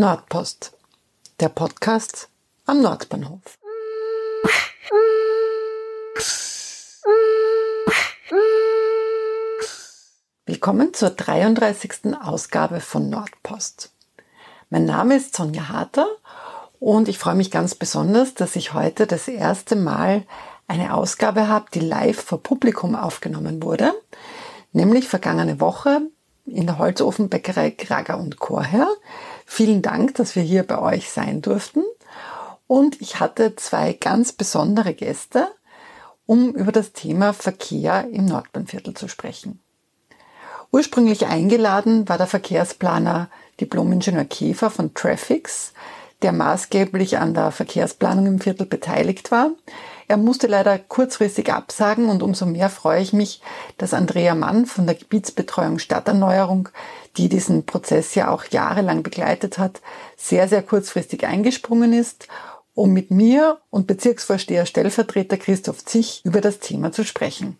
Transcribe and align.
Nordpost, 0.00 0.78
der 1.40 1.48
Podcast 1.48 2.28
am 2.66 2.80
Nordbahnhof. 2.80 3.58
Willkommen 10.46 10.94
zur 10.94 11.10
33. 11.10 12.14
Ausgabe 12.22 12.78
von 12.78 13.10
Nordpost. 13.10 13.90
Mein 14.70 14.84
Name 14.84 15.16
ist 15.16 15.34
Sonja 15.34 15.68
Harter 15.68 16.06
und 16.78 17.08
ich 17.08 17.18
freue 17.18 17.34
mich 17.34 17.50
ganz 17.50 17.74
besonders, 17.74 18.34
dass 18.34 18.54
ich 18.54 18.74
heute 18.74 19.08
das 19.08 19.26
erste 19.26 19.74
Mal 19.74 20.22
eine 20.68 20.94
Ausgabe 20.94 21.48
habe, 21.48 21.72
die 21.74 21.80
live 21.80 22.22
vor 22.22 22.40
Publikum 22.40 22.94
aufgenommen 22.94 23.64
wurde, 23.64 23.92
nämlich 24.70 25.08
vergangene 25.08 25.58
Woche 25.58 26.02
in 26.46 26.66
der 26.66 26.78
Holzofenbäckerei 26.78 27.72
Krager 27.72 28.18
und 28.18 28.38
Chorherr. 28.38 28.88
Vielen 29.50 29.80
Dank, 29.80 30.14
dass 30.16 30.36
wir 30.36 30.42
hier 30.42 30.62
bei 30.62 30.78
euch 30.78 31.10
sein 31.10 31.40
durften. 31.40 31.82
Und 32.66 33.00
ich 33.00 33.18
hatte 33.18 33.56
zwei 33.56 33.94
ganz 33.94 34.30
besondere 34.30 34.92
Gäste, 34.92 35.48
um 36.26 36.54
über 36.54 36.70
das 36.70 36.92
Thema 36.92 37.32
Verkehr 37.32 38.06
im 38.12 38.26
Nordbahnviertel 38.26 38.92
zu 38.92 39.08
sprechen. 39.08 39.60
Ursprünglich 40.70 41.26
eingeladen 41.26 42.08
war 42.10 42.18
der 42.18 42.26
Verkehrsplaner 42.26 43.30
Diplomingenieur 43.58 44.26
Käfer 44.26 44.70
von 44.70 44.92
Traffics, 44.92 45.72
der 46.20 46.32
maßgeblich 46.32 47.16
an 47.16 47.32
der 47.32 47.50
Verkehrsplanung 47.50 48.26
im 48.26 48.40
Viertel 48.40 48.66
beteiligt 48.66 49.30
war. 49.30 49.52
Er 50.08 50.16
musste 50.16 50.46
leider 50.46 50.78
kurzfristig 50.78 51.52
absagen 51.52 52.08
und 52.08 52.22
umso 52.22 52.46
mehr 52.46 52.70
freue 52.70 53.02
ich 53.02 53.12
mich, 53.12 53.42
dass 53.76 53.92
Andrea 53.92 54.34
Mann 54.34 54.64
von 54.64 54.86
der 54.86 54.94
Gebietsbetreuung 54.94 55.78
Stadterneuerung, 55.78 56.70
die 57.18 57.28
diesen 57.28 57.66
Prozess 57.66 58.14
ja 58.14 58.30
auch 58.30 58.44
jahrelang 58.46 59.02
begleitet 59.02 59.58
hat, 59.58 59.82
sehr, 60.16 60.48
sehr 60.48 60.62
kurzfristig 60.62 61.26
eingesprungen 61.26 61.92
ist, 61.92 62.26
um 62.72 62.94
mit 62.94 63.10
mir 63.10 63.58
und 63.68 63.86
Bezirksvorsteher 63.86 64.64
Stellvertreter 64.64 65.36
Christoph 65.36 65.84
Zich 65.84 66.22
über 66.24 66.40
das 66.40 66.58
Thema 66.58 66.90
zu 66.90 67.04
sprechen. 67.04 67.58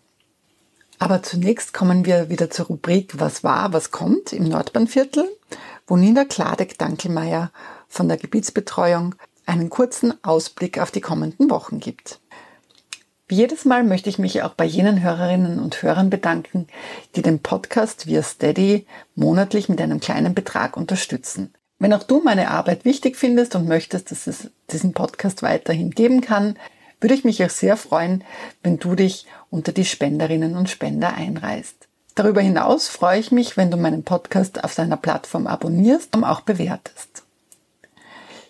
Aber 0.97 1.21
zunächst 1.21 1.73
kommen 1.73 2.03
wir 2.03 2.29
wieder 2.29 2.49
zur 2.49 2.65
Rubrik 2.65 3.19
Was 3.19 3.43
war, 3.43 3.73
was 3.73 3.91
kommt 3.91 4.33
im 4.33 4.45
Nordbahnviertel, 4.45 5.29
wo 5.85 5.97
Nina 5.97 6.25
Kladek-Dankelmeier 6.25 7.51
von 7.87 8.07
der 8.07 8.17
Gebietsbetreuung 8.17 9.13
einen 9.45 9.69
kurzen 9.69 10.13
Ausblick 10.23 10.79
auf 10.79 10.89
die 10.89 11.01
kommenden 11.01 11.49
Wochen 11.49 11.79
gibt. 11.79 12.18
Wie 13.29 13.35
jedes 13.35 13.63
Mal 13.63 13.83
möchte 13.83 14.09
ich 14.09 14.17
mich 14.17 14.41
auch 14.41 14.55
bei 14.55 14.65
jenen 14.65 15.03
Hörerinnen 15.03 15.59
und 15.59 15.83
Hörern 15.83 16.09
bedanken, 16.09 16.65
die 17.15 17.21
den 17.21 17.37
Podcast 17.37 18.07
via 18.07 18.23
Steady 18.23 18.87
monatlich 19.13 19.69
mit 19.69 19.79
einem 19.79 19.99
kleinen 19.99 20.33
Betrag 20.33 20.75
unterstützen. 20.75 21.53
Wenn 21.77 21.93
auch 21.93 22.01
du 22.01 22.21
meine 22.21 22.49
Arbeit 22.49 22.85
wichtig 22.85 23.15
findest 23.15 23.53
und 23.53 23.67
möchtest, 23.67 24.09
dass 24.09 24.25
es 24.25 24.49
diesen 24.71 24.93
Podcast 24.93 25.43
weiterhin 25.43 25.91
geben 25.91 26.21
kann, 26.21 26.57
würde 27.01 27.13
ich 27.13 27.23
mich 27.23 27.45
auch 27.45 27.51
sehr 27.51 27.77
freuen, 27.77 28.23
wenn 28.63 28.79
du 28.79 28.95
dich 28.95 29.27
unter 29.51 29.73
die 29.73 29.85
Spenderinnen 29.85 30.57
und 30.57 30.67
Spender 30.67 31.13
einreißt. 31.13 31.87
Darüber 32.15 32.41
hinaus 32.41 32.87
freue 32.87 33.19
ich 33.19 33.31
mich, 33.31 33.57
wenn 33.57 33.69
du 33.69 33.77
meinen 33.77 34.01
Podcast 34.01 34.63
auf 34.63 34.73
deiner 34.73 34.97
Plattform 34.97 35.45
abonnierst 35.45 36.15
und 36.15 36.23
auch 36.23 36.41
bewertest. 36.41 37.21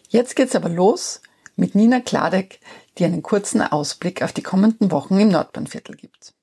Jetzt 0.08 0.38
geht's 0.38 0.56
aber 0.56 0.70
los 0.70 1.22
mit 1.58 1.76
Nina 1.76 2.00
Kladek, 2.00 2.60
die 3.00 3.06
einen 3.06 3.24
kurzen 3.24 3.62
Ausblick 3.62 4.22
auf 4.22 4.34
die 4.34 4.44
kommenden 4.44 4.92
Wochen 4.92 5.20
im 5.20 5.30
Nordbahnviertel 5.30 5.96
gibt. 5.96 6.34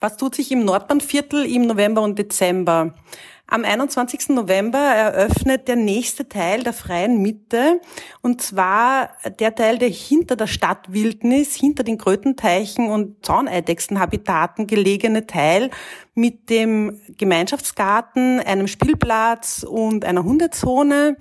Was 0.00 0.16
tut 0.16 0.34
sich 0.34 0.50
im 0.52 0.64
Nordbahnviertel 0.64 1.44
im 1.46 1.66
November 1.66 2.02
und 2.02 2.18
Dezember? 2.18 2.94
Am 3.48 3.64
21. 3.64 4.30
November 4.30 4.78
eröffnet 4.78 5.68
der 5.68 5.76
nächste 5.76 6.28
Teil 6.28 6.64
der 6.64 6.72
freien 6.72 7.22
Mitte, 7.22 7.80
und 8.20 8.42
zwar 8.42 9.10
der 9.38 9.54
Teil, 9.54 9.78
der 9.78 9.88
hinter 9.88 10.34
der 10.34 10.48
Stadtwildnis, 10.48 11.54
hinter 11.54 11.84
den 11.84 11.96
Krötenteichen 11.96 12.90
und 12.90 13.24
Zauneidechsenhabitaten 13.24 14.66
gelegene 14.66 15.28
Teil 15.28 15.70
mit 16.14 16.50
dem 16.50 17.00
Gemeinschaftsgarten, 17.18 18.40
einem 18.40 18.66
Spielplatz 18.66 19.62
und 19.62 20.04
einer 20.04 20.24
Hundezone. 20.24 21.16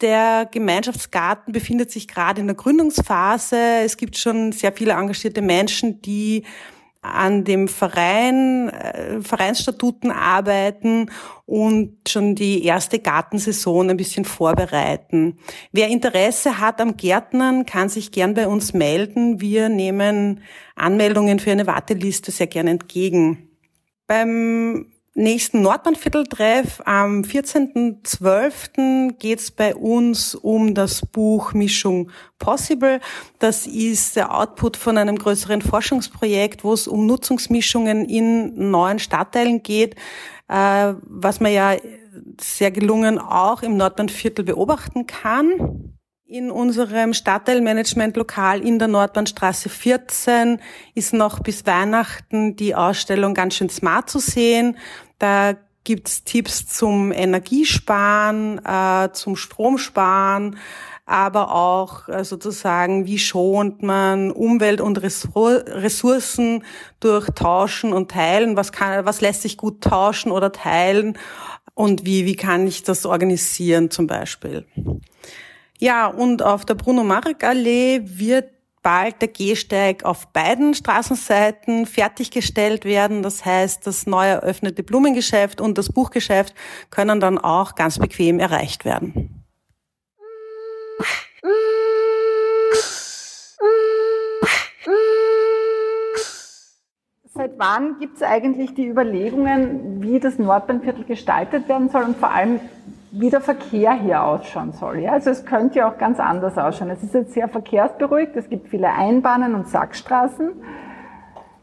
Der 0.00 0.48
Gemeinschaftsgarten 0.50 1.52
befindet 1.52 1.92
sich 1.92 2.08
gerade 2.08 2.40
in 2.40 2.48
der 2.48 2.56
Gründungsphase. 2.56 3.56
Es 3.84 3.96
gibt 3.96 4.16
schon 4.16 4.50
sehr 4.50 4.72
viele 4.72 4.94
engagierte 4.94 5.42
Menschen, 5.42 6.02
die 6.02 6.42
an 7.02 7.42
dem 7.42 7.66
Verein, 7.66 8.68
äh, 8.68 9.20
Vereinsstatuten 9.20 10.12
arbeiten 10.12 11.10
und 11.46 12.08
schon 12.08 12.36
die 12.36 12.64
erste 12.64 13.00
Gartensaison 13.00 13.90
ein 13.90 13.96
bisschen 13.96 14.24
vorbereiten. 14.24 15.38
Wer 15.72 15.88
Interesse 15.88 16.60
hat 16.60 16.80
am 16.80 16.96
Gärtnern, 16.96 17.66
kann 17.66 17.88
sich 17.88 18.12
gern 18.12 18.34
bei 18.34 18.46
uns 18.46 18.72
melden. 18.72 19.40
Wir 19.40 19.68
nehmen 19.68 20.42
Anmeldungen 20.76 21.40
für 21.40 21.50
eine 21.50 21.66
Warteliste 21.66 22.30
sehr 22.30 22.46
gern 22.46 22.68
entgegen. 22.68 23.48
Beim 24.06 24.91
nächsten 25.14 25.62
Nordbahnvierteltreff 25.62 26.82
am 26.84 27.22
14.12. 27.22 29.12
geht 29.18 29.40
es 29.40 29.50
bei 29.50 29.74
uns 29.74 30.34
um 30.34 30.74
das 30.74 31.04
Buch 31.04 31.52
Mischung 31.52 32.10
Possible. 32.38 33.00
Das 33.38 33.66
ist 33.66 34.16
der 34.16 34.34
Output 34.34 34.76
von 34.76 34.96
einem 34.98 35.16
größeren 35.16 35.62
Forschungsprojekt, 35.62 36.64
wo 36.64 36.72
es 36.72 36.88
um 36.88 37.06
Nutzungsmischungen 37.06 38.04
in 38.06 38.70
neuen 38.70 38.98
Stadtteilen 38.98 39.62
geht, 39.62 39.96
äh, 40.48 40.94
was 41.02 41.40
man 41.40 41.52
ja 41.52 41.76
sehr 42.40 42.70
gelungen 42.70 43.18
auch 43.18 43.62
im 43.62 43.76
Nordbahnviertel 43.76 44.44
beobachten 44.44 45.06
kann. 45.06 45.91
In 46.32 46.50
unserem 46.50 47.12
Stadtteilmanagement-Lokal 47.12 48.66
in 48.66 48.78
der 48.78 48.88
Nordbahnstraße 48.88 49.68
14 49.68 50.60
ist 50.94 51.12
noch 51.12 51.40
bis 51.40 51.66
Weihnachten 51.66 52.56
die 52.56 52.74
Ausstellung 52.74 53.34
ganz 53.34 53.56
schön 53.56 53.68
smart 53.68 54.08
zu 54.08 54.18
sehen. 54.18 54.78
Da 55.18 55.56
gibt's 55.84 56.24
Tipps 56.24 56.66
zum 56.66 57.12
Energiesparen, 57.12 58.64
äh, 58.64 59.12
zum 59.12 59.36
Stromsparen, 59.36 60.56
aber 61.04 61.54
auch 61.54 62.08
äh, 62.08 62.24
sozusagen, 62.24 63.06
wie 63.06 63.18
schont 63.18 63.82
man 63.82 64.30
Umwelt 64.30 64.80
und 64.80 65.02
Ressourcen 65.02 66.64
durch 67.00 67.26
Tauschen 67.34 67.92
und 67.92 68.10
Teilen, 68.10 68.56
was, 68.56 68.72
kann, 68.72 69.04
was 69.04 69.20
lässt 69.20 69.42
sich 69.42 69.58
gut 69.58 69.82
tauschen 69.82 70.32
oder 70.32 70.50
teilen 70.50 71.18
und 71.74 72.06
wie, 72.06 72.24
wie 72.24 72.36
kann 72.36 72.66
ich 72.66 72.84
das 72.84 73.04
organisieren 73.04 73.90
zum 73.90 74.06
Beispiel. 74.06 74.64
Ja, 75.82 76.06
und 76.06 76.44
auf 76.44 76.64
der 76.64 76.76
Bruno-Marek-Allee 76.76 78.02
wird 78.04 78.50
bald 78.84 79.20
der 79.20 79.26
Gehsteig 79.26 80.04
auf 80.04 80.28
beiden 80.28 80.74
Straßenseiten 80.74 81.86
fertiggestellt 81.86 82.84
werden. 82.84 83.24
Das 83.24 83.44
heißt, 83.44 83.84
das 83.84 84.06
neu 84.06 84.28
eröffnete 84.28 84.84
Blumengeschäft 84.84 85.60
und 85.60 85.78
das 85.78 85.92
Buchgeschäft 85.92 86.54
können 86.90 87.18
dann 87.18 87.36
auch 87.36 87.74
ganz 87.74 87.98
bequem 87.98 88.38
erreicht 88.38 88.84
werden. 88.84 89.42
Seit 97.34 97.58
wann 97.58 97.98
gibt 97.98 98.18
es 98.18 98.22
eigentlich 98.22 98.74
die 98.74 98.86
Überlegungen, 98.86 100.00
wie 100.00 100.20
das 100.20 100.38
Nordbahnviertel 100.38 101.02
gestaltet 101.06 101.68
werden 101.68 101.88
soll 101.88 102.04
und 102.04 102.18
vor 102.18 102.30
allem, 102.30 102.60
wie 103.12 103.28
der 103.28 103.42
Verkehr 103.42 103.92
hier 103.92 104.22
ausschauen 104.24 104.72
soll. 104.72 105.00
Ja? 105.00 105.12
Also 105.12 105.30
es 105.30 105.44
könnte 105.44 105.78
ja 105.78 105.92
auch 105.92 105.98
ganz 105.98 106.18
anders 106.18 106.56
ausschauen. 106.56 106.90
Es 106.90 107.02
ist 107.02 107.14
jetzt 107.14 107.34
sehr 107.34 107.48
verkehrsberuhigt, 107.48 108.34
es 108.36 108.48
gibt 108.48 108.68
viele 108.68 108.88
Einbahnen 108.88 109.54
und 109.54 109.68
Sackstraßen. 109.68 110.52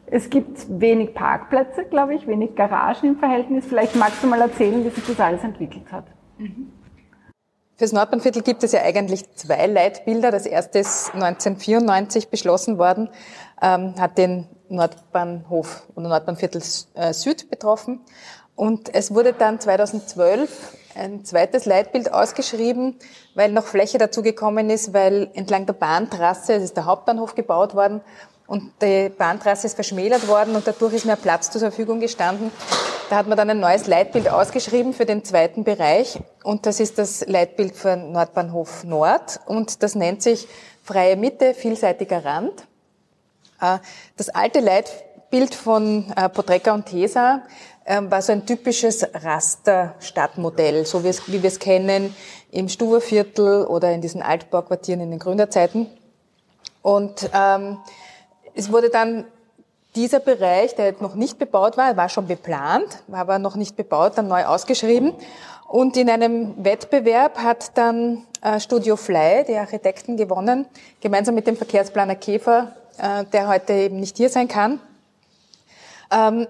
Es 0.06 0.30
gibt 0.30 0.80
wenig 0.80 1.14
Parkplätze, 1.14 1.86
glaube 1.86 2.16
ich, 2.16 2.28
wenig 2.28 2.56
Garagen 2.56 3.10
im 3.10 3.20
Verhältnis. 3.20 3.66
Vielleicht 3.68 3.96
magst 3.96 4.24
du 4.24 4.28
mal 4.28 4.42
erzählen, 4.42 4.84
wie 4.84 4.90
sich 4.90 5.06
das 5.06 5.20
alles 5.20 5.44
entwickelt 5.44 5.92
hat. 5.92 6.06
Mhm. 6.38 6.72
Fürs 7.76 7.94
Nordbahnviertel 7.94 8.42
gibt 8.42 8.64
es 8.64 8.74
ja 8.74 8.82
eigentlich 8.82 9.32
zwei 9.36 9.66
Leitbilder. 9.66 10.32
Das 10.32 10.46
erste 10.46 10.80
ist 10.80 11.14
1994 11.14 12.30
beschlossen 12.30 12.78
worden, 12.78 13.10
ähm, 13.62 13.96
hat 14.00 14.18
den 14.18 14.48
Nordbahnhof 14.68 15.88
oder 15.96 16.10
Nordbahnviertel 16.10 16.62
äh, 16.96 17.14
Süd 17.14 17.50
betroffen. 17.50 18.02
Und 18.56 18.94
es 18.94 19.14
wurde 19.14 19.34
dann 19.34 19.60
2012 19.60 20.79
ein 20.96 21.24
zweites 21.26 21.66
Leitbild 21.66 22.14
ausgeschrieben, 22.14 22.96
weil 23.36 23.52
noch 23.52 23.66
Fläche 23.66 23.98
dazugekommen 23.98 24.70
ist, 24.70 24.94
weil 24.94 25.30
entlang 25.34 25.66
der 25.66 25.74
Bahntrasse, 25.74 26.54
es 26.54 26.64
ist 26.64 26.78
der 26.78 26.86
Hauptbahnhof 26.86 27.36
gebaut 27.36 27.76
worden 27.76 28.02
und 28.48 28.72
die 28.82 29.10
Bahntrasse 29.10 29.68
ist 29.68 29.76
verschmälert 29.76 30.28
worden 30.28 30.56
und 30.56 30.66
dadurch 30.66 30.94
ist 30.94 31.06
mehr 31.06 31.16
Platz 31.16 31.52
zur 31.52 31.62
Verfügung 31.62 32.00
gestanden. 32.00 32.52
Da 33.10 33.18
hat 33.18 33.28
man 33.28 33.38
dann 33.38 33.50
ein 33.50 33.60
neues 33.60 33.88
Leitbild 33.88 34.30
ausgeschrieben 34.30 34.94
für 34.94 35.06
den 35.06 35.24
zweiten 35.24 35.64
Bereich 35.64 36.20
und 36.44 36.66
das 36.66 36.80
ist 36.80 36.98
das 36.98 37.26
Leitbild 37.28 37.76
für 37.76 37.96
Nordbahnhof 37.96 38.84
Nord 38.84 39.40
und 39.46 39.84
das 39.84 39.96
nennt 39.96 40.22
sich 40.22 40.48
freie 40.84 41.16
Mitte, 41.16 41.54
vielseitiger 41.54 42.26
Rand. 42.26 42.68
Äh, 43.62 43.78
das 44.18 44.30
alte 44.30 44.60
Leitbild 44.60 45.54
von 45.54 46.12
äh, 46.16 46.30
Podrecker 46.30 46.74
und 46.74 46.88
Tesa 46.88 47.44
war 47.86 48.22
so 48.22 48.32
ein 48.32 48.46
typisches 48.46 49.08
Raster-Stadtmodell, 49.14 50.86
so 50.86 51.04
wie, 51.04 51.12
wie 51.28 51.42
wir 51.42 51.48
es 51.48 51.60
kennen 51.60 52.16
im 52.52 52.70
Stuberviertel 52.70 53.66
oder 53.66 53.92
in 53.92 54.02
diesen 54.02 54.22
Altbauquartieren 54.22 55.02
in 55.02 55.10
den 55.10 55.20
Gründerzeiten. 55.20 55.88
Und 56.82 57.30
ähm, 57.34 57.78
es 58.54 58.72
wurde 58.72 58.90
dann 58.90 59.26
dieser 59.96 60.20
Bereich, 60.20 60.76
der 60.76 60.94
noch 61.00 61.16
nicht 61.16 61.40
bebaut 61.40 61.78
war, 61.78 61.98
war 61.98 62.10
schon 62.10 62.28
beplant, 62.28 63.04
war 63.08 63.22
aber 63.22 63.40
noch 63.40 63.56
nicht 63.56 63.76
bebaut, 63.76 64.18
dann 64.18 64.28
neu 64.28 64.46
ausgeschrieben. 64.46 65.14
Und 65.68 65.98
in 65.98 66.10
einem 66.10 66.64
Wettbewerb 66.64 67.40
hat 67.40 67.78
dann 67.78 68.24
äh, 68.42 68.60
Studio 68.60 68.96
Fly, 68.96 69.46
die 69.48 69.56
Architekten, 69.56 70.18
gewonnen, 70.18 70.66
gemeinsam 71.02 71.36
mit 71.36 71.48
dem 71.48 71.56
Verkehrsplaner 71.58 72.16
Käfer, 72.16 72.76
äh, 72.98 73.26
der 73.26 73.48
heute 73.48 73.74
eben 73.74 74.00
nicht 74.00 74.18
hier 74.18 74.30
sein 74.30 74.48
kann, 74.48 74.80
ähm, 76.12 76.48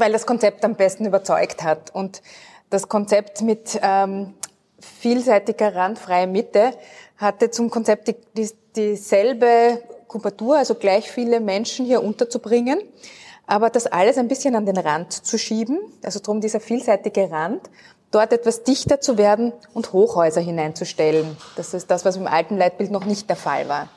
weil 0.00 0.12
das 0.12 0.26
Konzept 0.26 0.64
am 0.64 0.74
besten 0.74 1.06
überzeugt 1.06 1.62
hat. 1.62 1.94
Und 1.94 2.22
das 2.70 2.88
Konzept 2.88 3.42
mit 3.42 3.78
ähm, 3.82 4.34
vielseitiger 4.80 5.74
randfreie 5.74 6.26
Mitte 6.26 6.72
hatte 7.16 7.50
zum 7.50 7.70
Konzept 7.70 8.08
die, 8.08 8.16
die, 8.36 8.50
dieselbe 8.74 9.82
Kubatur, 10.08 10.56
also 10.56 10.74
gleich 10.74 11.10
viele 11.10 11.38
Menschen 11.40 11.86
hier 11.86 12.02
unterzubringen, 12.02 12.80
aber 13.46 13.70
das 13.70 13.86
alles 13.86 14.18
ein 14.18 14.28
bisschen 14.28 14.56
an 14.56 14.66
den 14.66 14.76
Rand 14.76 15.12
zu 15.12 15.38
schieben, 15.38 15.78
also 16.02 16.20
drum 16.20 16.40
dieser 16.40 16.60
vielseitige 16.60 17.30
Rand, 17.30 17.68
dort 18.10 18.32
etwas 18.32 18.64
dichter 18.64 19.00
zu 19.00 19.18
werden 19.18 19.52
und 19.74 19.92
Hochhäuser 19.92 20.40
hineinzustellen. 20.40 21.36
Das 21.56 21.74
ist 21.74 21.90
das, 21.90 22.04
was 22.04 22.16
im 22.16 22.26
alten 22.26 22.56
Leitbild 22.56 22.90
noch 22.90 23.04
nicht 23.04 23.28
der 23.28 23.36
Fall 23.36 23.68
war. 23.68 23.88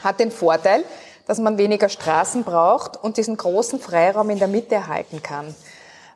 Hat 0.00 0.20
den 0.20 0.30
Vorteil, 0.30 0.84
dass 1.26 1.38
man 1.38 1.58
weniger 1.58 1.88
Straßen 1.88 2.44
braucht 2.44 3.02
und 3.02 3.16
diesen 3.16 3.36
großen 3.36 3.80
Freiraum 3.80 4.30
in 4.30 4.38
der 4.38 4.48
Mitte 4.48 4.74
erhalten 4.74 5.22
kann. 5.22 5.54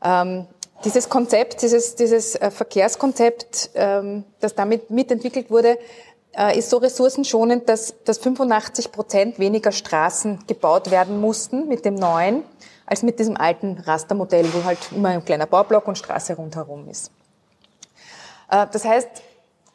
Ähm, 0.04 0.46
dieses 0.84 1.08
Konzept, 1.08 1.62
dieses, 1.62 1.94
dieses 1.94 2.34
äh, 2.36 2.50
Verkehrskonzept, 2.50 3.70
ähm, 3.74 4.24
das 4.40 4.54
damit 4.54 4.90
mitentwickelt 4.90 5.50
wurde, 5.50 5.78
äh, 6.36 6.58
ist 6.58 6.70
so 6.70 6.76
ressourcenschonend, 6.76 7.68
dass, 7.68 7.94
dass 8.04 8.18
85 8.18 8.92
Prozent 8.92 9.38
weniger 9.38 9.72
Straßen 9.72 10.44
gebaut 10.46 10.90
werden 10.90 11.20
mussten 11.20 11.66
mit 11.66 11.84
dem 11.84 11.94
neuen, 11.94 12.42
als 12.84 13.02
mit 13.02 13.18
diesem 13.18 13.36
alten 13.36 13.78
Rastermodell, 13.78 14.52
wo 14.52 14.64
halt 14.64 14.78
immer 14.92 15.08
ein 15.08 15.24
kleiner 15.24 15.46
Baublock 15.46 15.88
und 15.88 15.96
Straße 15.96 16.34
rundherum 16.34 16.88
ist. 16.88 17.10
Äh, 18.50 18.66
das 18.70 18.84
heißt, 18.84 19.08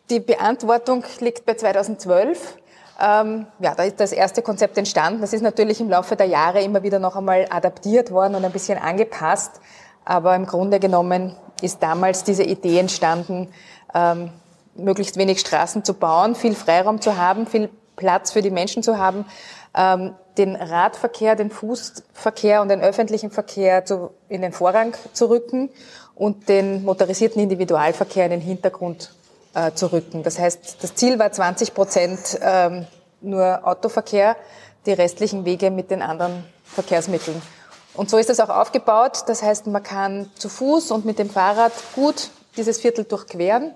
die 0.09 0.19
Beantwortung 0.19 1.03
liegt 1.19 1.45
bei 1.45 1.55
2012. 1.55 2.57
Ähm, 3.01 3.47
ja, 3.59 3.73
da 3.73 3.83
ist 3.83 3.99
das 3.99 4.11
erste 4.11 4.43
Konzept 4.43 4.77
entstanden. 4.77 5.21
Das 5.21 5.33
ist 5.33 5.41
natürlich 5.41 5.81
im 5.81 5.89
Laufe 5.89 6.15
der 6.15 6.27
Jahre 6.27 6.61
immer 6.61 6.83
wieder 6.83 6.99
noch 6.99 7.15
einmal 7.15 7.47
adaptiert 7.49 8.11
worden 8.11 8.35
und 8.35 8.45
ein 8.45 8.51
bisschen 8.51 8.77
angepasst. 8.77 9.59
Aber 10.05 10.35
im 10.35 10.45
Grunde 10.45 10.79
genommen 10.79 11.35
ist 11.61 11.81
damals 11.81 12.23
diese 12.23 12.43
Idee 12.43 12.79
entstanden, 12.79 13.47
ähm, 13.95 14.29
möglichst 14.75 15.17
wenig 15.17 15.39
Straßen 15.39 15.83
zu 15.83 15.95
bauen, 15.95 16.35
viel 16.35 16.53
Freiraum 16.53 17.01
zu 17.01 17.17
haben, 17.17 17.47
viel 17.47 17.69
Platz 17.95 18.31
für 18.31 18.41
die 18.41 18.51
Menschen 18.51 18.83
zu 18.83 18.97
haben, 18.99 19.25
ähm, 19.75 20.13
den 20.37 20.55
Radverkehr, 20.55 21.35
den 21.35 21.49
Fußverkehr 21.49 22.61
und 22.61 22.69
den 22.69 22.81
öffentlichen 22.81 23.31
Verkehr 23.31 23.83
zu, 23.83 24.11
in 24.29 24.41
den 24.41 24.51
Vorrang 24.51 24.95
zu 25.13 25.29
rücken 25.29 25.69
und 26.15 26.49
den 26.49 26.83
motorisierten 26.83 27.41
Individualverkehr 27.41 28.25
in 28.25 28.31
den 28.31 28.41
Hintergrund 28.41 29.13
äh, 29.53 29.71
zu 29.73 29.91
rücken. 29.91 30.23
Das 30.23 30.39
heißt, 30.39 30.77
das 30.81 30.95
Ziel 30.95 31.19
war 31.19 31.31
20 31.31 31.73
Prozent 31.73 32.39
ähm, 32.41 32.87
nur 33.21 33.61
Autoverkehr, 33.63 34.35
die 34.85 34.93
restlichen 34.93 35.45
Wege 35.45 35.71
mit 35.71 35.91
den 35.91 36.01
anderen 36.01 36.43
Verkehrsmitteln. 36.63 37.41
Und 37.93 38.09
so 38.09 38.17
ist 38.17 38.29
es 38.29 38.39
auch 38.39 38.49
aufgebaut. 38.49 39.23
Das 39.27 39.43
heißt, 39.43 39.67
man 39.67 39.83
kann 39.83 40.29
zu 40.35 40.49
Fuß 40.49 40.91
und 40.91 41.05
mit 41.05 41.19
dem 41.19 41.29
Fahrrad 41.29 41.73
gut 41.95 42.29
dieses 42.57 42.79
Viertel 42.79 43.03
durchqueren. 43.05 43.73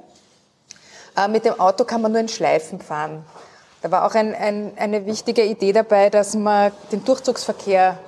Äh, 1.18 1.28
mit 1.28 1.46
dem 1.46 1.60
Auto 1.60 1.84
kann 1.84 2.02
man 2.02 2.12
nur 2.12 2.22
in 2.22 2.28
Schleifen 2.28 2.80
fahren. 2.80 3.26
Da 3.82 3.92
war 3.92 4.06
auch 4.06 4.16
ein, 4.16 4.34
ein, 4.34 4.74
eine 4.78 5.06
wichtige 5.06 5.44
Idee 5.44 5.72
dabei, 5.72 6.10
dass 6.10 6.34
man 6.34 6.72
den 6.92 7.04
Durchzugsverkehr 7.04 8.00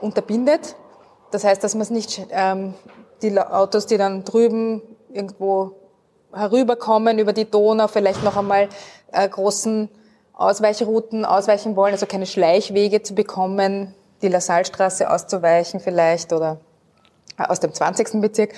unterbindet. 0.00 0.76
Das 1.30 1.44
heißt, 1.44 1.64
dass 1.64 1.74
man 1.74 1.82
es 1.82 1.90
nicht, 1.90 2.26
ähm, 2.30 2.74
die 3.22 3.40
Autos, 3.40 3.86
die 3.86 3.96
dann 3.96 4.24
drüben 4.24 4.82
irgendwo 5.10 5.76
herüberkommen 6.34 7.18
über 7.18 7.32
die 7.32 7.50
Donau, 7.50 7.88
vielleicht 7.88 8.22
noch 8.22 8.36
einmal 8.36 8.68
äh, 9.12 9.28
großen 9.28 9.88
Ausweichrouten 10.34 11.24
ausweichen 11.24 11.76
wollen, 11.76 11.92
also 11.92 12.06
keine 12.06 12.26
Schleichwege 12.26 13.02
zu 13.02 13.14
bekommen, 13.14 13.94
die 14.22 14.28
LaSalle-Straße 14.28 15.08
auszuweichen 15.08 15.80
vielleicht 15.80 16.32
oder 16.32 16.58
äh, 17.38 17.44
aus 17.44 17.60
dem 17.60 17.72
20. 17.72 18.20
Bezirk. 18.20 18.52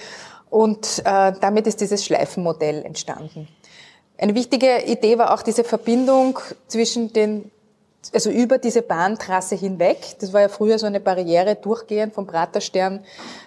Und 0.49 1.03
äh, 1.05 1.33
damit 1.41 1.67
ist 1.67 1.81
dieses 1.81 2.05
Schleifenmodell 2.05 2.85
entstanden. 2.85 3.49
Eine 4.19 4.35
wichtige 4.35 4.85
Idee 4.85 5.19
war 5.19 5.35
auch 5.35 5.43
diese 5.43 5.65
Verbindung 5.65 6.39
zwischen 6.69 7.13
den, 7.13 7.51
also 8.15 8.31
über 8.31 8.57
diese 8.57 8.81
Bahntrasse 8.81 9.57
hinweg. 9.57 10.17
Das 10.21 10.33
war 10.33 10.41
ja 10.41 10.49
früher 10.49 10.79
so 10.79 10.87
eine 10.87 11.01
Barriere 11.01 11.57
durchgehend 11.57 12.15
vom 12.15 12.27
Praterstern 12.27 13.05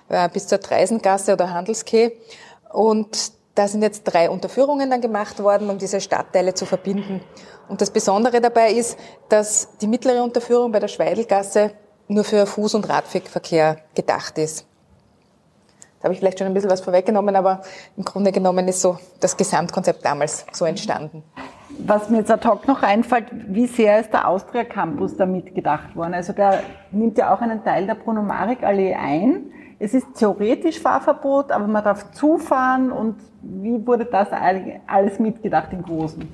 äh, 0.10 0.30
bis 0.30 0.46
zur 0.46 0.60
Treisengasse 0.60 1.34
oder 1.34 1.52
Handelskeh. 1.52 2.12
Und 2.72 3.32
da 3.60 3.68
sind 3.68 3.82
jetzt 3.82 4.06
drei 4.06 4.30
Unterführungen 4.30 4.90
dann 4.90 5.02
gemacht 5.02 5.44
worden, 5.44 5.70
um 5.70 5.78
diese 5.78 6.00
Stadtteile 6.00 6.54
zu 6.54 6.66
verbinden. 6.66 7.20
Und 7.68 7.82
das 7.82 7.92
Besondere 7.92 8.40
dabei 8.40 8.72
ist, 8.72 8.98
dass 9.28 9.78
die 9.80 9.88
mittlere 9.88 10.24
Unterführung 10.24 10.72
bei 10.72 10.80
der 10.80 10.88
Schweidelgasse 10.88 11.72
nur 12.08 12.24
für 12.24 12.46
Fuß- 12.46 12.78
und 12.78 12.88
Radverkehr 12.88 13.76
gedacht 13.96 14.38
ist. 14.38 14.66
Da 16.00 16.06
habe 16.06 16.14
ich 16.14 16.22
vielleicht 16.22 16.40
schon 16.40 16.48
ein 16.48 16.54
bisschen 16.54 16.70
was 16.70 16.80
vorweggenommen, 16.80 17.36
aber 17.36 17.62
im 17.98 18.06
Grunde 18.06 18.32
genommen 18.32 18.66
ist 18.70 18.80
so 18.80 18.98
das 19.20 19.36
Gesamtkonzept 19.36 20.06
damals 20.06 20.46
so 20.54 20.64
entstanden. 20.64 21.22
Was 21.80 22.10
mir 22.10 22.20
jetzt 22.20 22.32
ad 22.32 22.48
hoc 22.48 22.66
noch 22.66 22.82
einfällt, 22.82 23.26
wie 23.30 23.68
sehr 23.68 24.00
ist 24.00 24.14
der 24.14 24.26
Austria 24.26 24.64
Campus 24.64 25.18
da 25.18 25.26
mitgedacht 25.26 25.98
worden? 25.98 26.14
Also 26.14 26.32
der 26.32 26.64
nimmt 26.92 27.18
ja 27.18 27.34
auch 27.34 27.42
einen 27.42 27.62
Teil 27.66 27.88
der 27.88 27.96
Brunomarik 27.96 28.64
Allee 28.64 28.96
ein. 28.96 29.52
Es 29.80 29.94
ist 29.94 30.08
theoretisch 30.16 30.80
Fahrverbot, 30.80 31.52
aber 31.52 31.66
man 31.66 31.84
darf 31.84 32.12
zufahren 32.12 32.92
und 32.92 33.16
wie 33.42 33.86
wurde 33.88 34.06
das 34.06 34.28
alles 34.88 35.20
mitgedacht 35.20 35.72
im 35.72 35.82
Großen? 35.84 36.28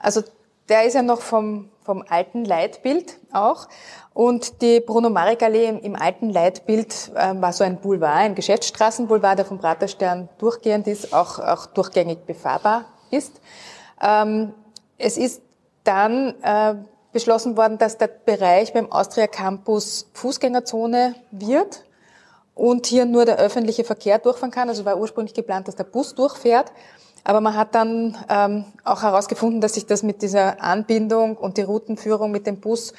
Also 0.00 0.22
der 0.68 0.84
ist 0.84 0.94
ja 0.94 1.02
noch 1.02 1.20
vom, 1.20 1.70
vom 1.84 2.04
alten 2.08 2.44
Leitbild 2.44 3.18
auch. 3.32 3.68
Und 4.12 4.60
die 4.60 4.80
Bruno 4.80 5.08
Marek 5.08 5.42
Allee 5.42 5.68
im, 5.68 5.78
im 5.80 5.94
alten 5.94 6.30
Leitbild 6.30 7.12
äh, 7.14 7.40
war 7.40 7.52
so 7.52 7.62
ein 7.62 7.80
Boulevard, 7.80 8.20
ein 8.20 8.34
Geschäftsstraßenboulevard, 8.34 9.38
der 9.38 9.46
vom 9.46 9.58
Praterstern 9.58 10.28
durchgehend 10.38 10.88
ist, 10.88 11.14
auch, 11.14 11.38
auch 11.38 11.66
durchgängig 11.66 12.26
befahrbar 12.26 12.86
ist. 13.10 13.40
Ähm, 14.00 14.52
es 14.98 15.16
ist 15.16 15.42
dann 15.84 16.34
äh, 16.42 16.74
beschlossen 17.12 17.56
worden, 17.56 17.78
dass 17.78 17.98
der 17.98 18.08
Bereich 18.08 18.72
beim 18.72 18.90
Austria 18.90 19.26
Campus 19.28 20.10
Fußgängerzone 20.14 21.14
wird 21.30 21.84
und 22.54 22.86
hier 22.86 23.04
nur 23.04 23.24
der 23.24 23.38
öffentliche 23.38 23.84
Verkehr 23.84 24.18
durchfahren 24.18 24.50
kann. 24.50 24.68
Also 24.68 24.84
war 24.84 24.98
ursprünglich 24.98 25.34
geplant, 25.34 25.68
dass 25.68 25.76
der 25.76 25.84
Bus 25.84 26.14
durchfährt. 26.14 26.72
Aber 27.24 27.40
man 27.40 27.56
hat 27.56 27.74
dann 27.74 28.18
ähm, 28.28 28.66
auch 28.84 29.02
herausgefunden, 29.02 29.60
dass 29.60 29.74
sich 29.74 29.86
das 29.86 30.02
mit 30.02 30.20
dieser 30.20 30.62
Anbindung 30.62 31.36
und 31.36 31.56
die 31.56 31.62
Routenführung 31.62 32.30
mit 32.30 32.46
dem 32.46 32.60
Bus 32.60 32.92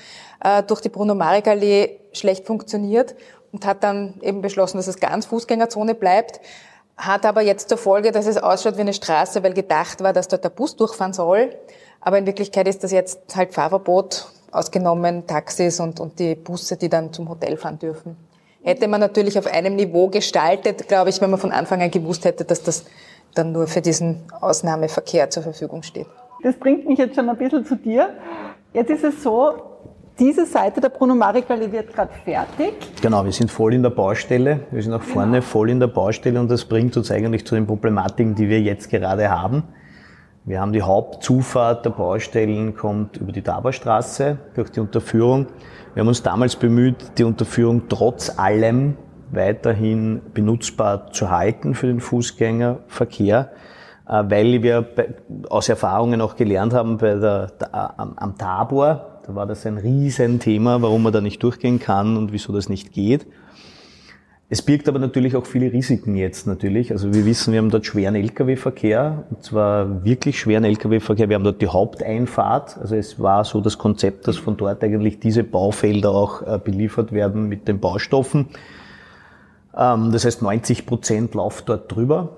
äh, 0.44 0.64
durch 0.64 0.82
die 0.82 0.90
Bruno-Marek-Allee 0.90 2.00
schlecht 2.12 2.48
funktioniert 2.48 3.16
und 3.52 3.66
hat 3.68 3.84
dann 3.84 4.16
eben 4.22 4.42
beschlossen, 4.42 4.78
dass 4.78 4.88
es 4.88 5.00
ganz 5.00 5.28
Fußgängerzone 5.28 5.94
bleibt. 5.94 6.42
Hat 6.98 7.26
aber 7.26 7.42
jetzt 7.42 7.70
zur 7.70 7.78
Folge, 7.78 8.12
dass 8.12 8.26
es 8.26 8.38
ausschaut 8.38 8.78
wie 8.78 8.82
eine 8.82 8.94
Straße, 8.94 9.44
weil 9.44 9.54
gedacht 9.54 10.02
war, 10.02 10.12
dass 10.12 10.28
dort 10.28 10.44
der 10.44 10.50
Bus 10.50 10.76
durchfahren 10.76 11.14
soll. 11.14 11.56
Aber 12.02 12.18
in 12.18 12.26
Wirklichkeit 12.26 12.68
ist 12.68 12.84
das 12.84 12.92
jetzt 12.92 13.36
halt 13.36 13.54
Fahrverbot, 13.54 14.28
ausgenommen 14.52 15.28
Taxis 15.28 15.80
und, 15.80 16.00
und 16.00 16.18
die 16.20 16.34
Busse, 16.36 16.78
die 16.78 16.90
dann 16.90 17.14
zum 17.14 17.30
Hotel 17.30 17.58
fahren 17.58 17.78
dürfen. 17.78 18.18
Hätte 18.66 18.88
man 18.88 19.00
natürlich 19.00 19.38
auf 19.38 19.46
einem 19.46 19.76
Niveau 19.76 20.08
gestaltet, 20.08 20.88
glaube 20.88 21.12
ich, 21.12 21.22
wenn 21.22 21.30
man 21.30 21.40
von 21.40 21.52
Anfang 21.52 21.84
an 21.84 21.92
gewusst 21.92 22.26
hätte, 22.26 22.46
dass 22.46 22.64
das 22.64 22.86
dann 23.36 23.52
nur 23.52 23.68
für 23.68 23.82
diesen 23.82 24.24
Ausnahmeverkehr 24.42 25.30
zur 25.30 25.44
Verfügung 25.44 25.84
steht. 25.84 26.08
Das 26.42 26.56
bringt 26.56 26.88
mich 26.88 26.98
jetzt 26.98 27.14
schon 27.14 27.30
ein 27.30 27.38
bisschen 27.38 27.64
zu 27.64 27.76
dir. 27.76 28.10
Jetzt 28.74 28.90
ist 28.90 29.04
es 29.04 29.22
so, 29.22 29.54
diese 30.18 30.48
Seite 30.48 30.82
der 30.82 30.90
Bruno 30.90 31.14
Marikali 31.14 31.72
wird 31.72 31.94
gerade 31.94 32.12
fertig. 32.24 32.74
Genau, 33.04 33.24
wir 33.24 33.32
sind 33.32 33.52
voll 33.52 33.76
in 33.76 33.84
der 33.84 33.92
Baustelle. 33.92 34.62
Wir 34.72 34.82
sind 34.82 34.94
auch 34.94 35.04
vorne 35.04 35.34
genau. 35.34 35.44
voll 35.44 35.70
in 35.70 35.80
der 35.80 35.88
Baustelle 35.88 36.40
und 36.40 36.50
das 36.50 36.66
bringt 36.66 36.98
uns 36.98 37.12
eigentlich 37.12 37.46
zu 37.46 37.54
den 37.54 37.68
Problematiken, 37.68 38.34
die 38.34 38.50
wir 38.50 38.62
jetzt 38.62 38.90
gerade 38.90 39.30
haben. 39.30 39.62
Wir 40.48 40.62
haben 40.62 40.74
die 40.74 40.84
Hauptzufahrt 40.84 41.86
der 41.86 41.90
Baustellen 41.90 42.76
kommt 42.76 43.18
über 43.18 43.32
die 43.32 43.42
Daberstraße 43.42 44.38
durch 44.54 44.70
die 44.70 44.80
Unterführung. 44.80 45.48
Wir 45.96 46.02
haben 46.02 46.08
uns 46.08 46.22
damals 46.22 46.56
bemüht, 46.56 47.18
die 47.18 47.24
Unterführung 47.24 47.90
trotz 47.90 48.38
allem 48.38 48.96
weiterhin 49.32 50.22
benutzbar 50.36 51.12
zu 51.12 51.32
halten 51.32 51.74
für 51.74 51.88
den 51.88 52.00
Fußgängerverkehr. 52.00 53.50
äh, 54.08 54.24
weil 54.28 54.62
wir 54.62 54.88
aus 55.50 55.68
Erfahrungen 55.68 56.22
auch 56.22 56.36
gelernt 56.36 56.76
haben 56.76 56.98
bei 56.98 57.16
der, 57.16 57.52
am, 57.72 58.14
am 58.16 58.38
Tabor, 58.38 59.22
da 59.26 59.34
war 59.34 59.48
das 59.48 59.66
ein 59.66 59.80
Riesenthema, 59.80 60.80
warum 60.80 61.02
man 61.02 61.12
da 61.12 61.22
nicht 61.22 61.42
durchgehen 61.42 61.80
kann 61.80 62.18
und 62.18 62.32
wieso 62.32 62.54
das 62.54 62.70
nicht 62.70 62.94
geht. 62.94 63.26
Es 64.48 64.62
birgt 64.62 64.88
aber 64.88 65.00
natürlich 65.00 65.36
auch 65.36 65.46
viele 65.48 65.74
Risiken 65.74 66.16
jetzt 66.16 66.46
natürlich. 66.46 66.92
Also 66.92 67.12
wir 67.14 67.26
wissen, 67.26 67.52
wir 67.52 67.60
haben 67.60 67.72
dort 67.72 67.88
schweren 67.88 68.14
Lkw-Verkehr, 68.14 69.24
und 69.32 69.44
zwar 69.44 70.06
wirklich 70.06 70.40
schweren 70.40 70.64
Lkw-Verkehr. 70.66 71.30
Wir 71.30 71.36
haben 71.36 71.44
dort 71.44 71.62
die 71.62 71.68
Haupteinfahrt. 71.68 72.78
Also 72.78 72.96
es 72.96 73.20
war 73.20 73.44
so 73.44 73.60
das 73.60 73.80
Konzept, 73.80 74.28
dass 74.28 74.38
von 74.38 74.56
dort 74.56 74.84
eigentlich 74.84 75.20
diese 75.20 75.44
Baufelder 75.44 76.12
auch 76.12 76.44
äh, 76.44 76.60
beliefert 76.64 77.12
werden 77.12 77.50
mit 77.50 77.68
den 77.68 77.80
Baustoffen. 77.80 78.50
Ähm, 79.76 80.12
das 80.12 80.26
heißt, 80.26 80.44
90 80.44 80.86
Prozent 80.86 81.34
läuft 81.34 81.68
dort 81.68 81.92
drüber. 81.92 82.38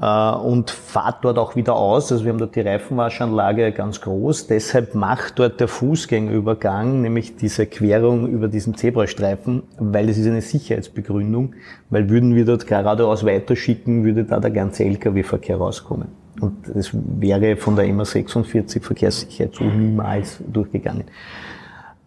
Äh, 0.00 0.32
und 0.32 0.70
fahrt 0.70 1.24
dort 1.24 1.38
auch 1.38 1.56
wieder 1.56 1.74
aus. 1.74 2.12
Also 2.12 2.24
wir 2.24 2.32
haben 2.32 2.38
dort 2.38 2.54
die 2.54 2.60
Reifenwaschanlage 2.60 3.72
ganz 3.72 4.00
groß. 4.00 4.46
Deshalb 4.46 4.94
macht 4.94 5.38
dort 5.38 5.58
der 5.60 5.68
Fußgängerübergang, 5.68 7.02
nämlich 7.02 7.36
diese 7.36 7.66
Querung 7.66 8.28
über 8.28 8.48
diesen 8.48 8.76
Zebrastreifen, 8.76 9.64
weil 9.78 10.06
das 10.06 10.18
ist 10.18 10.26
eine 10.26 10.40
Sicherheitsbegründung, 10.40 11.54
weil 11.90 12.08
würden 12.10 12.34
wir 12.36 12.44
dort 12.44 12.66
geradeaus 12.66 13.24
weiterschicken, 13.24 14.04
würde 14.04 14.24
da 14.24 14.38
der 14.38 14.52
ganze 14.52 14.84
Lkw-Verkehr 14.84 15.56
rauskommen. 15.56 16.08
Und 16.40 16.56
das 16.72 16.90
wäre 16.92 17.56
von 17.56 17.76
der 17.76 17.92
MA 17.92 18.04
46 18.04 18.82
Verkehrssicherheit 18.82 19.54
so 19.54 19.64
niemals 19.64 20.38
durchgegangen. 20.46 21.04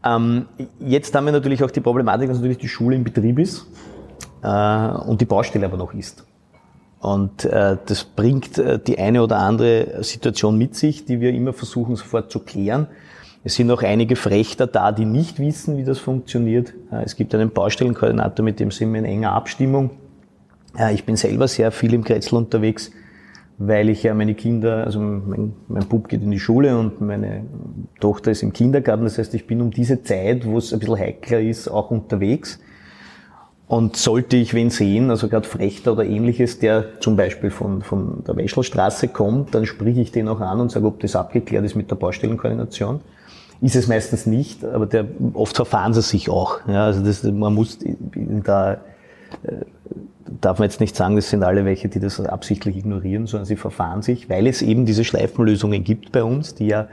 Ähm, 0.04 0.46
jetzt 0.80 1.14
haben 1.14 1.26
wir 1.26 1.32
natürlich 1.32 1.64
auch 1.64 1.72
die 1.72 1.82
Problematik, 1.82 2.30
dass 2.30 2.38
natürlich 2.38 2.58
die 2.58 2.68
Schule 2.68 2.96
in 2.96 3.04
Betrieb 3.04 3.38
ist 3.38 3.68
äh, 4.44 4.88
und 4.90 5.20
die 5.20 5.26
Baustelle 5.26 5.66
aber 5.66 5.78
noch 5.78 5.94
ist. 5.94 6.26
Und 7.06 7.46
äh, 7.46 7.78
das 7.86 8.04
bringt 8.04 8.58
äh, 8.58 8.80
die 8.80 8.98
eine 8.98 9.22
oder 9.22 9.38
andere 9.38 10.04
Situation 10.04 10.58
mit 10.58 10.74
sich, 10.74 11.06
die 11.06 11.22
wir 11.22 11.34
immer 11.34 11.54
versuchen 11.54 11.96
sofort 11.96 12.32
zu 12.32 12.40
klären. 12.40 12.88
Es 13.44 13.54
sind 13.54 13.70
auch 13.70 13.84
einige 13.84 14.16
Frechter 14.16 14.66
da, 14.66 14.92
die 14.92 15.06
nicht 15.06 15.38
wissen, 15.38 15.78
wie 15.78 15.84
das 15.84 16.00
funktioniert. 16.00 16.74
Äh, 16.92 17.04
es 17.04 17.16
gibt 17.16 17.36
einen 17.36 17.52
Baustellenkoordinator, 17.52 18.44
mit 18.44 18.60
dem 18.60 18.72
sind 18.72 18.92
wir 18.92 18.98
in 18.98 19.06
enger 19.06 19.34
Abstimmung. 19.34 19.92
Äh, 20.80 20.96
ich 20.96 21.06
bin 21.06 21.16
selber 21.16 21.48
sehr 21.48 21.70
viel 21.70 21.94
im 21.94 22.04
Kretzel 22.04 22.38
unterwegs, 22.38 22.90
weil 23.60 23.90
ich 23.90 24.02
ja 24.02 24.16
meine 24.16 24.34
Kinder, 24.34 24.84
also 24.84 25.00
mein, 25.00 25.54
mein 25.68 25.86
Bub 25.86 26.08
geht 26.08 26.24
in 26.24 26.32
die 26.32 26.40
Schule 26.40 26.76
und 26.76 27.02
meine 27.02 27.46
Tochter 28.00 28.32
ist 28.32 28.42
im 28.42 28.52
Kindergarten. 28.52 29.04
Das 29.04 29.20
heißt, 29.20 29.36
ich 29.36 29.46
bin 29.46 29.62
um 29.62 29.70
diese 29.70 30.02
Zeit, 30.02 30.44
wo 30.48 30.58
es 30.58 30.74
ein 30.74 30.80
bisschen 30.80 30.98
heikler 30.98 31.40
ist, 31.40 31.68
auch 31.68 31.92
unterwegs. 31.92 32.60
Und 33.68 33.98
sollte 33.98 34.38
ich 34.38 34.54
wen 34.54 34.70
sehen, 34.70 35.10
also 35.10 35.28
gerade 35.28 35.48
Frechter 35.48 35.94
oder 35.94 36.06
ähnliches, 36.06 36.60
der 36.60 37.00
zum 37.00 37.16
Beispiel 37.16 37.50
von, 37.50 37.82
von 37.82 38.24
der 38.24 38.36
Weschelstraße 38.36 39.08
kommt, 39.08 39.56
dann 39.56 39.66
spreche 39.66 40.02
ich 40.02 40.12
den 40.12 40.28
auch 40.28 40.40
an 40.40 40.60
und 40.60 40.72
sage, 40.72 40.86
ob 40.86 41.00
das 41.00 41.16
abgeklärt 41.16 41.66
ist 41.66 41.76
mit 41.76 41.90
der 41.90 41.96
Baustellenkoordination. 41.96 43.02
Ist 43.62 43.76
es 43.76 43.88
meistens 43.88 44.28
nicht, 44.28 44.64
aber 44.64 44.86
der, 44.86 45.06
oft 45.34 45.56
verfahren 45.56 45.94
sie 45.94 46.04
sich 46.04 46.30
auch. 46.30 46.60
Ja, 46.68 46.86
also 46.86 47.04
das, 47.04 47.24
man 47.24 47.56
muss 47.56 47.80
da, 48.44 48.74
äh, 48.74 48.78
darf 50.42 50.60
man 50.60 50.70
jetzt 50.70 50.80
nicht 50.80 50.96
sagen, 50.96 51.16
das 51.16 51.32
sind 51.32 51.42
alle 51.42 51.66
welche, 51.66 51.90
die 51.90 52.00
das 52.00 52.20
absichtlich 52.20 52.78
ignorieren, 52.78 53.26
sondern 53.26 53.46
sie 53.46 53.56
verfahren 53.56 54.04
sich, 54.04 54.30
weil 54.30 54.46
es 54.46 54.62
eben 54.62 54.86
diese 54.86 55.04
Schleifenlösungen 55.04 55.84
gibt 55.84 56.12
bei 56.12 56.24
uns, 56.24 56.54
die 56.54 56.68
ja 56.68 56.88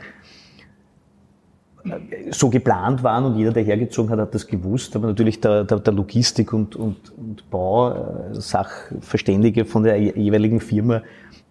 so 2.31 2.49
geplant 2.49 3.03
waren 3.03 3.25
und 3.25 3.37
jeder, 3.37 3.53
der 3.53 3.65
hergezogen 3.65 4.11
hat, 4.11 4.19
hat 4.19 4.35
das 4.35 4.47
gewusst. 4.47 4.95
Aber 4.97 5.09
natürlich 5.09 5.41
der, 5.41 5.65
der, 5.65 5.81
der 5.81 5.93
Logistik- 5.93 6.53
und, 6.53 6.77
und, 6.77 6.97
und 7.17 7.51
Bausachverständige 7.51 9.65
von 9.65 9.83
der 9.83 9.99
jeweiligen 9.99 10.61
Firma, 10.61 11.03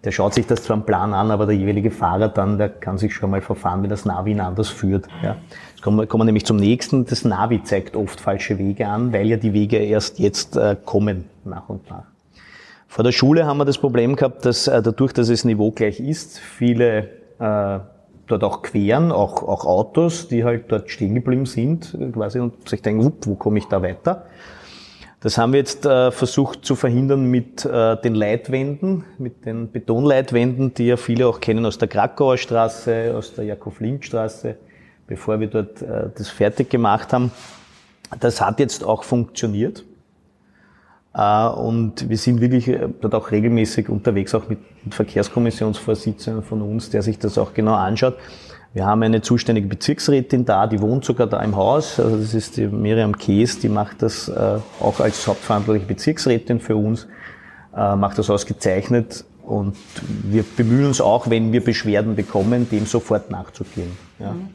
der 0.03 0.11
schaut 0.11 0.33
sich 0.33 0.47
das 0.47 0.63
zwar 0.63 0.77
im 0.77 0.83
Plan 0.83 1.13
an, 1.13 1.31
aber 1.31 1.45
der 1.45 1.55
jeweilige 1.55 1.91
Fahrer 1.91 2.29
dann, 2.29 2.57
der 2.57 2.69
kann 2.69 2.97
sich 2.97 3.13
schon 3.13 3.29
mal 3.29 3.41
verfahren, 3.41 3.83
wenn 3.83 3.89
das 3.89 4.05
Navi 4.05 4.31
ihn 4.31 4.39
anders 4.39 4.69
führt. 4.69 5.07
Ja. 5.21 5.37
Jetzt 5.69 5.83
kommen 5.83 5.97
wir, 5.97 6.07
kommen 6.07 6.21
wir 6.21 6.25
nämlich 6.25 6.45
zum 6.45 6.57
nächsten. 6.57 7.05
Das 7.05 7.23
Navi 7.23 7.61
zeigt 7.63 7.95
oft 7.95 8.19
falsche 8.19 8.57
Wege 8.57 8.87
an, 8.87 9.13
weil 9.13 9.27
ja 9.27 9.37
die 9.37 9.53
Wege 9.53 9.77
erst 9.77 10.17
jetzt 10.17 10.57
äh, 10.57 10.75
kommen, 10.83 11.25
nach 11.43 11.69
und 11.69 11.87
nach. 11.89 12.05
Vor 12.87 13.03
der 13.03 13.11
Schule 13.11 13.45
haben 13.45 13.57
wir 13.57 13.65
das 13.65 13.77
Problem 13.77 14.15
gehabt, 14.15 14.45
dass 14.45 14.67
äh, 14.67 14.81
dadurch, 14.81 15.13
dass 15.13 15.29
es 15.29 15.45
niveaugleich 15.45 15.99
ist, 15.99 16.39
viele 16.39 17.09
äh, 17.39 17.79
dort 18.31 18.43
auch 18.43 18.61
queren, 18.61 19.11
auch, 19.11 19.43
auch 19.43 19.65
Autos, 19.65 20.27
die 20.27 20.43
halt 20.43 20.71
dort 20.71 20.89
stehen 20.89 21.15
geblieben 21.15 21.45
sind, 21.45 21.97
quasi, 22.13 22.39
und 22.39 22.67
sich 22.67 22.81
denken, 22.81 23.03
wupp, 23.03 23.27
wo 23.27 23.35
komme 23.35 23.59
ich 23.59 23.67
da 23.67 23.81
weiter? 23.81 24.25
Das 25.19 25.37
haben 25.37 25.53
wir 25.53 25.59
jetzt 25.59 25.85
äh, 25.85 26.09
versucht 26.09 26.65
zu 26.65 26.75
verhindern 26.75 27.25
mit 27.25 27.63
äh, 27.63 27.95
den 28.01 28.15
Leitwänden, 28.15 29.03
mit 29.19 29.45
den 29.45 29.71
Betonleitwänden, 29.71 30.73
die 30.73 30.87
ja 30.87 30.97
viele 30.97 31.27
auch 31.27 31.39
kennen 31.39 31.63
aus 31.65 31.77
der 31.77 31.87
Krakauer 31.87 32.37
Straße, 32.37 33.13
aus 33.15 33.35
der 33.35 33.45
Jakob-Link-Straße, 33.45 34.55
bevor 35.05 35.39
wir 35.39 35.47
dort 35.47 35.81
äh, 35.83 36.09
das 36.17 36.29
fertig 36.29 36.71
gemacht 36.71 37.13
haben. 37.13 37.31
Das 38.19 38.41
hat 38.41 38.59
jetzt 38.59 38.83
auch 38.83 39.03
funktioniert. 39.03 39.83
Äh, 41.13 41.47
und 41.47 42.09
wir 42.09 42.17
sind 42.17 42.41
wirklich 42.41 42.67
äh, 42.67 42.87
dort 43.01 43.15
auch 43.15 43.31
regelmäßig 43.31 43.89
unterwegs, 43.89 44.33
auch 44.33 44.47
mit 44.47 44.59
Verkehrskommissionsvorsitzenden 44.89 46.43
von 46.43 46.61
uns, 46.61 46.89
der 46.89 47.01
sich 47.01 47.19
das 47.19 47.37
auch 47.37 47.53
genau 47.53 47.73
anschaut. 47.73 48.15
Wir 48.73 48.85
haben 48.85 49.03
eine 49.03 49.21
zuständige 49.21 49.67
Bezirksrätin 49.67 50.45
da, 50.45 50.65
die 50.65 50.79
wohnt 50.79 51.03
sogar 51.03 51.27
da 51.27 51.41
im 51.41 51.57
Haus. 51.57 51.99
Also 51.99 52.17
das 52.17 52.33
ist 52.33 52.55
die 52.55 52.67
Miriam 52.67 53.17
Kees, 53.17 53.59
die 53.59 53.67
macht 53.67 54.01
das 54.01 54.29
äh, 54.29 54.59
auch 54.79 55.01
als 55.01 55.27
hauptverantwortliche 55.27 55.87
Bezirksrätin 55.87 56.59
für 56.59 56.75
uns, 56.75 57.07
macht 57.73 58.17
das 58.17 58.29
ausgezeichnet. 58.29 59.23
Und 59.43 59.77
wir 60.23 60.43
bemühen 60.43 60.87
uns 60.87 60.99
auch, 60.99 61.29
wenn 61.29 61.53
wir 61.53 61.63
Beschwerden 61.63 62.17
bekommen, 62.17 62.67
dem 62.69 62.85
sofort 62.85 63.31
nachzugehen. 63.31 63.91
Ja. 64.19 64.33
Mhm. 64.33 64.49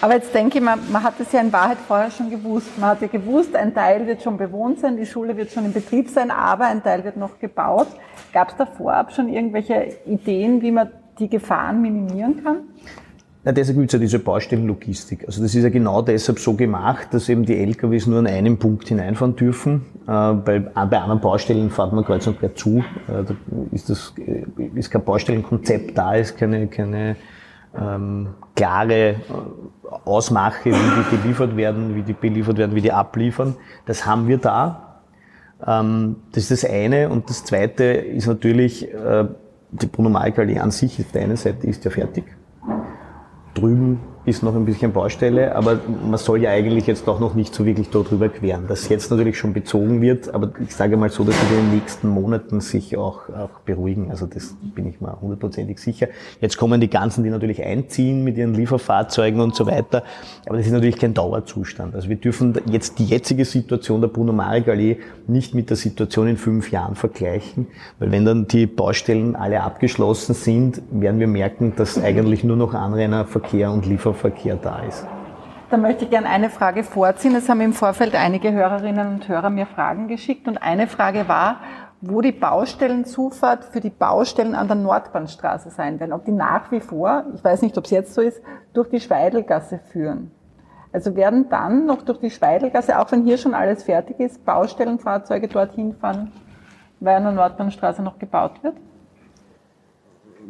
Aber 0.00 0.14
jetzt 0.14 0.34
denke 0.34 0.58
ich, 0.58 0.64
man, 0.64 0.80
man 0.92 1.02
hat 1.02 1.14
es 1.20 1.32
ja 1.32 1.40
in 1.40 1.52
Wahrheit 1.52 1.78
vorher 1.86 2.10
schon 2.10 2.30
gewusst. 2.30 2.78
Man 2.78 2.90
hat 2.90 3.00
ja 3.00 3.08
gewusst, 3.08 3.56
ein 3.56 3.74
Teil 3.74 4.06
wird 4.06 4.22
schon 4.22 4.36
bewohnt 4.36 4.80
sein, 4.80 4.96
die 4.96 5.06
Schule 5.06 5.36
wird 5.36 5.50
schon 5.50 5.64
in 5.64 5.72
Betrieb 5.72 6.10
sein, 6.10 6.30
aber 6.30 6.66
ein 6.66 6.82
Teil 6.82 7.04
wird 7.04 7.16
noch 7.16 7.38
gebaut. 7.38 7.88
Gab 8.32 8.50
es 8.50 8.56
da 8.56 8.66
vorab 8.66 9.12
schon 9.12 9.28
irgendwelche 9.28 9.96
Ideen, 10.06 10.60
wie 10.62 10.70
man 10.70 10.90
die 11.18 11.28
Gefahren 11.28 11.80
minimieren 11.80 12.42
kann? 12.44 12.56
Na, 13.46 13.52
deshalb 13.52 13.78
gibt 13.78 13.90
es 13.90 13.92
ja 13.92 14.00
diese 14.00 14.18
Baustellenlogistik. 14.18 15.24
Also 15.24 15.40
das 15.40 15.54
ist 15.54 15.62
ja 15.62 15.68
genau 15.68 16.02
deshalb 16.02 16.40
so 16.40 16.54
gemacht, 16.54 17.06
dass 17.12 17.28
eben 17.28 17.44
die 17.44 17.56
LKWs 17.56 18.08
nur 18.08 18.18
an 18.18 18.26
einem 18.26 18.58
Punkt 18.58 18.88
hineinfahren 18.88 19.36
dürfen. 19.36 19.82
Äh, 20.08 20.32
bei, 20.34 20.58
bei 20.58 20.98
anderen 20.98 21.20
Baustellen 21.20 21.70
fährt 21.70 21.92
man 21.92 22.04
kreuz 22.04 22.26
und 22.26 22.40
quer 22.40 22.56
zu. 22.56 22.78
Äh, 23.06 23.22
da 23.22 23.34
ist, 23.70 23.88
das, 23.88 24.14
äh, 24.18 24.44
ist 24.74 24.90
kein 24.90 25.04
Baustellenkonzept 25.04 25.96
da, 25.96 26.16
ist 26.16 26.36
keine, 26.36 26.66
keine 26.66 27.14
ähm, 27.80 28.28
klare 28.54 28.94
äh, 28.94 29.16
Ausmache, 30.04 30.70
wie 30.70 30.70
die 30.72 31.16
geliefert 31.16 31.56
werden, 31.56 31.94
wie 31.94 32.02
die 32.02 32.12
beliefert 32.12 32.58
werden, 32.58 32.74
wie 32.74 32.80
die 32.80 32.92
abliefern. 32.92 33.56
Das 33.86 34.06
haben 34.06 34.28
wir 34.28 34.38
da. 34.38 35.00
Ähm, 35.66 36.16
das 36.32 36.50
ist 36.50 36.62
das 36.62 36.70
eine. 36.70 37.08
Und 37.08 37.30
das 37.30 37.44
zweite 37.44 37.84
ist 37.84 38.26
natürlich, 38.26 38.92
äh, 38.92 39.26
die 39.70 39.86
Bruno 39.86 40.08
Marek 40.08 40.38
an 40.38 40.70
sich 40.70 41.00
auf 41.00 41.12
der 41.12 41.22
einen 41.22 41.36
Seite 41.36 41.66
ist 41.66 41.84
ja 41.84 41.90
fertig. 41.90 42.24
Drüben 43.54 44.00
ist 44.26 44.42
noch 44.42 44.56
ein 44.56 44.64
bisschen 44.64 44.92
Baustelle, 44.92 45.54
aber 45.54 45.78
man 46.04 46.18
soll 46.18 46.42
ja 46.42 46.50
eigentlich 46.50 46.88
jetzt 46.88 47.08
auch 47.08 47.20
noch 47.20 47.36
nicht 47.36 47.54
so 47.54 47.64
wirklich 47.64 47.90
darüber 47.90 48.28
queren. 48.28 48.66
Dass 48.66 48.88
jetzt 48.88 49.08
natürlich 49.12 49.38
schon 49.38 49.52
bezogen 49.52 50.00
wird, 50.00 50.34
aber 50.34 50.50
ich 50.60 50.74
sage 50.74 50.96
mal 50.96 51.10
so, 51.10 51.22
dass 51.22 51.36
wir 51.48 51.58
in 51.58 51.66
den 51.66 51.74
nächsten 51.76 52.08
Monaten 52.08 52.60
sich 52.60 52.96
auch, 52.96 53.28
auch 53.28 53.60
beruhigen. 53.64 54.10
Also 54.10 54.26
das 54.26 54.56
bin 54.74 54.88
ich 54.88 55.00
mal 55.00 55.16
hundertprozentig 55.20 55.78
sicher. 55.78 56.08
Jetzt 56.40 56.56
kommen 56.56 56.80
die 56.80 56.90
ganzen, 56.90 57.22
die 57.22 57.30
natürlich 57.30 57.62
einziehen 57.62 58.24
mit 58.24 58.36
ihren 58.36 58.52
Lieferfahrzeugen 58.52 59.40
und 59.40 59.54
so 59.54 59.64
weiter. 59.66 60.02
Aber 60.46 60.56
das 60.56 60.66
ist 60.66 60.72
natürlich 60.72 60.98
kein 60.98 61.14
Dauerzustand. 61.14 61.94
Also 61.94 62.08
wir 62.08 62.16
dürfen 62.16 62.60
jetzt 62.68 62.98
die 62.98 63.04
jetzige 63.04 63.44
Situation 63.44 64.00
der 64.00 64.08
Bruno 64.08 64.32
Marek 64.32 64.66
Allee 64.66 64.96
nicht 65.28 65.54
mit 65.54 65.70
der 65.70 65.76
Situation 65.76 66.26
in 66.26 66.36
fünf 66.36 66.72
Jahren 66.72 66.96
vergleichen, 66.96 67.68
weil 68.00 68.10
wenn 68.10 68.24
dann 68.24 68.48
die 68.48 68.66
Baustellen 68.66 69.36
alle 69.36 69.62
abgeschlossen 69.62 70.34
sind, 70.34 70.82
werden 70.90 71.20
wir 71.20 71.28
merken, 71.28 71.74
dass 71.76 71.96
eigentlich 71.96 72.42
nur 72.42 72.56
noch 72.56 72.74
Anrainerverkehr 72.74 73.70
und 73.70 73.86
Lieferverkehr 73.86 74.15
Verkehr 74.16 74.56
da 74.56 74.80
ist. 74.80 75.06
Da 75.70 75.76
möchte 75.76 76.04
ich 76.04 76.10
gerne 76.10 76.28
eine 76.28 76.50
Frage 76.50 76.84
vorziehen. 76.84 77.34
Es 77.34 77.48
haben 77.48 77.60
im 77.60 77.72
Vorfeld 77.72 78.14
einige 78.14 78.52
Hörerinnen 78.52 79.08
und 79.08 79.28
Hörer 79.28 79.50
mir 79.50 79.66
Fragen 79.66 80.06
geschickt 80.08 80.46
und 80.48 80.58
eine 80.58 80.86
Frage 80.86 81.28
war, 81.28 81.60
wo 82.00 82.20
die 82.20 82.32
Baustellenzufahrt 82.32 83.64
für 83.64 83.80
die 83.80 83.90
Baustellen 83.90 84.54
an 84.54 84.68
der 84.68 84.76
Nordbahnstraße 84.76 85.70
sein 85.70 85.98
werden. 85.98 86.12
Ob 86.12 86.24
die 86.24 86.32
nach 86.32 86.70
wie 86.70 86.80
vor, 86.80 87.24
ich 87.34 87.42
weiß 87.42 87.62
nicht, 87.62 87.76
ob 87.78 87.84
es 87.84 87.90
jetzt 87.90 88.14
so 88.14 88.20
ist, 88.20 88.40
durch 88.74 88.88
die 88.90 89.00
Schweidelgasse 89.00 89.80
führen. 89.92 90.30
Also 90.92 91.16
werden 91.16 91.48
dann 91.48 91.86
noch 91.86 92.02
durch 92.02 92.20
die 92.20 92.30
Schweidelgasse, 92.30 92.98
auch 92.98 93.10
wenn 93.12 93.24
hier 93.24 93.38
schon 93.38 93.54
alles 93.54 93.82
fertig 93.82 94.20
ist, 94.20 94.44
Baustellenfahrzeuge 94.44 95.48
dorthin 95.48 95.94
fahren, 95.94 96.32
weil 97.00 97.16
an 97.16 97.24
der 97.24 97.32
Nordbahnstraße 97.32 98.02
noch 98.02 98.18
gebaut 98.18 98.62
wird? 98.62 98.76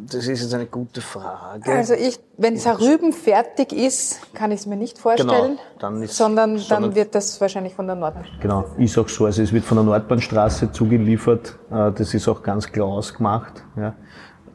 Das 0.05 0.27
ist 0.27 0.41
jetzt 0.41 0.53
eine 0.53 0.67
gute 0.67 1.01
Frage. 1.01 1.71
Also 1.71 1.93
ich, 1.93 2.19
wenn 2.37 2.55
Rüben 2.57 3.13
fertig 3.13 3.73
ist, 3.73 4.33
kann 4.33 4.51
ich 4.51 4.59
es 4.59 4.65
mir 4.67 4.75
nicht 4.75 4.99
vorstellen, 4.99 5.57
genau, 5.57 5.61
dann 5.79 6.03
ist, 6.03 6.15
sondern, 6.15 6.57
sondern 6.59 6.83
dann 6.83 6.95
wird 6.95 7.15
das 7.15 7.41
wahrscheinlich 7.41 7.73
von 7.73 7.87
der 7.87 7.95
Nordbahnstraße. 7.95 8.41
Genau, 8.41 8.65
ist 8.77 8.97
auch 8.97 9.09
so. 9.09 9.25
Also 9.25 9.41
es 9.41 9.51
wird 9.51 9.65
von 9.65 9.77
der 9.77 9.85
Nordbahnstraße 9.85 10.71
zugeliefert. 10.71 11.57
Äh, 11.71 11.91
das 11.93 12.13
ist 12.13 12.27
auch 12.27 12.43
ganz 12.43 12.71
klar 12.71 12.87
ausgemacht. 12.87 13.63
Ja. 13.75 13.95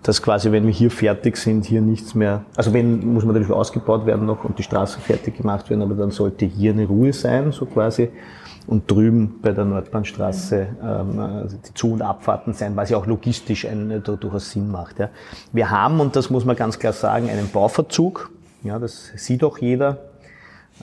dass 0.03 0.21
quasi, 0.21 0.51
wenn 0.51 0.65
wir 0.67 0.73
hier 0.73 0.91
fertig 0.91 1.37
sind, 1.37 1.65
hier 1.65 1.81
nichts 1.81 2.15
mehr, 2.15 2.45
also 2.57 2.73
wenn, 2.73 3.13
muss 3.13 3.25
man 3.25 3.35
natürlich 3.35 3.55
ausgebaut 3.55 4.05
werden 4.07 4.27
noch 4.27 4.45
und 4.45 4.59
die 4.59 4.63
Straße 4.63 5.01
fertig 5.01 5.37
gemacht 5.39 5.71
werden, 5.71 5.83
aber 5.83 5.95
dann 5.95 6.11
sollte 6.11 6.45
hier 6.45 6.73
eine 6.73 6.87
Ruhe 6.87 7.13
sein, 7.13 7.53
so 7.53 7.67
quasi. 7.67 8.11
Und 8.67 8.91
drüben 8.91 9.41
bei 9.43 9.53
der 9.53 9.65
Nordbahnstraße 9.65 10.69
ähm, 10.83 11.19
also 11.19 11.57
die 11.57 11.75
Zu- 11.75 11.95
und 11.95 12.03
Abfahrten 12.03 12.53
sein, 12.53 12.77
was 12.77 12.91
ja 12.91 12.97
auch 12.97 13.07
logistisch 13.07 13.67
ein, 13.67 14.03
durchaus 14.05 14.51
Sinn 14.51 14.71
macht. 14.71 14.99
Ja. 14.99 15.09
Wir 15.53 15.71
haben, 15.71 16.01
und 16.01 16.15
das 16.15 16.31
muss 16.31 16.45
man 16.45 16.55
ganz 16.55 16.79
klar 16.79 16.93
sagen, 16.93 17.29
einen 17.29 17.51
Bauverzug. 17.51 18.31
Ja, 18.63 18.79
das 18.79 19.13
sieht 19.17 19.43
auch 19.43 19.59
jeder. 19.59 19.99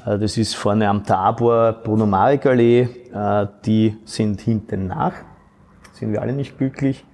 Äh, 0.06 0.20
das 0.20 0.38
ist 0.38 0.56
vorne 0.56 0.90
am 0.90 1.06
Tabor 1.06 1.74
Bruno 1.84 2.06
Marek 2.06 2.46
Allee. 2.46 2.90
Äh, 3.14 3.48
die 3.66 3.96
sind 4.06 4.42
hinten 4.42 4.88
nach. 4.88 5.14
Sind 5.94 6.12
wir 6.12 6.22
alle 6.22 6.34
nicht 6.34 6.58
glücklich. 6.58 7.06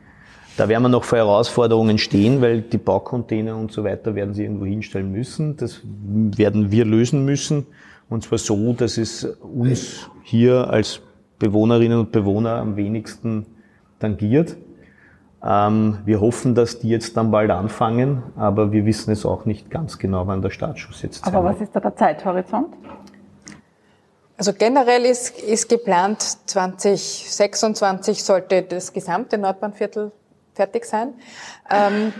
Da 0.57 0.69
werden 0.69 0.83
wir 0.83 0.89
noch 0.89 1.03
vor 1.03 1.17
Herausforderungen 1.17 1.97
stehen, 1.97 2.41
weil 2.41 2.61
die 2.61 2.77
Baucontainer 2.77 3.57
und 3.57 3.71
so 3.71 3.83
weiter 3.83 4.15
werden 4.15 4.33
sie 4.33 4.43
irgendwo 4.43 4.65
hinstellen 4.65 5.11
müssen. 5.11 5.57
Das 5.57 5.81
werden 5.83 6.71
wir 6.71 6.85
lösen 6.85 7.25
müssen. 7.25 7.67
Und 8.09 8.23
zwar 8.23 8.37
so, 8.37 8.73
dass 8.73 8.97
es 8.97 9.23
uns 9.23 10.09
hier 10.23 10.69
als 10.69 11.01
Bewohnerinnen 11.39 11.99
und 11.99 12.11
Bewohner 12.11 12.57
am 12.57 12.75
wenigsten 12.75 13.45
tangiert. 13.99 14.55
Ähm, 15.43 15.99
wir 16.05 16.21
hoffen, 16.21 16.55
dass 16.55 16.79
die 16.79 16.89
jetzt 16.89 17.17
dann 17.17 17.31
bald 17.31 17.51
anfangen, 17.51 18.23
aber 18.35 18.71
wir 18.71 18.85
wissen 18.85 19.11
es 19.11 19.25
auch 19.25 19.45
nicht 19.45 19.69
ganz 19.69 19.99
genau, 19.99 20.27
wann 20.27 20.41
der 20.41 20.49
Startschuss 20.49 21.01
jetzt 21.01 21.25
Aber 21.25 21.43
was 21.43 21.61
ist 21.61 21.75
da 21.75 21.79
der 21.79 21.95
Zeithorizont? 21.95 22.73
Also 24.37 24.53
generell 24.53 25.05
ist, 25.05 25.39
ist 25.39 25.69
geplant, 25.69 26.21
2026 26.21 28.23
sollte 28.23 28.63
das 28.63 28.91
gesamte 28.91 29.37
Nordbahnviertel 29.37 30.11
fertig 30.53 30.85
sein. 30.85 31.13
Ähm, 31.69 32.11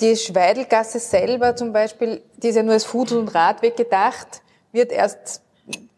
die 0.00 0.16
Schweidelgasse 0.16 0.98
selber 0.98 1.56
zum 1.56 1.72
Beispiel, 1.72 2.22
die 2.36 2.48
ist 2.48 2.56
ja 2.56 2.62
nur 2.62 2.74
als 2.74 2.86
Fuß- 2.86 3.16
und 3.16 3.34
Radweg 3.34 3.76
gedacht, 3.76 4.42
wird 4.74 4.92
erst 4.92 5.40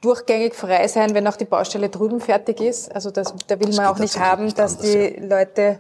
durchgängig 0.01 0.55
frei 0.55 0.87
sein, 0.87 1.15
wenn 1.15 1.27
auch 1.27 1.37
die 1.37 1.45
Baustelle 1.45 1.89
drüben 1.89 2.21
fertig 2.21 2.61
ist. 2.61 2.95
Also 2.95 3.11
das, 3.11 3.35
da 3.49 3.59
will 3.59 3.69
das 3.69 3.77
man 3.77 3.87
auch 3.87 3.99
nicht 3.99 4.19
haben, 4.19 4.55
dass 4.55 4.77
anders, 4.77 4.93
die 4.93 5.17
ja. 5.19 5.27
Leute 5.27 5.79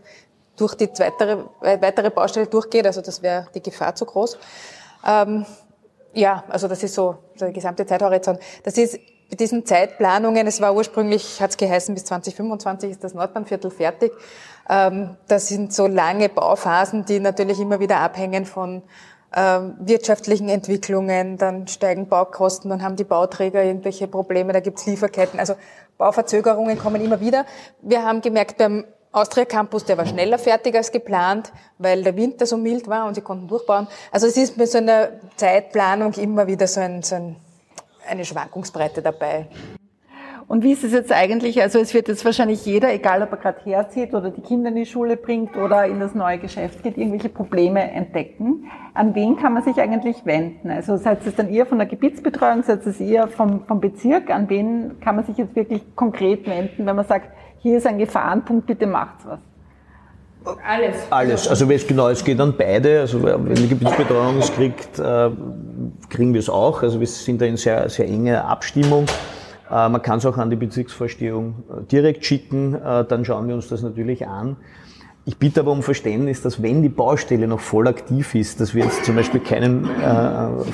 durch 0.56 0.74
die 0.74 0.88
weitere, 0.98 1.38
weitere 1.60 2.10
Baustelle 2.10 2.46
durchgeht. 2.46 2.86
Also 2.86 3.02
das 3.02 3.22
wäre 3.22 3.46
die 3.54 3.62
Gefahr 3.62 3.94
zu 3.94 4.06
groß. 4.06 4.38
Ähm, 5.06 5.46
ja, 6.14 6.44
also 6.48 6.66
das 6.66 6.82
ist 6.82 6.94
so 6.94 7.18
der 7.38 7.52
gesamte 7.52 7.86
Zeithorizont. 7.86 8.40
Das 8.64 8.76
ist 8.78 8.98
mit 9.28 9.40
diesen 9.40 9.66
Zeitplanungen, 9.66 10.46
es 10.46 10.60
war 10.60 10.74
ursprünglich, 10.74 11.40
hat 11.40 11.50
es 11.50 11.56
geheißen, 11.56 11.94
bis 11.94 12.04
2025 12.06 12.92
ist 12.92 13.04
das 13.04 13.12
Nordbahnviertel 13.12 13.70
fertig. 13.70 14.12
Ähm, 14.68 15.16
das 15.28 15.48
sind 15.48 15.72
so 15.72 15.86
lange 15.86 16.28
Bauphasen, 16.28 17.04
die 17.04 17.20
natürlich 17.20 17.60
immer 17.60 17.80
wieder 17.80 17.98
abhängen 17.98 18.46
von 18.46 18.82
wirtschaftlichen 19.36 20.48
Entwicklungen, 20.48 21.36
dann 21.36 21.68
steigen 21.68 22.08
Baukosten, 22.08 22.70
dann 22.70 22.82
haben 22.82 22.96
die 22.96 23.04
Bauträger 23.04 23.62
irgendwelche 23.62 24.08
Probleme, 24.08 24.54
da 24.54 24.60
gibt's 24.60 24.86
Lieferketten. 24.86 25.38
Also 25.38 25.56
Bauverzögerungen 25.98 26.78
kommen 26.78 27.04
immer 27.04 27.20
wieder. 27.20 27.44
Wir 27.82 28.02
haben 28.02 28.22
gemerkt, 28.22 28.56
beim 28.56 28.84
Austria 29.12 29.44
Campus, 29.44 29.84
der 29.84 29.98
war 29.98 30.06
schneller 30.06 30.38
fertig 30.38 30.74
als 30.74 30.90
geplant, 30.90 31.52
weil 31.78 32.02
der 32.02 32.16
Winter 32.16 32.46
so 32.46 32.56
mild 32.56 32.88
war 32.88 33.06
und 33.06 33.14
sie 33.14 33.20
konnten 33.20 33.48
durchbauen. 33.48 33.88
Also 34.10 34.26
es 34.26 34.36
ist 34.36 34.56
mit 34.56 34.70
so 34.70 34.78
einer 34.78 35.08
Zeitplanung 35.36 36.12
immer 36.14 36.46
wieder 36.46 36.66
so, 36.66 36.80
ein, 36.80 37.02
so 37.02 37.16
ein, 37.16 37.36
eine 38.08 38.24
Schwankungsbreite 38.24 39.02
dabei. 39.02 39.48
Und 40.48 40.62
wie 40.62 40.72
ist 40.72 40.84
es 40.84 40.92
jetzt 40.92 41.12
eigentlich? 41.12 41.60
Also 41.60 41.80
es 41.80 41.92
wird 41.92 42.06
jetzt 42.06 42.24
wahrscheinlich 42.24 42.64
jeder, 42.64 42.92
egal 42.92 43.20
ob 43.22 43.32
er 43.32 43.38
gerade 43.38 43.60
herzieht 43.64 44.14
oder 44.14 44.30
die 44.30 44.42
Kinder 44.42 44.68
in 44.68 44.76
die 44.76 44.86
Schule 44.86 45.16
bringt 45.16 45.56
oder 45.56 45.86
in 45.86 45.98
das 45.98 46.14
neue 46.14 46.38
Geschäft 46.38 46.84
geht, 46.84 46.96
irgendwelche 46.96 47.28
Probleme 47.28 47.90
entdecken. 47.90 48.70
An 48.94 49.16
wen 49.16 49.36
kann 49.36 49.54
man 49.54 49.64
sich 49.64 49.76
eigentlich 49.80 50.24
wenden? 50.24 50.70
Also 50.70 50.96
seid 50.98 51.26
es 51.26 51.34
dann 51.34 51.50
ihr 51.50 51.66
von 51.66 51.78
der 51.78 51.88
Gebietsbetreuung, 51.88 52.62
seid 52.62 52.86
es 52.86 53.00
ihr 53.00 53.26
vom, 53.26 53.64
vom 53.66 53.80
Bezirk? 53.80 54.30
An 54.30 54.48
wen 54.48 55.00
kann 55.00 55.16
man 55.16 55.24
sich 55.24 55.36
jetzt 55.36 55.56
wirklich 55.56 55.82
konkret 55.96 56.46
wenden, 56.46 56.86
wenn 56.86 56.94
man 56.94 57.06
sagt, 57.06 57.28
hier 57.58 57.78
ist 57.78 57.86
ein 57.86 57.98
Gefahrenpunkt, 57.98 58.66
bitte 58.66 58.86
macht's 58.86 59.26
was? 59.26 59.40
Alles. 60.64 60.94
Alles. 61.10 61.48
Also 61.48 61.68
es, 61.68 61.84
genau, 61.84 62.08
es 62.08 62.24
geht 62.24 62.38
an 62.38 62.54
beide. 62.56 63.00
Also 63.00 63.20
wenn 63.20 63.52
die 63.56 63.68
Gebietsbetreuung 63.68 64.38
es 64.38 64.52
kriegt, 64.52 64.96
äh, 65.00 65.30
kriegen 66.08 66.32
wir 66.32 66.38
es 66.38 66.48
auch. 66.48 66.84
Also 66.84 67.00
wir 67.00 67.06
sind 67.08 67.40
da 67.40 67.46
in 67.46 67.56
sehr, 67.56 67.88
sehr 67.88 68.06
enger 68.06 68.44
Abstimmung. 68.44 69.06
Äh, 69.70 69.88
man 69.88 70.02
kann 70.02 70.18
es 70.18 70.26
auch 70.26 70.36
an 70.38 70.50
die 70.50 70.56
Bezirksvorstehung 70.56 71.64
äh, 71.68 71.84
direkt 71.90 72.24
schicken, 72.24 72.74
äh, 72.74 73.04
dann 73.04 73.24
schauen 73.24 73.48
wir 73.48 73.54
uns 73.54 73.68
das 73.68 73.82
natürlich 73.82 74.26
an. 74.26 74.56
Ich 75.24 75.38
bitte 75.38 75.60
aber 75.60 75.72
um 75.72 75.82
Verständnis, 75.82 76.42
dass 76.42 76.62
wenn 76.62 76.82
die 76.82 76.88
Baustelle 76.88 77.48
noch 77.48 77.58
voll 77.58 77.88
aktiv 77.88 78.36
ist, 78.36 78.60
dass 78.60 78.76
wir 78.76 78.84
jetzt 78.84 79.04
zum 79.04 79.16
Beispiel 79.16 79.40
keinen 79.40 79.84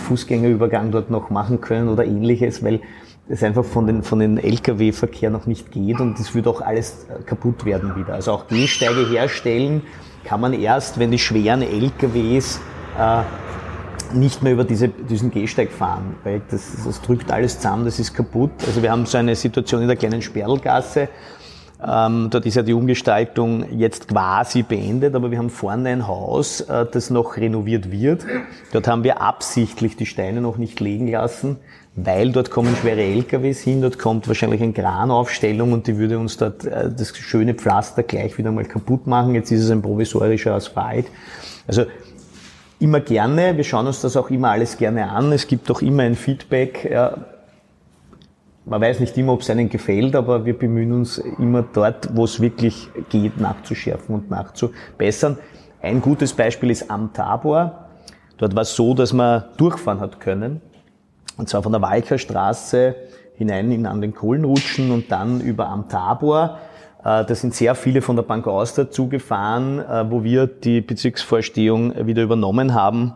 Fußgängerübergang 0.09 0.91
dort 0.91 1.09
noch 1.09 1.31
machen 1.31 1.63
können 1.63 1.89
oder 1.89 2.05
ähnliches, 2.05 2.63
weil 2.63 2.83
es 3.31 3.43
einfach 3.43 3.65
von 3.65 3.87
den, 3.87 4.03
von 4.03 4.19
den 4.19 4.37
Lkw-Verkehr 4.37 5.31
noch 5.31 5.47
nicht 5.47 5.73
geht 5.73 6.01
und 6.01 6.21
es 6.21 6.35
wird 6.35 6.47
auch 6.47 6.61
alles 6.61 7.07
kaputt 7.25 7.65
werden 7.65 7.97
wieder. 7.97 8.13
Also 8.13 8.33
auch 8.33 8.47
Gehsteige 8.47 9.09
herstellen 9.09 9.85
kann 10.23 10.43
man 10.43 10.53
erst, 10.53 10.99
wenn 10.99 11.11
die 11.11 11.19
schweren 11.19 11.63
Lkws 11.63 12.61
nicht 14.15 14.43
mehr 14.43 14.53
über 14.53 14.65
diese, 14.65 14.89
diesen 14.89 15.31
Gehsteig 15.31 15.71
fahren, 15.71 16.17
weil 16.25 16.43
das, 16.51 16.85
das 16.85 17.01
drückt 17.03 17.31
alles 17.31 17.57
zusammen, 17.57 17.85
das 17.85 17.99
ist 17.99 18.15
kaputt. 18.15 18.53
Also 18.67 18.83
wir 18.83 18.91
haben 18.91 19.07
so 19.07 19.19
eine 19.19 19.35
Situation 19.35 19.83
in 19.83 19.89
der 19.89 19.97
kleinen 19.97 20.23
Sperlgasse, 20.23 21.09
ähm, 21.85 22.29
dort 22.31 22.47
ist 22.47 22.55
ja 22.55 22.63
die 22.63 22.75
Umgestaltung 22.75 23.65
jetzt 23.77 24.07
quasi 24.07 24.63
beendet, 24.63 25.17
aber 25.17 25.33
wir 25.33 25.39
haben 25.39 25.51
vorne 25.51 25.89
ein 25.89 26.07
Haus, 26.07 26.61
äh, 26.61 26.87
das 26.91 27.11
noch 27.11 27.37
renoviert 27.37 27.91
wird. 27.91 28.25
Dort 28.73 28.87
haben 28.87 29.03
wir 29.03 29.21
absichtlich 29.21 29.97
die 29.97 30.07
Steine 30.07 30.41
noch 30.41 30.59
nicht 30.59 30.79
legen 30.79 31.09
lassen, 31.09 31.57
weil 31.97 32.31
dort 32.31 32.51
kommen 32.51 32.77
schwere 32.77 33.03
LKWs 33.03 33.61
hin, 33.61 33.83
dort 33.83 33.99
kommt 33.99 34.29
wahrscheinlich 34.29 34.63
eine 34.63 34.73
Kranaufstellung 34.73 35.73
und 35.73 35.89
die 35.89 35.99
würde 35.99 36.21
uns 36.21 36.37
dort 36.37 36.65
äh, 36.65 36.89
das 36.89 37.17
schöne 37.17 37.55
Pflaster 37.55 38.05
gleich 38.05 38.39
wieder 38.39 38.53
mal 38.53 38.65
kaputt 38.65 39.09
machen. 39.09 39.35
Jetzt 39.35 39.51
ist 39.51 39.65
es 39.65 39.71
ein 39.71 39.83
provisorischer 39.83 40.55
Asphalt. 40.55 41.07
Also 41.67 41.87
immer 42.83 43.01
gerne. 43.01 43.57
Wir 43.57 43.65
schauen 43.65 43.87
uns 43.87 44.01
das 44.01 44.17
auch 44.17 44.29
immer 44.31 44.51
alles 44.51 44.77
gerne 44.77 45.09
an. 45.09 45.33
Es 45.33 45.47
gibt 45.47 45.71
auch 45.71 45.81
immer 45.81 46.03
ein 46.03 46.17
Feedback. 46.17 46.89
Ja, 46.91 47.17
man 48.65 48.81
weiß 48.81 49.01
nicht 49.01 49.17
immer, 49.17 49.33
ob 49.33 49.41
es 49.41 49.51
einem 49.51 49.69
gefällt, 49.69 50.15
aber 50.15 50.45
wir 50.45 50.59
bemühen 50.59 50.93
uns 50.93 51.19
immer 51.19 51.63
dort, 51.63 52.15
wo 52.17 52.25
es 52.25 52.41
wirklich 52.41 52.89
geht, 53.09 53.41
nachzuschärfen 53.41 54.15
und 54.15 54.31
nachzubessern. 54.31 55.39
Ein 55.81 56.01
gutes 56.01 56.33
Beispiel 56.33 56.71
ist 56.71 56.91
am 56.91 57.13
Tabor. 57.13 57.89
Dort 58.37 58.55
war 58.55 58.63
es 58.63 58.75
so, 58.75 58.95
dass 58.95 59.13
man 59.13 59.45
durchfahren 59.57 60.01
hat 60.01 60.21
können. 60.21 60.61
Und 61.37 61.49
zwar 61.49 61.63
von 61.63 61.73
der 61.73 61.83
Walker 61.83 62.19
Straße 62.19 62.95
hinein 63.37 63.73
in, 63.73 63.87
an 63.87 64.01
den 64.01 64.15
Kohlenrutschen 64.15 64.91
und 64.91 65.11
dann 65.11 65.41
über 65.41 65.69
am 65.69 65.89
Tabor. 65.89 66.59
Äh, 67.05 67.25
da 67.25 67.35
sind 67.35 67.55
sehr 67.55 67.75
viele 67.75 68.01
von 68.01 68.17
der 68.17 68.23
Bank 68.23 68.47
Austria 68.47 68.91
zugefahren, 68.91 69.81
äh, 69.81 70.11
wo 70.11 70.23
wir 70.23 70.47
die 70.47 70.81
Bezirksvorstehung 70.81 72.07
wieder 72.07 72.23
übernommen 72.23 72.75
haben. 72.75 73.15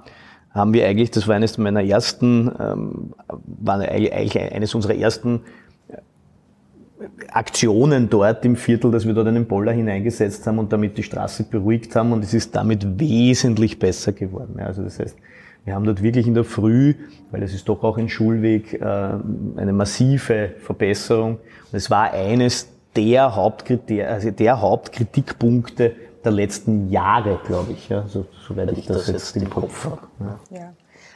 Haben 0.51 0.73
wir 0.73 0.87
eigentlich, 0.87 1.11
das 1.11 1.29
war 1.29 1.37
eines 1.37 1.59
meiner 1.59 1.85
ersten, 1.85 2.51
ähm, 2.59 3.15
war 3.29 3.79
eigentlich 3.81 4.41
eines 4.41 4.75
unserer 4.75 4.95
ersten 4.95 5.43
äh, 5.89 7.05
Aktionen 7.31 8.11
dort 8.11 8.45
im 8.45 8.57
Viertel, 8.57 8.91
dass 8.91 9.07
wir 9.07 9.15
dort 9.15 9.29
einen 9.29 9.47
Boller 9.47 9.73
hineingesetzt 9.73 10.47
haben 10.47 10.59
und 10.59 10.73
damit 10.73 10.99
die 10.99 11.05
Straße 11.05 11.45
beruhigt 11.45 11.95
haben 11.95 12.13
und 12.13 12.25
es 12.25 12.35
ist 12.35 12.57
damit 12.57 12.99
wesentlich 12.99 13.79
besser 13.79 14.13
geworden. 14.13 14.59
Also 14.59 14.83
das 14.83 14.99
heißt, 14.99 15.17
wir 15.65 15.75
haben 15.75 15.85
dort 15.85 16.03
wirklich 16.03 16.27
in 16.27 16.35
der 16.35 16.45
Früh, 16.45 16.95
weil 17.31 17.43
es 17.43 17.53
ist 17.53 17.69
doch 17.69 17.83
auch 17.83 17.99
ein 17.99 18.09
Schulweg, 18.09 18.81
eine 18.81 19.73
massive 19.73 20.51
Verbesserung. 20.61 21.39
Und 21.73 21.75
es 21.77 21.91
war 21.91 22.13
eines 22.13 22.69
der 22.97 23.37
Hauptkriter 23.37 24.09
also 24.09 24.31
der 24.31 24.61
Hauptkritikpunkte 24.61 25.95
der 26.25 26.33
letzten 26.33 26.91
Jahre, 26.91 27.39
glaube 27.47 27.73
ich, 27.73 27.89
ja, 27.89 28.05
so, 28.09 28.27
soweit 28.47 28.73
ich 28.73 28.87
das, 28.87 29.07
das 29.07 29.09
jetzt 29.09 29.37
im 29.37 29.49
Kopf 29.49 29.85
habe. 29.85 30.01
Ja. 30.21 30.59
ja. 30.59 30.73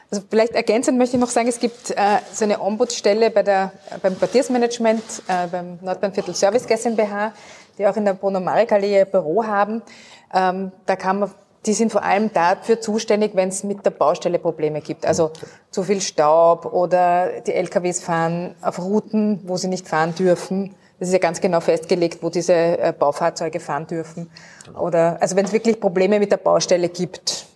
Also 0.09 0.25
vielleicht 0.29 0.53
ergänzend 0.53 0.97
möchte 0.97 1.15
ich 1.15 1.21
noch 1.21 1.29
sagen, 1.29 1.47
es 1.47 1.59
gibt 1.59 1.91
äh, 1.91 1.95
so 2.33 2.43
eine 2.43 2.59
Ombudsstelle 2.59 3.29
bei 3.29 3.43
der, 3.43 3.71
beim 4.01 4.17
Quartiersmanagement, 4.17 5.01
äh, 5.27 5.47
beim 5.47 5.79
Nordbahnviertel 5.81 6.35
Service 6.35 6.65
GmbH, 6.65 7.31
die 7.77 7.87
auch 7.87 7.95
in 7.95 8.03
der 8.03 8.13
Bruno 8.13 8.41
Marek 8.41 8.73
Allee 8.73 9.05
Büro 9.05 9.45
haben. 9.45 9.81
Ähm, 10.33 10.73
da 10.85 10.97
kann 10.97 11.19
man, 11.19 11.31
die 11.65 11.73
sind 11.73 11.91
vor 11.93 12.03
allem 12.03 12.31
dafür 12.33 12.81
zuständig, 12.81 13.31
wenn 13.35 13.49
es 13.49 13.63
mit 13.63 13.85
der 13.85 13.91
Baustelle 13.91 14.39
Probleme 14.39 14.81
gibt. 14.81 15.05
Also 15.05 15.31
zu 15.69 15.83
viel 15.83 16.01
Staub 16.01 16.65
oder 16.65 17.41
die 17.41 17.53
LKWs 17.53 18.01
fahren 18.01 18.55
auf 18.61 18.79
Routen, 18.79 19.41
wo 19.45 19.55
sie 19.55 19.69
nicht 19.69 19.87
fahren 19.87 20.13
dürfen. 20.15 20.75
Das 21.01 21.07
ist 21.07 21.13
ja 21.13 21.19
ganz 21.19 21.41
genau 21.41 21.61
festgelegt, 21.61 22.21
wo 22.21 22.29
diese 22.29 22.53
äh, 22.53 22.93
Baufahrzeuge 22.97 23.59
fahren 23.59 23.87
dürfen. 23.87 24.29
Genau. 24.67 24.83
Oder 24.83 25.19
also 25.19 25.35
wenn 25.35 25.45
es 25.45 25.51
wirklich 25.51 25.79
Probleme 25.79 26.19
mit 26.19 26.31
der 26.31 26.37
Baustelle 26.37 26.89
gibt. 26.89 27.47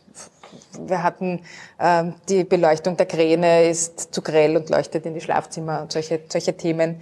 Wir 0.79 1.03
hatten 1.03 1.41
ähm, 1.79 2.15
die 2.27 2.43
Beleuchtung 2.43 2.97
der 2.97 3.05
Kräne 3.05 3.69
ist 3.69 4.15
zu 4.15 4.23
grell 4.23 4.57
und 4.57 4.71
leuchtet 4.71 5.05
in 5.05 5.13
die 5.13 5.21
Schlafzimmer 5.21 5.83
und 5.83 5.91
solche, 5.91 6.21
solche 6.27 6.57
Themen. 6.57 7.01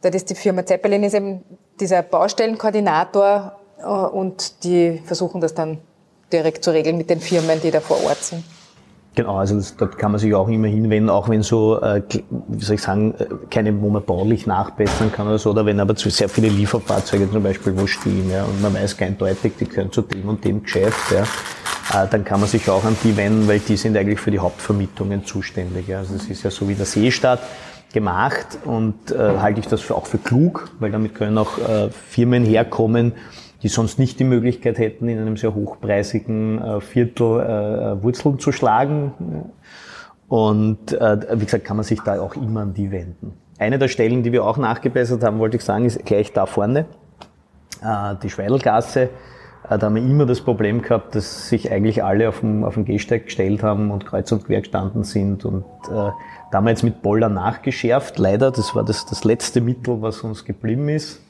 Das 0.00 0.16
ist 0.16 0.30
die 0.30 0.34
Firma 0.34 0.66
Zeppelin 0.66 1.04
ist 1.04 1.14
eben 1.14 1.44
dieser 1.78 2.02
Baustellenkoordinator 2.02 3.56
äh, 3.78 3.84
und 3.84 4.64
die 4.64 5.00
versuchen 5.06 5.40
das 5.40 5.54
dann 5.54 5.78
direkt 6.32 6.64
zu 6.64 6.72
regeln 6.72 6.96
mit 6.96 7.08
den 7.08 7.20
Firmen, 7.20 7.60
die 7.62 7.70
da 7.70 7.78
vor 7.80 8.02
Ort 8.02 8.24
sind. 8.24 8.42
Genau, 9.14 9.36
also 9.36 9.54
das, 9.54 9.76
dort 9.76 9.96
kann 9.96 10.10
man 10.10 10.18
sich 10.18 10.34
auch 10.34 10.48
immer 10.48 10.66
hinwenden, 10.66 11.08
auch 11.08 11.28
wenn 11.28 11.42
so, 11.42 11.80
äh, 11.80 12.02
wie 12.48 12.64
soll 12.64 12.74
ich 12.74 12.82
sagen, 12.82 13.14
äh, 13.16 13.26
keine, 13.48 13.80
wo 13.80 13.88
man 13.88 14.04
baulich 14.04 14.46
nachbessern 14.46 15.12
kann 15.12 15.28
oder 15.28 15.38
so, 15.38 15.50
oder 15.50 15.64
wenn 15.66 15.78
aber 15.78 15.94
zu 15.94 16.10
sehr 16.10 16.28
viele 16.28 16.48
Lieferfahrzeuge 16.48 17.30
zum 17.30 17.42
Beispiel 17.42 17.78
wo 17.78 17.86
stehen, 17.86 18.28
ja, 18.30 18.42
und 18.42 18.60
man 18.60 18.74
weiß 18.74 19.00
eindeutig, 19.00 19.52
die 19.60 19.68
gehören 19.68 19.92
zu 19.92 20.02
dem 20.02 20.28
und 20.28 20.44
dem 20.44 20.64
Geschäft, 20.64 21.12
ja, 21.12 21.22
äh, 22.02 22.08
dann 22.08 22.24
kann 22.24 22.40
man 22.40 22.48
sich 22.48 22.68
auch 22.68 22.84
an 22.84 22.96
die 23.04 23.16
wenden, 23.16 23.46
weil 23.46 23.60
die 23.60 23.76
sind 23.76 23.96
eigentlich 23.96 24.18
für 24.18 24.32
die 24.32 24.40
Hauptvermietungen 24.40 25.24
zuständig. 25.24 25.86
Ja. 25.86 25.98
Also 25.98 26.14
das 26.14 26.26
ist 26.26 26.42
ja 26.42 26.50
so 26.50 26.68
wie 26.68 26.74
der 26.74 26.86
Seestadt 26.86 27.40
gemacht 27.92 28.58
und 28.64 29.12
äh, 29.12 29.38
halte 29.38 29.60
ich 29.60 29.68
das 29.68 29.80
für, 29.80 29.94
auch 29.94 30.06
für 30.06 30.18
klug, 30.18 30.70
weil 30.80 30.90
damit 30.90 31.14
können 31.14 31.38
auch 31.38 31.58
äh, 31.58 31.90
Firmen 31.90 32.44
herkommen, 32.44 33.12
die 33.62 33.68
sonst 33.68 33.98
nicht 33.98 34.18
die 34.20 34.24
Möglichkeit 34.24 34.78
hätten, 34.78 35.08
in 35.08 35.18
einem 35.18 35.36
sehr 35.36 35.54
hochpreisigen 35.54 36.60
äh, 36.60 36.80
Viertel 36.80 37.40
äh, 37.40 38.02
Wurzeln 38.02 38.38
zu 38.38 38.52
schlagen. 38.52 39.12
Und 40.28 40.92
äh, 40.92 41.18
wie 41.38 41.44
gesagt, 41.44 41.64
kann 41.64 41.76
man 41.76 41.84
sich 41.84 42.00
da 42.00 42.20
auch 42.20 42.34
immer 42.34 42.62
an 42.62 42.74
die 42.74 42.90
wenden. 42.90 43.32
Eine 43.58 43.78
der 43.78 43.88
Stellen, 43.88 44.22
die 44.22 44.32
wir 44.32 44.44
auch 44.44 44.56
nachgebessert 44.56 45.22
haben, 45.22 45.38
wollte 45.38 45.56
ich 45.56 45.62
sagen, 45.62 45.84
ist 45.84 46.04
gleich 46.04 46.32
da 46.32 46.46
vorne, 46.46 46.86
äh, 47.82 48.14
die 48.22 48.30
Schweidelgasse. 48.30 49.10
Äh, 49.68 49.78
da 49.78 49.86
haben 49.86 49.94
wir 49.94 50.02
immer 50.02 50.26
das 50.26 50.40
Problem 50.40 50.82
gehabt, 50.82 51.14
dass 51.14 51.48
sich 51.48 51.70
eigentlich 51.70 52.02
alle 52.02 52.28
auf 52.28 52.40
dem, 52.40 52.64
auf 52.64 52.74
dem 52.74 52.84
Gehsteig 52.84 53.26
gestellt 53.26 53.62
haben 53.62 53.90
und 53.90 54.04
kreuz 54.06 54.30
und 54.32 54.44
quer 54.44 54.60
gestanden 54.60 55.04
sind. 55.04 55.44
Und 55.44 55.64
äh, 55.88 55.90
da 55.90 56.14
haben 56.52 56.64
wir 56.64 56.70
jetzt 56.70 56.82
mit 56.82 57.02
Boller 57.02 57.28
nachgeschärft. 57.28 58.18
Leider, 58.18 58.50
das 58.50 58.74
war 58.74 58.84
das, 58.84 59.06
das 59.06 59.24
letzte 59.24 59.60
Mittel, 59.60 60.02
was 60.02 60.22
uns 60.22 60.44
geblieben 60.44 60.88
ist. 60.88 61.20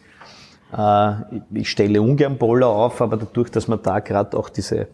Äh, 0.77 1.15
ich 1.55 1.71
stelle 1.71 2.03
ungern 2.03 2.39
Boller 2.39 2.69
auf, 2.69 3.01
aber 3.01 3.17
dadurch, 3.17 3.51
dass 3.51 3.69
man 3.69 3.81
da 3.83 4.01
gerade 4.01 4.37
auch 4.37 4.49
diese, 4.49 4.89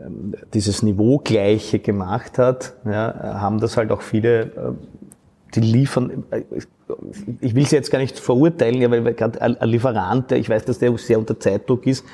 ähm, 0.00 0.34
dieses 0.52 0.82
Niveaugleiche 0.82 1.78
gemacht 1.78 2.38
hat, 2.38 2.74
ja, 2.84 3.40
haben 3.40 3.60
das 3.60 3.76
halt 3.76 3.92
auch 3.92 4.02
viele, 4.02 4.40
äh, 4.40 4.50
die 5.54 5.60
liefern, 5.60 6.24
äh, 6.30 6.42
ich 7.40 7.54
will 7.54 7.66
sie 7.66 7.76
jetzt 7.76 7.90
gar 7.90 7.98
nicht 7.98 8.18
verurteilen, 8.18 8.80
ja, 8.80 8.90
weil 8.90 9.14
gerade 9.14 9.40
ein 9.40 9.56
Lieferant, 9.68 10.32
ich 10.32 10.48
weiß, 10.48 10.64
dass 10.64 10.78
der 10.78 10.96
sehr 10.98 11.18
unter 11.18 11.38
Zeitdruck 11.40 11.86
ist, 11.86 12.04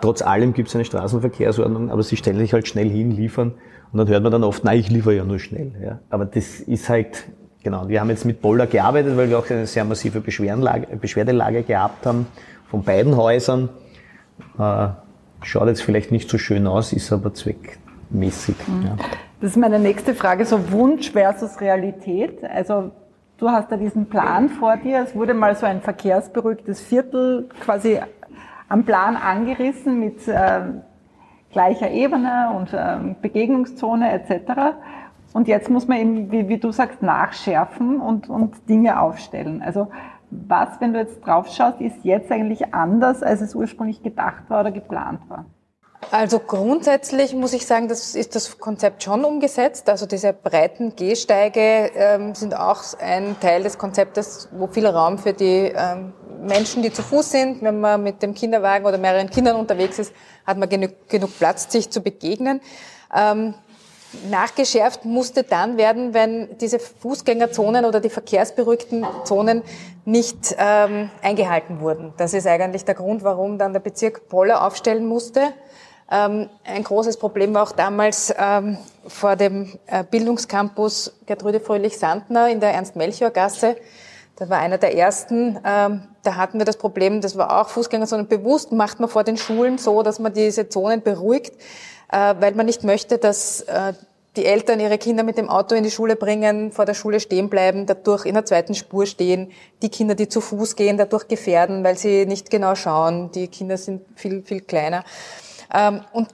trotz 0.00 0.22
allem 0.22 0.52
gibt 0.52 0.68
es 0.68 0.76
eine 0.76 0.84
Straßenverkehrsordnung, 0.84 1.90
aber 1.90 2.04
sie 2.04 2.16
stellen 2.16 2.38
sich 2.38 2.52
halt 2.52 2.68
schnell 2.68 2.88
hin, 2.88 3.10
liefern 3.10 3.54
und 3.92 3.98
dann 3.98 4.06
hört 4.06 4.22
man 4.22 4.30
dann 4.30 4.44
oft, 4.44 4.62
nein, 4.62 4.78
ich 4.78 4.88
liefere 4.88 5.16
ja 5.16 5.24
nur 5.24 5.40
schnell. 5.40 5.72
Ja. 5.82 5.98
Aber 6.10 6.24
das 6.24 6.60
ist 6.60 6.88
halt 6.88 7.24
Genau, 7.62 7.88
wir 7.88 8.00
haben 8.00 8.10
jetzt 8.10 8.24
mit 8.24 8.42
Boulder 8.42 8.66
gearbeitet, 8.66 9.16
weil 9.16 9.30
wir 9.30 9.38
auch 9.38 9.48
eine 9.48 9.66
sehr 9.66 9.84
massive 9.84 10.20
Beschwerdelage 10.20 11.62
gehabt 11.62 12.06
haben 12.06 12.26
von 12.68 12.82
beiden 12.82 13.16
Häusern. 13.16 13.68
Äh, 14.58 14.88
schaut 15.42 15.68
jetzt 15.68 15.82
vielleicht 15.82 16.10
nicht 16.10 16.28
so 16.28 16.38
schön 16.38 16.66
aus, 16.66 16.92
ist 16.92 17.12
aber 17.12 17.32
zweckmäßig. 17.34 18.56
Mhm. 18.66 18.86
Ja. 18.86 18.96
Das 19.40 19.50
ist 19.52 19.56
meine 19.56 19.78
nächste 19.78 20.14
Frage, 20.14 20.44
so 20.44 20.72
Wunsch 20.72 21.12
versus 21.12 21.60
Realität. 21.60 22.42
Also 22.44 22.90
du 23.38 23.48
hast 23.48 23.70
da 23.70 23.76
diesen 23.76 24.06
Plan 24.06 24.48
vor 24.48 24.76
dir. 24.76 25.02
Es 25.02 25.14
wurde 25.14 25.34
mal 25.34 25.54
so 25.56 25.66
ein 25.66 25.82
verkehrsberuhigtes 25.82 26.80
Viertel 26.80 27.48
quasi 27.60 28.00
am 28.68 28.84
Plan 28.84 29.16
angerissen 29.16 30.00
mit 30.00 30.26
äh, 30.26 30.60
gleicher 31.52 31.90
Ebene 31.90 32.52
und 32.56 32.72
äh, 32.72 33.14
Begegnungszone 33.20 34.12
etc. 34.12 34.76
Und 35.32 35.48
jetzt 35.48 35.70
muss 35.70 35.88
man 35.88 35.98
eben, 35.98 36.30
wie, 36.30 36.48
wie 36.48 36.58
du 36.58 36.72
sagst, 36.72 37.02
nachschärfen 37.02 38.00
und, 38.00 38.28
und 38.28 38.68
Dinge 38.68 39.00
aufstellen. 39.00 39.62
Also 39.62 39.88
was, 40.30 40.80
wenn 40.80 40.92
du 40.92 41.00
jetzt 41.00 41.20
drauf 41.20 41.48
schaust, 41.48 41.80
ist 41.80 42.04
jetzt 42.04 42.30
eigentlich 42.30 42.74
anders, 42.74 43.22
als 43.22 43.40
es 43.40 43.54
ursprünglich 43.54 44.02
gedacht 44.02 44.44
war 44.48 44.60
oder 44.60 44.72
geplant 44.72 45.20
war? 45.28 45.46
Also 46.10 46.40
grundsätzlich 46.40 47.34
muss 47.34 47.52
ich 47.52 47.64
sagen, 47.64 47.88
das 47.88 48.14
ist 48.14 48.34
das 48.34 48.58
Konzept 48.58 49.02
schon 49.02 49.24
umgesetzt. 49.24 49.88
Also 49.88 50.06
diese 50.06 50.32
breiten 50.32 50.96
Gehsteige 50.96 51.90
ähm, 51.94 52.34
sind 52.34 52.56
auch 52.56 52.82
ein 53.00 53.36
Teil 53.40 53.62
des 53.62 53.78
Konzeptes, 53.78 54.48
wo 54.52 54.66
viel 54.66 54.86
Raum 54.86 55.18
für 55.18 55.32
die 55.32 55.72
ähm, 55.74 56.12
Menschen, 56.42 56.82
die 56.82 56.92
zu 56.92 57.02
Fuß 57.02 57.30
sind, 57.30 57.62
wenn 57.62 57.80
man 57.80 58.02
mit 58.02 58.22
dem 58.22 58.34
Kinderwagen 58.34 58.84
oder 58.84 58.98
mehreren 58.98 59.30
Kindern 59.30 59.56
unterwegs 59.56 59.98
ist, 59.98 60.12
hat 60.44 60.58
man 60.58 60.68
genug, 60.68 61.08
genug 61.08 61.38
Platz, 61.38 61.70
sich 61.70 61.90
zu 61.90 62.00
begegnen. 62.00 62.60
Ähm, 63.14 63.54
nachgeschärft 64.30 65.04
musste 65.04 65.42
dann 65.42 65.76
werden, 65.76 66.14
wenn 66.14 66.58
diese 66.58 66.78
Fußgängerzonen 66.78 67.84
oder 67.84 68.00
die 68.00 68.10
verkehrsberuhigten 68.10 69.06
Zonen 69.24 69.62
nicht 70.04 70.54
ähm, 70.58 71.10
eingehalten 71.22 71.80
wurden. 71.80 72.12
Das 72.16 72.34
ist 72.34 72.46
eigentlich 72.46 72.84
der 72.84 72.94
Grund, 72.94 73.24
warum 73.24 73.58
dann 73.58 73.72
der 73.72 73.80
Bezirk 73.80 74.28
Poller 74.28 74.66
aufstellen 74.66 75.06
musste. 75.06 75.52
Ähm, 76.10 76.48
ein 76.64 76.84
großes 76.84 77.16
Problem 77.16 77.54
war 77.54 77.62
auch 77.62 77.72
damals 77.72 78.34
ähm, 78.36 78.76
vor 79.06 79.36
dem 79.36 79.78
äh, 79.86 80.04
Bildungscampus 80.04 81.14
Gertrude 81.26 81.60
Fröhlich-Sandner 81.60 82.50
in 82.50 82.60
der 82.60 82.74
Ernst-Melchior-Gasse. 82.74 83.76
Das 84.36 84.50
war 84.50 84.58
einer 84.58 84.78
der 84.78 84.96
ersten. 84.96 85.58
Ähm, 85.64 86.02
da 86.22 86.36
hatten 86.36 86.58
wir 86.58 86.64
das 86.64 86.76
Problem, 86.76 87.20
das 87.20 87.36
war 87.36 87.60
auch 87.60 87.68
Fußgängerzonen 87.68 88.28
bewusst, 88.28 88.72
macht 88.72 89.00
man 89.00 89.08
vor 89.08 89.24
den 89.24 89.36
Schulen 89.36 89.78
so, 89.78 90.02
dass 90.02 90.18
man 90.18 90.32
diese 90.32 90.68
Zonen 90.68 91.02
beruhigt 91.02 91.52
weil 92.12 92.54
man 92.54 92.66
nicht 92.66 92.84
möchte, 92.84 93.18
dass 93.18 93.62
äh, 93.62 93.94
die 94.36 94.46
Eltern 94.46 94.80
ihre 94.80 94.98
Kinder 94.98 95.24
mit 95.24 95.36
dem 95.36 95.50
Auto 95.50 95.74
in 95.74 95.84
die 95.84 95.90
Schule 95.90 96.16
bringen, 96.16 96.72
vor 96.72 96.86
der 96.86 96.94
Schule 96.94 97.20
stehen 97.20 97.50
bleiben, 97.50 97.86
dadurch 97.86 98.24
in 98.24 98.34
der 98.34 98.44
zweiten 98.44 98.74
Spur 98.74 99.06
stehen, 99.06 99.50
die 99.82 99.90
Kinder, 99.90 100.14
die 100.14 100.28
zu 100.28 100.40
Fuß 100.40 100.76
gehen, 100.76 100.96
dadurch 100.96 101.28
gefährden, 101.28 101.84
weil 101.84 101.98
sie 101.98 102.24
nicht 102.24 102.50
genau 102.50 102.74
schauen. 102.74 103.30
Die 103.32 103.48
Kinder 103.48 103.76
sind 103.76 104.02
viel, 104.16 104.42
viel 104.42 104.60
kleiner. 104.60 105.04
Ähm, 105.74 106.02
und 106.12 106.28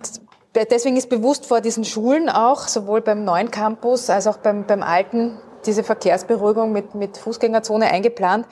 deswegen 0.54 0.96
ist 0.96 1.08
bewusst 1.08 1.46
vor 1.46 1.60
diesen 1.60 1.84
Schulen 1.84 2.28
auch, 2.28 2.68
sowohl 2.68 3.00
beim 3.00 3.24
neuen 3.24 3.50
Campus 3.50 4.10
als 4.10 4.26
auch 4.26 4.38
beim, 4.38 4.66
beim 4.66 4.82
alten, 4.82 5.38
diese 5.66 5.82
Verkehrsberuhigung 5.82 6.72
mit, 6.72 6.94
mit 6.94 7.16
Fußgängerzone 7.18 7.86
eingeplant. 7.90 8.46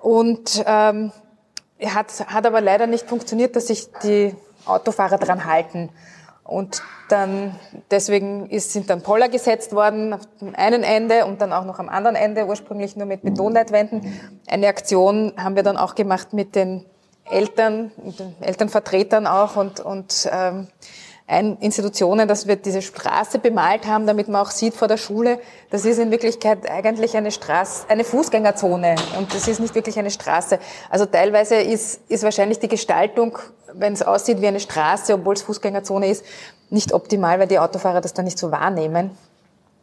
Und 0.00 0.64
ähm, 0.66 1.12
hat, 1.84 2.26
hat 2.26 2.46
aber 2.46 2.62
leider 2.62 2.86
nicht 2.86 3.06
funktioniert, 3.06 3.56
dass 3.56 3.66
sich 3.66 3.88
die 4.02 4.34
Autofahrer 4.64 5.18
dran 5.18 5.44
halten. 5.44 5.90
Und 6.50 6.82
dann, 7.08 7.54
deswegen 7.92 8.50
ist, 8.50 8.72
sind 8.72 8.90
dann 8.90 9.02
Poller 9.02 9.28
gesetzt 9.28 9.72
worden 9.72 10.12
auf 10.12 10.22
dem 10.40 10.52
einen 10.56 10.82
Ende 10.82 11.24
und 11.24 11.40
dann 11.40 11.52
auch 11.52 11.64
noch 11.64 11.78
am 11.78 11.88
anderen 11.88 12.16
Ende, 12.16 12.44
ursprünglich 12.44 12.96
nur 12.96 13.06
mit 13.06 13.22
Betonleitwänden. 13.22 14.20
Eine 14.48 14.66
Aktion 14.66 15.32
haben 15.36 15.54
wir 15.54 15.62
dann 15.62 15.76
auch 15.76 15.94
gemacht 15.94 16.32
mit 16.32 16.56
den 16.56 16.84
Eltern, 17.30 17.92
mit 18.04 18.18
den 18.18 18.34
Elternvertretern 18.40 19.28
auch 19.28 19.54
und, 19.54 19.78
und 19.78 20.28
ähm, 20.32 20.66
Institutionen, 21.60 22.26
dass 22.26 22.48
wir 22.48 22.56
diese 22.56 22.82
Straße 22.82 23.38
bemalt 23.38 23.86
haben, 23.86 24.04
damit 24.04 24.26
man 24.26 24.42
auch 24.42 24.50
sieht 24.50 24.74
vor 24.74 24.88
der 24.88 24.96
Schule, 24.96 25.38
das 25.70 25.84
ist 25.84 25.98
in 25.98 26.10
Wirklichkeit 26.10 26.68
eigentlich 26.68 27.16
eine 27.16 27.30
Straße, 27.30 27.84
eine 27.88 28.02
Fußgängerzone 28.02 28.96
und 29.16 29.32
das 29.32 29.46
ist 29.46 29.60
nicht 29.60 29.76
wirklich 29.76 29.96
eine 30.00 30.10
Straße. 30.10 30.58
Also 30.88 31.06
teilweise 31.06 31.54
ist, 31.54 32.00
ist 32.08 32.24
wahrscheinlich 32.24 32.58
die 32.58 32.66
Gestaltung, 32.66 33.38
wenn 33.74 33.92
es 33.92 34.02
aussieht 34.02 34.40
wie 34.40 34.46
eine 34.46 34.60
Straße, 34.60 35.14
obwohl 35.14 35.34
es 35.34 35.42
Fußgängerzone 35.42 36.08
ist, 36.08 36.24
nicht 36.70 36.92
optimal, 36.92 37.38
weil 37.40 37.48
die 37.48 37.58
Autofahrer 37.58 38.00
das 38.00 38.14
dann 38.14 38.24
nicht 38.24 38.38
so 38.38 38.50
wahrnehmen. 38.50 39.10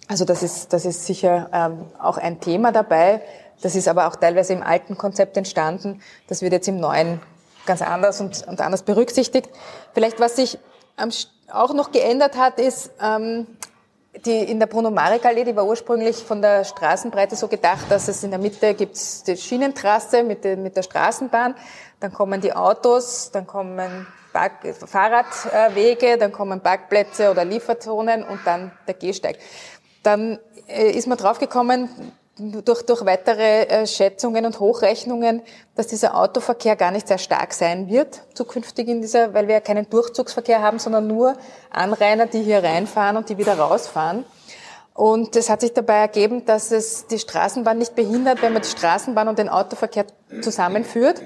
Also 0.08 0.24
das 0.24 0.42
ist, 0.44 0.72
das 0.72 0.86
ist 0.86 1.06
sicher 1.06 1.50
ähm, 1.54 1.86
auch 2.00 2.18
ein 2.18 2.40
Thema 2.40 2.72
dabei. 2.72 3.22
Das 3.62 3.76
ist 3.76 3.88
aber 3.88 4.08
auch 4.08 4.16
teilweise 4.16 4.54
im 4.54 4.64
alten 4.64 4.98
Konzept 4.98 5.36
entstanden. 5.36 6.02
Das 6.28 6.42
wird 6.42 6.54
jetzt 6.54 6.68
im 6.68 6.80
neuen 6.80 7.20
ganz 7.66 7.82
anders 7.82 8.22
und, 8.22 8.48
und 8.48 8.62
anders 8.62 8.84
berücksichtigt. 8.84 9.50
Vielleicht 9.94 10.20
was 10.20 10.36
sich 10.36 10.58
auch 11.52 11.74
noch 11.74 11.92
geändert 11.92 12.38
hat, 12.38 12.60
ist, 12.60 12.92
ähm, 13.02 13.48
die 14.26 14.40
in 14.40 14.60
der 14.60 14.68
Bruno-Marek-Allee, 14.68 15.44
die 15.44 15.56
war 15.56 15.66
ursprünglich 15.66 16.18
von 16.18 16.42
der 16.42 16.64
Straßenbreite 16.64 17.36
so 17.36 17.48
gedacht, 17.48 17.86
dass 17.90 18.08
es 18.08 18.24
in 18.24 18.32
der 18.32 18.40
Mitte 18.40 18.74
gibt's 18.74 19.24
die 19.24 19.38
Schienentrasse 19.38 20.24
mit, 20.24 20.44
der, 20.44 20.58
mit 20.58 20.76
der 20.76 20.84
Straßenbahn, 20.84 21.56
dann 22.00 22.14
kommen 22.14 22.42
die 22.42 22.54
Autos, 22.54 23.32
dann 23.32 23.48
kommen 23.48 24.08
Park 24.34 24.54
Fahrradwege, 24.86 26.18
dann 26.18 26.32
kommen 26.32 26.62
Parkplätze 26.62 27.32
oder 27.32 27.44
Lieferzonen 27.44 28.24
und 28.24 28.40
dann 28.46 28.72
der 28.88 28.94
Gehsteig. 28.94 29.38
Dann 30.04 30.40
äh, 30.68 30.92
ist 30.92 31.08
man 31.08 31.18
draufgekommen, 31.18 31.90
durch, 32.38 32.84
durch 32.84 33.04
weitere 33.04 33.64
äh, 33.64 33.88
Schätzungen 33.88 34.46
und 34.46 34.60
Hochrechnungen, 34.60 35.42
dass 35.76 35.88
dieser 35.88 36.16
Autoverkehr 36.16 36.76
gar 36.76 36.92
nicht 36.92 37.08
sehr 37.08 37.18
stark 37.18 37.52
sein 37.52 37.90
wird 37.90 38.22
zukünftig 38.36 38.88
in 38.88 39.02
dieser, 39.02 39.34
weil 39.34 39.48
wir 39.48 39.56
ja 39.56 39.62
keinen 39.62 39.90
Durchzugsverkehr 39.90 40.62
haben, 40.62 40.78
sondern 40.78 41.08
nur 41.08 41.36
Anrainer, 41.72 42.28
die 42.28 42.44
hier 42.44 42.64
reinfahren 42.64 43.18
und 43.18 43.30
die 43.30 43.40
wieder 43.40 43.58
rausfahren. 43.58 44.24
Und 44.94 45.36
es 45.36 45.50
hat 45.50 45.62
sich 45.62 45.74
dabei 45.74 45.98
ergeben, 45.98 46.46
dass 46.46 46.72
es 46.72 47.08
die 47.08 47.20
Straßenbahn 47.20 47.78
nicht 47.78 47.96
behindert, 47.96 48.42
wenn 48.42 48.54
man 48.54 48.62
die 48.62 48.68
Straßenbahn 48.68 49.28
und 49.28 49.40
den 49.40 49.50
Autoverkehr 49.50 50.06
zusammenführt 50.42 51.22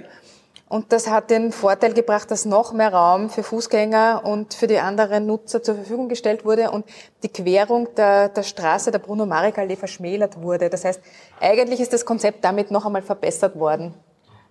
und 0.71 0.93
das 0.93 1.09
hat 1.09 1.29
den 1.29 1.51
Vorteil 1.51 1.93
gebracht, 1.93 2.31
dass 2.31 2.45
noch 2.45 2.71
mehr 2.71 2.93
Raum 2.93 3.29
für 3.29 3.43
Fußgänger 3.43 4.21
und 4.23 4.53
für 4.53 4.67
die 4.67 4.79
anderen 4.79 5.25
Nutzer 5.25 5.61
zur 5.61 5.75
Verfügung 5.75 6.07
gestellt 6.07 6.45
wurde 6.45 6.71
und 6.71 6.85
die 7.23 7.27
Querung 7.27 7.93
der, 7.95 8.29
der 8.29 8.43
Straße 8.43 8.89
der 8.89 8.99
Bruno-Marek-Allee 8.99 9.75
verschmälert 9.75 10.41
wurde. 10.41 10.69
Das 10.69 10.85
heißt, 10.85 11.01
eigentlich 11.41 11.81
ist 11.81 11.91
das 11.91 12.05
Konzept 12.05 12.45
damit 12.45 12.71
noch 12.71 12.85
einmal 12.85 13.01
verbessert 13.01 13.59
worden. 13.59 13.93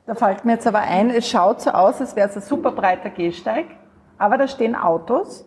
Da 0.05 0.15
fällt 0.15 0.45
mir 0.45 0.53
jetzt 0.53 0.67
aber 0.67 0.81
ein, 0.81 1.09
es 1.09 1.27
schaut 1.27 1.63
so 1.63 1.71
aus, 1.71 2.03
als 2.03 2.15
wäre 2.15 2.29
es 2.29 2.37
ein 2.37 2.43
super 2.43 2.73
breiter 2.73 3.09
Gehsteig. 3.09 3.65
aber 4.19 4.37
da 4.37 4.47
stehen 4.47 4.77
Autos, 4.77 5.47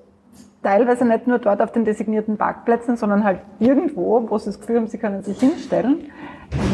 teilweise 0.63 1.05
nicht 1.05 1.27
nur 1.27 1.39
dort 1.39 1.61
auf 1.61 1.71
den 1.71 1.85
designierten 1.85 2.37
Parkplätzen, 2.37 2.97
sondern 2.97 3.23
halt 3.23 3.39
irgendwo, 3.59 4.25
wo 4.29 4.37
sie 4.37 4.45
das 4.45 4.59
Gefühl 4.59 4.77
haben, 4.77 4.87
sie 4.87 4.97
können 4.97 5.21
sich 5.21 5.39
hinstellen. 5.39 6.09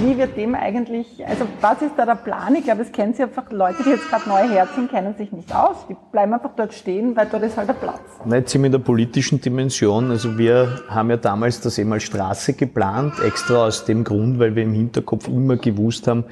Wie 0.01 0.17
wird 0.17 0.35
dem 0.35 0.55
eigentlich, 0.55 1.25
also 1.25 1.45
was 1.61 1.81
ist 1.81 1.93
da 1.95 2.05
der 2.05 2.15
Plan? 2.15 2.53
Ich 2.55 2.65
glaube, 2.65 2.81
es 2.81 2.91
kennen 2.91 3.13
Sie 3.13 3.23
einfach 3.23 3.49
Leute, 3.49 3.81
die 3.83 3.91
jetzt 3.91 4.09
gerade 4.09 4.27
neu 4.27 4.47
herziehen, 4.49 4.89
kennen 4.89 5.15
sich 5.15 5.31
nicht 5.31 5.55
aus. 5.55 5.87
Die 5.87 5.95
bleiben 6.11 6.33
einfach 6.33 6.51
dort 6.55 6.73
stehen, 6.73 7.15
weil 7.15 7.27
dort 7.31 7.43
ist 7.43 7.55
halt 7.55 7.69
der 7.69 7.73
Platz. 7.73 8.01
Nicht 8.25 8.49
sind 8.49 8.61
wir 8.61 8.65
in 8.65 8.71
der 8.73 8.79
politischen 8.79 9.39
Dimension. 9.39 10.11
Also 10.11 10.37
wir 10.37 10.81
haben 10.89 11.09
ja 11.09 11.17
damals 11.17 11.61
das 11.61 11.77
eben 11.77 11.93
als 11.93 12.03
Straße 12.03 12.53
geplant, 12.53 13.13
extra 13.25 13.67
aus 13.67 13.85
dem 13.85 14.03
Grund, 14.03 14.37
weil 14.37 14.53
wir 14.55 14.63
im 14.63 14.73
Hinterkopf 14.73 15.29
immer 15.29 15.55
gewusst 15.55 16.07
haben, 16.07 16.25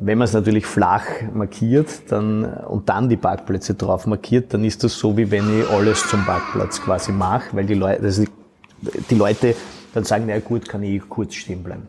wenn 0.00 0.18
man 0.18 0.26
es 0.26 0.32
natürlich 0.32 0.66
flach 0.66 1.04
markiert 1.32 1.88
dann, 2.10 2.44
und 2.44 2.88
dann 2.88 3.08
die 3.08 3.16
Parkplätze 3.16 3.74
drauf 3.74 4.06
markiert, 4.06 4.54
dann 4.54 4.64
ist 4.64 4.84
das 4.84 4.98
so, 4.98 5.16
wie 5.16 5.30
wenn 5.30 5.60
ich 5.60 5.68
alles 5.68 6.06
zum 6.08 6.24
Parkplatz 6.24 6.80
quasi 6.80 7.12
mache, 7.12 7.56
weil 7.56 7.66
die 7.66 7.74
Leute, 7.74 8.02
also 8.02 8.24
die 9.10 9.14
Leute 9.14 9.54
dann 9.94 10.04
sagen, 10.04 10.24
na 10.28 10.38
gut, 10.38 10.68
kann 10.68 10.82
ich 10.82 11.08
kurz 11.08 11.34
stehen 11.34 11.62
bleiben. 11.62 11.88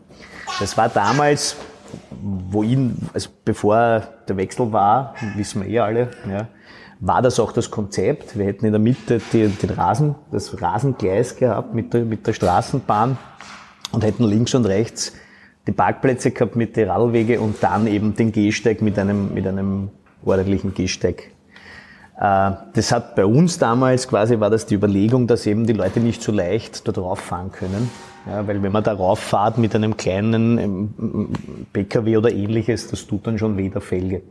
Das 0.58 0.76
war 0.76 0.88
damals, 0.88 1.56
wo 2.20 2.62
ihn, 2.62 2.96
also 3.14 3.30
bevor 3.44 4.02
der 4.28 4.36
Wechsel 4.36 4.72
war, 4.72 5.14
wissen 5.36 5.62
wir 5.62 5.68
eh 5.68 5.78
alle, 5.78 6.10
ja, 6.28 6.48
war 6.98 7.22
das 7.22 7.38
auch 7.40 7.52
das 7.52 7.70
Konzept. 7.70 8.36
Wir 8.36 8.44
hätten 8.46 8.66
in 8.66 8.72
der 8.72 8.80
Mitte 8.80 9.20
die, 9.32 9.48
den 9.48 9.70
Rasen, 9.70 10.16
das 10.32 10.60
Rasengleis 10.60 11.36
gehabt 11.36 11.74
mit 11.74 11.94
der, 11.94 12.04
mit 12.04 12.26
der 12.26 12.32
Straßenbahn 12.32 13.16
und 13.92 14.04
hätten 14.04 14.24
links 14.24 14.54
und 14.54 14.66
rechts 14.66 15.12
die 15.66 15.72
Parkplätze 15.72 16.30
gehabt 16.30 16.56
mit 16.56 16.76
den 16.76 16.88
Radlwege 16.88 17.40
und 17.40 17.62
dann 17.62 17.86
eben 17.86 18.14
den 18.14 18.32
Gehsteig 18.32 18.82
mit 18.82 18.98
einem, 18.98 19.34
mit 19.34 19.46
einem 19.46 19.90
ordentlichen 20.24 20.74
Gehsteig. 20.74 21.30
Äh, 22.18 22.52
das 22.74 22.92
hat 22.92 23.16
bei 23.16 23.24
uns 23.24 23.58
damals 23.58 24.08
quasi 24.08 24.38
war 24.40 24.50
das 24.50 24.66
die 24.66 24.74
Überlegung, 24.74 25.26
dass 25.26 25.46
eben 25.46 25.66
die 25.66 25.72
Leute 25.72 26.00
nicht 26.00 26.22
so 26.22 26.32
leicht 26.32 26.86
da 26.86 26.92
drauf 26.92 27.20
fahren 27.20 27.52
können. 27.52 27.90
Ja, 28.26 28.46
weil 28.46 28.62
wenn 28.62 28.72
man 28.72 28.84
darauf 28.84 29.18
fährt 29.18 29.56
mit 29.56 29.74
einem 29.74 29.96
kleinen 29.96 30.58
ähm, 30.58 31.32
PKW 31.72 32.18
oder 32.18 32.30
ähnliches, 32.30 32.88
das 32.88 33.06
tut 33.06 33.26
dann 33.26 33.38
schon 33.38 33.56
weh 33.56 33.70
der 33.70 33.80
Felge. 33.80 34.22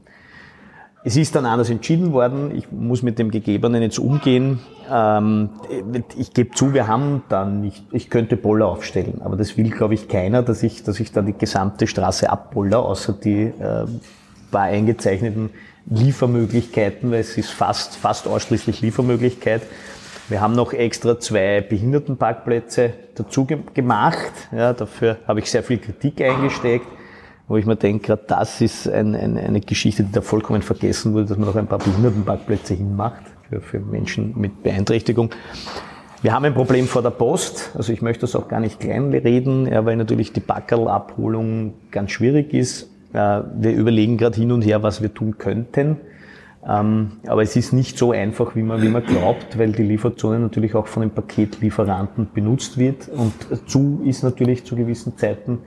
Es 1.02 1.16
ist 1.16 1.34
dann 1.36 1.46
anders 1.46 1.70
entschieden 1.70 2.12
worden. 2.12 2.54
Ich 2.54 2.72
muss 2.72 3.04
mit 3.04 3.20
dem 3.20 3.32
Gegebenen 3.32 3.82
jetzt 3.82 4.00
umgehen. 4.00 4.60
Ähm, 4.92 5.50
ich 6.18 6.34
gebe 6.34 6.52
zu, 6.52 6.74
wir 6.74 6.88
haben 6.88 7.24
dann 7.30 7.62
nicht, 7.62 7.86
ich 7.92 8.10
könnte 8.10 8.36
Boller 8.36 8.68
aufstellen, 8.68 9.22
aber 9.24 9.38
das 9.38 9.56
will, 9.56 9.70
glaube 9.70 9.94
ich, 9.94 10.10
keiner, 10.10 10.44
dass 10.44 10.62
ich, 10.62 10.84
dass 10.84 11.00
ich 11.00 11.14
dann 11.14 11.26
die 11.26 11.38
gesamte 11.38 11.88
Straße 11.88 12.30
abboller, 12.30 12.80
außer 12.80 13.14
die 13.14 13.44
äh, 13.44 13.86
paar 14.52 14.64
eingezeichneten 14.64 15.52
Liefermöglichkeiten, 15.86 17.12
weil 17.12 17.22
es 17.22 17.38
ist 17.38 17.52
fast, 17.52 17.96
fast 17.96 18.28
ausschließlich 18.28 18.82
Liefermöglichkeit. 18.82 19.62
Wir 20.28 20.42
haben 20.42 20.54
noch 20.54 20.74
extra 20.74 21.18
zwei 21.18 21.62
Behindertenparkplätze 21.62 22.94
dazu 23.16 23.46
gemacht. 23.46 24.32
Ja, 24.52 24.74
dafür 24.74 25.18
habe 25.28 25.40
ich 25.40 25.50
sehr 25.50 25.64
viel 25.64 25.78
Kritik 25.78 26.22
eingesteckt 26.22 26.99
wo 27.50 27.58
ich 27.58 27.66
mir 27.66 27.76
denke, 27.76 28.06
gerade 28.06 28.24
das 28.28 28.62
ist 28.62 28.88
ein, 28.88 29.16
ein, 29.16 29.36
eine 29.36 29.60
Geschichte, 29.60 30.04
die 30.04 30.12
da 30.12 30.22
vollkommen 30.22 30.62
vergessen 30.62 31.14
wurde, 31.14 31.26
dass 31.26 31.38
man 31.38 31.48
noch 31.48 31.56
ein 31.56 31.68
paar 31.68 31.80
Behindertenparkplätze 31.80 32.76
hinmacht 32.76 33.24
für, 33.50 33.60
für 33.60 33.80
Menschen 33.80 34.40
mit 34.40 34.62
Beeinträchtigung. 34.62 35.32
Wir 36.22 36.32
haben 36.34 36.46
ein 36.46 36.54
Problem 36.54 36.86
vor 36.86 37.02
der 37.02 37.10
Post, 37.10 37.72
also 37.76 37.92
ich 37.92 38.04
möchte 38.04 38.22
das 38.22 38.36
auch 38.36 38.50
gar 38.50 38.60
nicht 38.60 38.80
kleinreden, 38.80 39.66
ja, 39.66 39.84
weil 39.84 39.96
natürlich 39.96 40.32
die 40.32 40.42
Backerl-Abholung 40.42 41.74
ganz 41.90 42.12
schwierig 42.12 42.54
ist. 42.54 42.84
Äh, 43.14 43.42
wir 43.58 43.72
überlegen 43.72 44.18
gerade 44.18 44.36
hin 44.36 44.52
und 44.52 44.62
her, 44.62 44.84
was 44.84 45.02
wir 45.02 45.12
tun 45.12 45.40
könnten. 45.40 45.98
Ähm, 46.68 47.14
aber 47.26 47.42
es 47.42 47.56
ist 47.56 47.74
nicht 47.74 47.98
so 47.98 48.12
einfach, 48.12 48.56
wie 48.56 48.64
man, 48.64 48.82
wie 48.84 48.90
man 48.90 49.04
glaubt, 49.04 49.58
weil 49.58 49.72
die 49.72 49.82
Lieferzone 49.82 50.40
natürlich 50.40 50.76
auch 50.76 50.86
von 50.86 51.02
den 51.02 51.12
Paketlieferanten 51.12 52.28
benutzt 52.32 52.78
wird. 52.78 53.10
Und 53.10 53.34
zu 53.68 54.02
ist 54.06 54.22
natürlich 54.22 54.66
zu 54.66 54.76
gewissen 54.76 55.18
Zeiten 55.18 55.60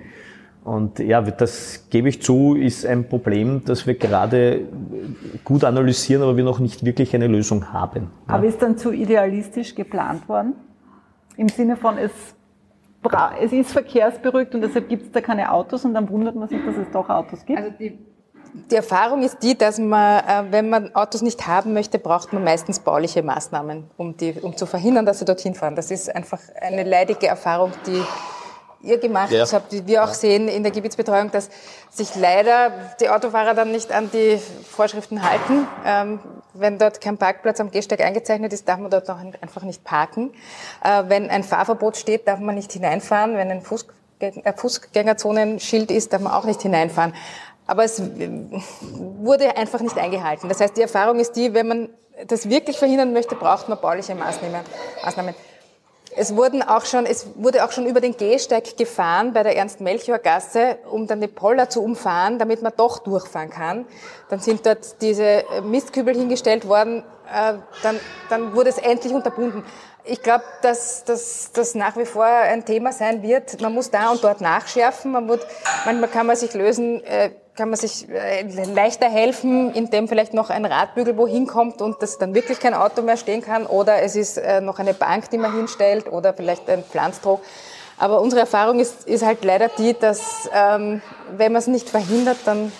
und 0.64 1.00
ja, 1.00 1.20
das 1.20 1.86
gebe 1.90 2.08
ich 2.08 2.22
zu, 2.22 2.54
ist 2.54 2.86
ein 2.86 3.08
Problem, 3.08 3.64
das 3.64 3.86
wir 3.86 3.94
gerade 3.94 4.60
gut 5.42 5.64
analysieren, 5.64 6.22
aber 6.22 6.36
wir 6.36 6.44
noch 6.44 6.60
nicht 6.60 6.84
wirklich 6.84 7.14
eine 7.14 7.26
Lösung 7.26 7.72
haben. 7.72 8.10
Aber 8.28 8.46
ist 8.46 8.62
dann 8.62 8.78
zu 8.78 8.92
idealistisch 8.92 9.74
geplant 9.74 10.28
worden? 10.28 10.54
Im 11.36 11.48
Sinne 11.48 11.76
von, 11.76 11.98
es, 11.98 12.12
es 13.42 13.52
ist 13.52 13.72
verkehrsberuhigt 13.72 14.54
und 14.54 14.60
deshalb 14.60 14.88
gibt 14.88 15.06
es 15.06 15.12
da 15.12 15.20
keine 15.20 15.50
Autos 15.50 15.84
und 15.84 15.94
dann 15.94 16.08
wundert 16.08 16.36
man 16.36 16.48
sich, 16.48 16.64
dass 16.64 16.76
es 16.76 16.90
doch 16.92 17.08
Autos 17.08 17.44
gibt? 17.44 17.58
Also 17.58 17.72
die, 17.80 17.98
die 18.70 18.76
Erfahrung 18.76 19.22
ist 19.24 19.42
die, 19.42 19.58
dass 19.58 19.80
man, 19.80 20.20
äh, 20.20 20.44
wenn 20.50 20.70
man 20.70 20.94
Autos 20.94 21.22
nicht 21.22 21.44
haben 21.48 21.72
möchte, 21.72 21.98
braucht 21.98 22.32
man 22.32 22.44
meistens 22.44 22.78
bauliche 22.78 23.24
Maßnahmen, 23.24 23.90
um, 23.96 24.16
die, 24.16 24.34
um 24.40 24.56
zu 24.56 24.66
verhindern, 24.66 25.06
dass 25.06 25.18
sie 25.18 25.24
dorthin 25.24 25.54
fahren. 25.54 25.74
Das 25.74 25.90
ist 25.90 26.14
einfach 26.14 26.38
eine 26.60 26.84
leidige 26.84 27.26
Erfahrung, 27.26 27.72
die 27.86 28.00
ihr 28.82 28.98
gemacht 28.98 29.30
ja. 29.30 29.44
habt, 29.50 29.72
wie 29.72 29.86
wir 29.86 30.04
auch 30.04 30.12
sehen 30.12 30.48
in 30.48 30.62
der 30.62 30.72
Gebietsbetreuung, 30.72 31.30
dass 31.30 31.48
sich 31.90 32.14
leider 32.16 32.72
die 33.00 33.08
Autofahrer 33.08 33.54
dann 33.54 33.70
nicht 33.70 33.92
an 33.92 34.10
die 34.12 34.38
Vorschriften 34.38 35.22
halten. 35.22 35.66
Ähm, 35.86 36.20
wenn 36.54 36.78
dort 36.78 37.00
kein 37.00 37.16
Parkplatz 37.16 37.60
am 37.60 37.70
Gehsteig 37.70 38.00
eingezeichnet 38.00 38.52
ist, 38.52 38.68
darf 38.68 38.78
man 38.78 38.90
dort 38.90 39.08
auch 39.10 39.18
einfach 39.40 39.62
nicht 39.62 39.84
parken. 39.84 40.32
Äh, 40.84 41.04
wenn 41.08 41.30
ein 41.30 41.44
Fahrverbot 41.44 41.96
steht, 41.96 42.26
darf 42.26 42.40
man 42.40 42.54
nicht 42.54 42.72
hineinfahren. 42.72 43.36
Wenn 43.36 43.50
ein 43.50 43.62
Fußgänger, 43.62 44.46
äh, 44.46 44.52
Fußgängerzonenschild 44.52 45.90
ist, 45.90 46.12
darf 46.12 46.20
man 46.20 46.32
auch 46.32 46.44
nicht 46.44 46.62
hineinfahren. 46.62 47.14
Aber 47.66 47.84
es 47.84 48.02
wurde 48.02 49.56
einfach 49.56 49.80
nicht 49.80 49.96
eingehalten. 49.96 50.48
Das 50.48 50.60
heißt, 50.60 50.76
die 50.76 50.82
Erfahrung 50.82 51.20
ist 51.20 51.36
die, 51.36 51.54
wenn 51.54 51.68
man 51.68 51.88
das 52.26 52.48
wirklich 52.48 52.78
verhindern 52.78 53.12
möchte, 53.12 53.34
braucht 53.36 53.68
man 53.68 53.80
bauliche 53.80 54.14
Maßnahmen. 54.14 54.60
Es 56.14 56.36
wurden 56.36 56.62
auch 56.62 56.84
schon, 56.84 57.06
es 57.06 57.26
wurde 57.36 57.64
auch 57.64 57.72
schon 57.72 57.86
über 57.86 58.00
den 58.00 58.16
Gehsteig 58.16 58.76
gefahren 58.76 59.32
bei 59.32 59.42
der 59.42 59.56
Ernst-Melchior-Gasse, 59.56 60.78
um 60.90 61.06
dann 61.06 61.22
die 61.22 61.26
Poller 61.26 61.70
zu 61.70 61.82
umfahren, 61.82 62.38
damit 62.38 62.60
man 62.60 62.72
doch 62.76 62.98
durchfahren 62.98 63.48
kann. 63.48 63.86
Dann 64.28 64.40
sind 64.40 64.66
dort 64.66 65.00
diese 65.00 65.44
Mistkübel 65.64 66.14
hingestellt 66.14 66.68
worden, 66.68 67.02
äh, 67.32 67.54
dann, 67.82 67.98
dann 68.28 68.54
wurde 68.54 68.68
es 68.68 68.78
endlich 68.78 69.14
unterbunden. 69.14 69.64
Ich 70.04 70.22
glaube, 70.22 70.44
dass 70.62 71.04
das 71.04 71.74
nach 71.74 71.96
wie 71.96 72.04
vor 72.04 72.24
ein 72.24 72.64
Thema 72.64 72.92
sein 72.92 73.22
wird. 73.22 73.60
Man 73.60 73.72
muss 73.72 73.90
da 73.90 74.10
und 74.10 74.22
dort 74.24 74.40
nachschärfen. 74.40 75.12
Man 75.12 75.28
wird, 75.28 75.46
manchmal 75.84 76.10
kann 76.10 76.26
man 76.26 76.34
sich 76.34 76.54
lösen, 76.54 77.04
äh, 77.04 77.30
kann 77.56 77.68
man 77.68 77.78
sich 77.78 78.08
äh, 78.08 78.42
leichter 78.64 79.08
helfen, 79.08 79.72
indem 79.74 80.08
vielleicht 80.08 80.34
noch 80.34 80.50
ein 80.50 80.64
Radbügel 80.64 81.16
wohin 81.16 81.46
kommt 81.46 81.82
und 81.82 82.02
dass 82.02 82.18
dann 82.18 82.34
wirklich 82.34 82.58
kein 82.58 82.74
Auto 82.74 83.02
mehr 83.02 83.16
stehen 83.16 83.42
kann 83.42 83.66
oder 83.66 84.02
es 84.02 84.16
ist 84.16 84.38
äh, 84.38 84.60
noch 84.60 84.78
eine 84.78 84.94
Bank, 84.94 85.30
die 85.30 85.38
man 85.38 85.54
hinstellt 85.54 86.10
oder 86.10 86.32
vielleicht 86.32 86.68
ein 86.68 86.82
Pflanzdruck. 86.82 87.40
Aber 87.98 88.20
unsere 88.20 88.40
Erfahrung 88.40 88.80
ist, 88.80 89.06
ist 89.06 89.24
halt 89.24 89.44
leider 89.44 89.68
die, 89.68 89.96
dass 89.96 90.48
ähm, 90.52 91.02
wenn 91.36 91.52
man 91.52 91.60
es 91.60 91.68
nicht 91.68 91.88
verhindert, 91.88 92.38
dann 92.46 92.72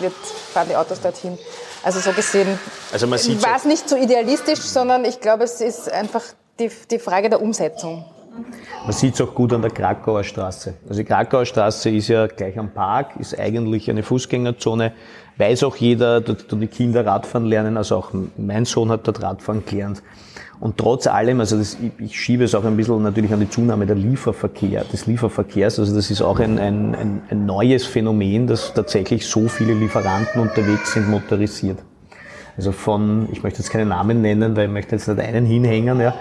wird, 0.00 0.14
fahren 0.52 0.68
die 0.70 0.76
Autos 0.76 1.00
dorthin. 1.00 1.36
Also 1.82 2.00
so 2.00 2.12
gesehen 2.12 2.58
also 2.92 3.10
war 3.10 3.56
es 3.56 3.64
nicht 3.64 3.88
so 3.88 3.96
idealistisch, 3.96 4.60
sondern 4.60 5.04
ich 5.04 5.20
glaube, 5.20 5.44
es 5.44 5.60
ist 5.60 5.90
einfach 5.92 6.22
die, 6.58 6.70
die 6.90 6.98
Frage 6.98 7.28
der 7.28 7.42
Umsetzung. 7.42 8.04
Man 8.84 8.92
sieht 8.92 9.14
es 9.14 9.20
auch 9.20 9.34
gut 9.34 9.52
an 9.52 9.62
der 9.62 9.70
Krakauer 9.70 10.22
Straße. 10.22 10.74
Also 10.88 11.00
die 11.00 11.06
Krakauer 11.06 11.46
Straße 11.46 11.90
ist 11.90 12.08
ja 12.08 12.26
gleich 12.26 12.58
am 12.58 12.70
Park, 12.70 13.16
ist 13.18 13.38
eigentlich 13.38 13.88
eine 13.90 14.02
Fußgängerzone. 14.02 14.92
Weiß 15.38 15.64
auch 15.64 15.76
jeder, 15.76 16.20
dort 16.20 16.46
die 16.50 16.66
Kinder 16.66 17.04
Radfahren 17.04 17.46
lernen, 17.46 17.76
also 17.76 17.96
auch 17.96 18.10
mein 18.36 18.64
Sohn 18.64 18.90
hat 18.90 19.06
dort 19.06 19.22
Radfahren 19.22 19.64
gelernt. 19.64 20.02
Und 20.60 20.78
trotz 20.78 21.06
allem, 21.06 21.40
also 21.40 21.58
das, 21.58 21.76
ich 21.98 22.18
schiebe 22.18 22.44
es 22.44 22.54
auch 22.54 22.64
ein 22.64 22.76
bisschen 22.76 23.02
natürlich 23.02 23.32
an 23.32 23.40
die 23.40 23.50
Zunahme 23.50 23.84
der 23.84 23.96
Lieferverkehr, 23.96 24.84
des 24.84 25.06
Lieferverkehrs. 25.06 25.78
Also 25.78 25.94
das 25.94 26.10
ist 26.10 26.22
auch 26.22 26.38
ein, 26.38 26.58
ein, 26.58 27.22
ein 27.28 27.44
neues 27.44 27.84
Phänomen, 27.84 28.46
dass 28.46 28.72
tatsächlich 28.72 29.26
so 29.26 29.48
viele 29.48 29.74
Lieferanten 29.74 30.40
unterwegs 30.40 30.92
sind, 30.92 31.08
motorisiert. 31.10 31.78
Also 32.56 32.72
von, 32.72 33.28
ich 33.32 33.42
möchte 33.42 33.58
jetzt 33.58 33.70
keine 33.70 33.86
Namen 33.86 34.22
nennen, 34.22 34.56
weil 34.56 34.66
ich 34.66 34.72
möchte 34.72 34.96
jetzt 34.96 35.08
nicht 35.08 35.20
einen 35.20 35.44
hinhängen, 35.44 36.00
ja, 36.00 36.14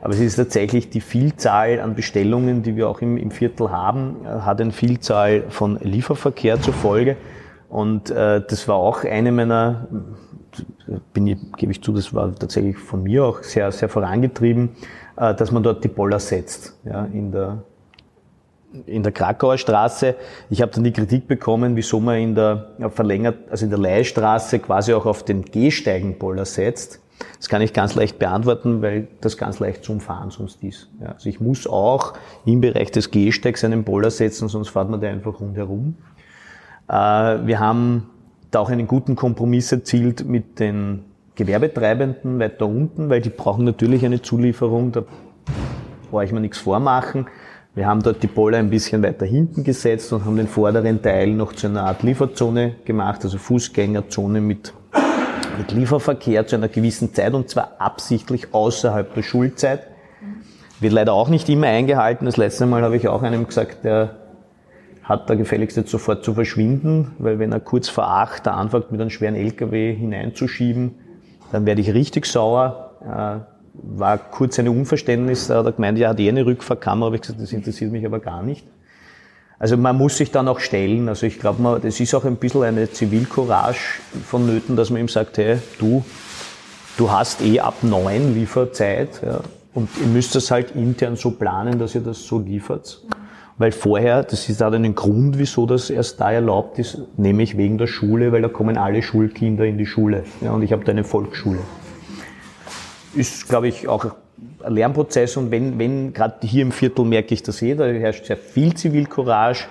aber 0.00 0.14
es 0.14 0.20
ist 0.20 0.36
tatsächlich 0.36 0.88
die 0.90 1.00
Vielzahl 1.00 1.80
an 1.80 1.94
Bestellungen, 1.94 2.62
die 2.62 2.76
wir 2.76 2.88
auch 2.88 3.00
im, 3.02 3.16
im 3.16 3.30
Viertel 3.30 3.70
haben, 3.70 4.24
äh, 4.24 4.28
hat 4.28 4.60
eine 4.60 4.72
Vielzahl 4.72 5.44
von 5.50 5.78
Lieferverkehr 5.82 6.60
zur 6.60 6.74
Folge. 6.74 7.16
Und 7.68 8.10
äh, 8.10 8.42
das 8.46 8.66
war 8.66 8.76
auch 8.76 9.04
eine 9.04 9.30
meiner, 9.30 9.88
bin 11.12 11.26
ich, 11.26 11.38
gebe 11.56 11.72
ich 11.72 11.82
zu, 11.82 11.92
das 11.92 12.14
war 12.14 12.34
tatsächlich 12.34 12.78
von 12.78 13.02
mir 13.02 13.24
auch 13.24 13.42
sehr, 13.42 13.70
sehr 13.72 13.88
vorangetrieben, 13.88 14.70
äh, 15.16 15.34
dass 15.34 15.52
man 15.52 15.62
dort 15.62 15.84
die 15.84 15.88
Boller 15.88 16.18
setzt 16.18 16.78
ja, 16.84 17.04
in 17.12 17.30
der 17.30 17.62
in 18.86 19.02
der 19.02 19.12
Krakauer 19.12 19.58
Straße. 19.58 20.14
Ich 20.48 20.62
habe 20.62 20.72
dann 20.72 20.84
die 20.84 20.92
Kritik 20.92 21.26
bekommen, 21.26 21.76
wieso 21.76 22.00
man 22.00 22.18
in 22.18 22.34
der 22.34 22.70
verlängert, 22.90 23.50
also 23.50 23.64
in 23.64 23.70
der 23.70 23.78
Leihstraße 23.78 24.58
quasi 24.60 24.92
auch 24.92 25.06
auf 25.06 25.24
den 25.24 25.44
Gehsteigenboller 25.44 26.44
setzt. 26.44 27.00
Das 27.36 27.48
kann 27.48 27.62
ich 27.62 27.72
ganz 27.72 27.94
leicht 27.94 28.18
beantworten, 28.18 28.82
weil 28.82 29.08
das 29.20 29.36
ganz 29.36 29.58
leicht 29.58 29.84
zu 29.84 29.92
umfahren 29.92 30.30
sonst 30.30 30.62
ist. 30.62 30.88
Ja, 31.00 31.12
also 31.12 31.28
ich 31.28 31.40
muss 31.40 31.66
auch 31.66 32.14
im 32.46 32.60
Bereich 32.60 32.90
des 32.92 33.10
Gehsteigs 33.10 33.64
einen 33.64 33.84
Boller 33.84 34.10
setzen, 34.10 34.48
sonst 34.48 34.70
fährt 34.70 34.88
man 34.88 35.00
da 35.00 35.08
einfach 35.08 35.40
rundherum. 35.40 35.96
Äh, 36.88 36.94
wir 36.94 37.60
haben 37.60 38.08
da 38.50 38.60
auch 38.60 38.70
einen 38.70 38.86
guten 38.86 39.16
Kompromiss 39.16 39.70
erzielt 39.70 40.24
mit 40.24 40.58
den 40.58 41.04
Gewerbetreibenden 41.34 42.38
weiter 42.38 42.66
unten, 42.66 43.08
weil 43.08 43.20
die 43.20 43.30
brauchen 43.30 43.64
natürlich 43.64 44.04
eine 44.04 44.20
Zulieferung, 44.20 44.92
da 44.92 45.04
brauche 46.10 46.24
ich 46.24 46.32
mir 46.32 46.40
nichts 46.40 46.58
vormachen. 46.58 47.26
Wir 47.72 47.86
haben 47.86 48.02
dort 48.02 48.20
die 48.20 48.26
Boller 48.26 48.58
ein 48.58 48.68
bisschen 48.68 49.00
weiter 49.04 49.24
hinten 49.24 49.62
gesetzt 49.62 50.12
und 50.12 50.24
haben 50.24 50.36
den 50.36 50.48
vorderen 50.48 51.00
Teil 51.02 51.28
noch 51.30 51.52
zu 51.52 51.68
einer 51.68 51.84
Art 51.84 52.02
Lieferzone 52.02 52.74
gemacht, 52.84 53.20
also 53.22 53.38
Fußgängerzone 53.38 54.40
mit, 54.40 54.72
mit 55.56 55.70
Lieferverkehr 55.70 56.48
zu 56.48 56.56
einer 56.56 56.66
gewissen 56.66 57.14
Zeit 57.14 57.32
und 57.32 57.48
zwar 57.48 57.76
absichtlich 57.78 58.52
außerhalb 58.52 59.14
der 59.14 59.22
Schulzeit. 59.22 59.86
Wird 60.80 60.92
leider 60.92 61.12
auch 61.12 61.28
nicht 61.28 61.48
immer 61.48 61.68
eingehalten. 61.68 62.26
Das 62.26 62.36
letzte 62.36 62.66
Mal 62.66 62.82
habe 62.82 62.96
ich 62.96 63.06
auch 63.06 63.22
einem 63.22 63.46
gesagt, 63.46 63.84
der 63.84 64.16
hat 65.04 65.30
da 65.30 65.36
gefälligst 65.36 65.76
jetzt 65.76 65.90
sofort 65.90 66.24
zu 66.24 66.34
verschwinden, 66.34 67.12
weil 67.18 67.38
wenn 67.38 67.52
er 67.52 67.60
kurz 67.60 67.88
vor 67.88 68.08
acht 68.08 68.48
anfängt, 68.48 68.90
mit 68.90 69.00
einem 69.00 69.10
schweren 69.10 69.36
LKW 69.36 69.94
hineinzuschieben, 69.94 70.96
dann 71.52 71.66
werde 71.66 71.82
ich 71.82 71.94
richtig 71.94 72.26
sauer. 72.26 73.46
War 73.72 74.18
kurz 74.18 74.58
ein 74.58 74.68
Unverständnis, 74.68 75.46
da 75.46 75.58
hat 75.58 75.66
er 75.66 75.72
gemeint, 75.72 75.98
ja, 75.98 76.08
hat 76.10 76.20
eh 76.20 76.28
eine 76.28 76.44
Rückfahrkamera, 76.44 77.06
habe 77.06 77.16
ich 77.16 77.22
gesagt, 77.22 77.40
das 77.40 77.52
interessiert 77.52 77.92
mich 77.92 78.04
aber 78.04 78.18
gar 78.18 78.42
nicht. 78.42 78.66
Also 79.60 79.76
man 79.76 79.96
muss 79.98 80.16
sich 80.16 80.30
dann 80.30 80.48
auch 80.48 80.58
stellen. 80.58 81.08
Also 81.08 81.26
ich 81.26 81.38
glaube, 81.38 81.80
das 81.82 82.00
ist 82.00 82.14
auch 82.14 82.24
ein 82.24 82.36
bisschen 82.36 82.62
eine 82.62 82.90
Zivilcourage 82.90 84.00
vonnöten, 84.24 84.74
dass 84.74 84.88
man 84.88 85.02
ihm 85.02 85.08
sagt, 85.08 85.36
hey, 85.36 85.58
du, 85.78 86.02
du 86.96 87.10
hast 87.10 87.42
eh 87.42 87.60
ab 87.60 87.74
neun 87.82 88.34
Lieferzeit 88.34 89.20
ja, 89.22 89.40
und 89.74 89.90
ihr 90.00 90.06
müsst 90.06 90.34
das 90.34 90.50
halt 90.50 90.74
intern 90.74 91.16
so 91.16 91.32
planen, 91.32 91.78
dass 91.78 91.94
ihr 91.94 92.00
das 92.00 92.22
so 92.22 92.38
liefert. 92.38 93.02
Weil 93.58 93.72
vorher, 93.72 94.22
das 94.22 94.48
ist 94.48 94.62
auch 94.62 94.72
einen 94.72 94.94
Grund, 94.94 95.38
wieso 95.38 95.66
das 95.66 95.90
erst 95.90 96.18
da 96.22 96.32
erlaubt 96.32 96.78
ist, 96.78 96.98
nämlich 97.18 97.58
wegen 97.58 97.76
der 97.76 97.86
Schule, 97.86 98.32
weil 98.32 98.40
da 98.40 98.48
kommen 98.48 98.78
alle 98.78 99.02
Schulkinder 99.02 99.66
in 99.66 99.76
die 99.76 99.84
Schule. 99.84 100.24
Ja, 100.40 100.52
und 100.52 100.62
ich 100.62 100.72
habe 100.72 100.84
da 100.84 100.92
eine 100.92 101.04
Volksschule 101.04 101.58
ist, 103.14 103.48
glaube 103.48 103.68
ich, 103.68 103.88
auch 103.88 104.04
ein 104.62 104.72
Lernprozess 104.74 105.36
und 105.36 105.50
wenn, 105.50 105.78
wenn 105.78 106.12
gerade 106.12 106.46
hier 106.46 106.62
im 106.62 106.72
Viertel 106.72 107.04
merke 107.04 107.34
ich 107.34 107.42
das 107.42 107.60
eh, 107.62 107.74
da 107.74 107.84
herrscht 107.84 108.26
sehr 108.26 108.36
viel 108.36 108.74
Zivilcourage, 108.74 109.66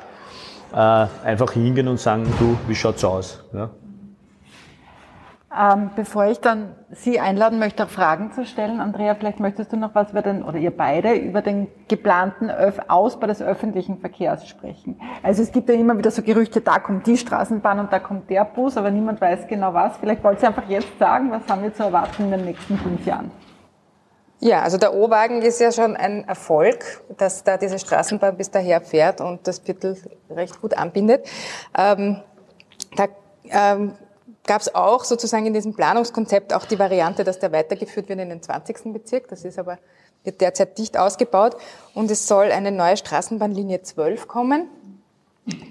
äh, 0.73 0.75
einfach 0.75 1.51
hingehen 1.53 1.87
und 1.87 1.99
sagen, 1.99 2.25
du, 2.39 2.57
wie 2.67 2.75
schaut's 2.75 3.03
aus? 3.03 3.43
Ja? 3.53 3.69
Ähm, 5.59 5.89
bevor 5.93 6.25
ich 6.27 6.39
dann 6.39 6.73
Sie 6.89 7.19
einladen 7.19 7.59
möchte, 7.59 7.83
auch 7.83 7.89
Fragen 7.89 8.31
zu 8.31 8.45
stellen, 8.45 8.79
Andrea, 8.79 9.13
vielleicht 9.15 9.41
möchtest 9.41 9.73
du 9.73 9.77
noch 9.77 9.93
was 9.93 10.11
über 10.11 10.21
den, 10.21 10.41
oder 10.41 10.57
ihr 10.57 10.75
beide, 10.75 11.13
über 11.15 11.41
den 11.41 11.67
geplanten 11.89 12.49
Öf 12.49 12.79
Ausbau 12.87 13.27
des 13.27 13.41
öffentlichen 13.41 13.99
Verkehrs 13.99 14.47
sprechen. 14.47 15.01
Also 15.21 15.43
es 15.43 15.51
gibt 15.51 15.67
ja 15.67 15.75
immer 15.75 15.97
wieder 15.97 16.11
so 16.11 16.21
Gerüchte, 16.21 16.61
da 16.61 16.79
kommt 16.79 17.05
die 17.07 17.17
Straßenbahn 17.17 17.79
und 17.79 17.91
da 17.91 17.99
kommt 17.99 18.29
der 18.29 18.45
Bus, 18.45 18.77
aber 18.77 18.89
niemand 18.89 19.19
weiß 19.19 19.47
genau 19.47 19.73
was. 19.73 19.97
Vielleicht 19.97 20.23
wollt 20.23 20.41
ihr 20.41 20.47
einfach 20.47 20.69
jetzt 20.69 20.97
sagen, 20.97 21.29
was 21.29 21.45
haben 21.49 21.61
wir 21.61 21.73
zu 21.73 21.83
erwarten 21.83 22.23
in 22.23 22.31
den 22.31 22.45
nächsten 22.45 22.77
fünf 22.77 23.05
Jahren? 23.05 23.29
Ja, 24.39 24.61
also 24.61 24.77
der 24.77 24.93
O-Wagen 24.93 25.41
ist 25.41 25.59
ja 25.59 25.73
schon 25.73 25.97
ein 25.97 26.25
Erfolg, 26.25 26.85
dass 27.17 27.43
da 27.43 27.57
diese 27.57 27.79
Straßenbahn 27.79 28.37
bis 28.37 28.49
daher 28.49 28.79
fährt 28.79 29.19
und 29.19 29.45
das 29.45 29.59
Viertel 29.59 29.97
recht 30.29 30.61
gut 30.61 30.77
anbindet. 30.77 31.27
Ähm, 31.77 32.21
da 32.95 33.07
ähm, 33.49 33.95
gab 34.49 34.61
es 34.61 34.73
auch 34.73 35.03
sozusagen 35.03 35.45
in 35.45 35.53
diesem 35.53 35.75
Planungskonzept 35.75 36.55
auch 36.55 36.65
die 36.65 36.79
Variante, 36.79 37.23
dass 37.23 37.37
der 37.37 37.51
weitergeführt 37.51 38.09
wird 38.09 38.19
in 38.19 38.29
den 38.29 38.41
20. 38.41 38.91
Bezirk. 38.91 39.27
Das 39.27 39.45
ist 39.45 39.59
aber 39.59 39.77
wird 40.23 40.41
derzeit 40.41 40.75
dicht 40.79 40.97
ausgebaut. 40.97 41.55
Und 41.93 42.09
es 42.09 42.27
soll 42.27 42.51
eine 42.51 42.71
neue 42.71 42.97
Straßenbahnlinie 42.97 43.83
12 43.83 44.27
kommen, 44.27 44.67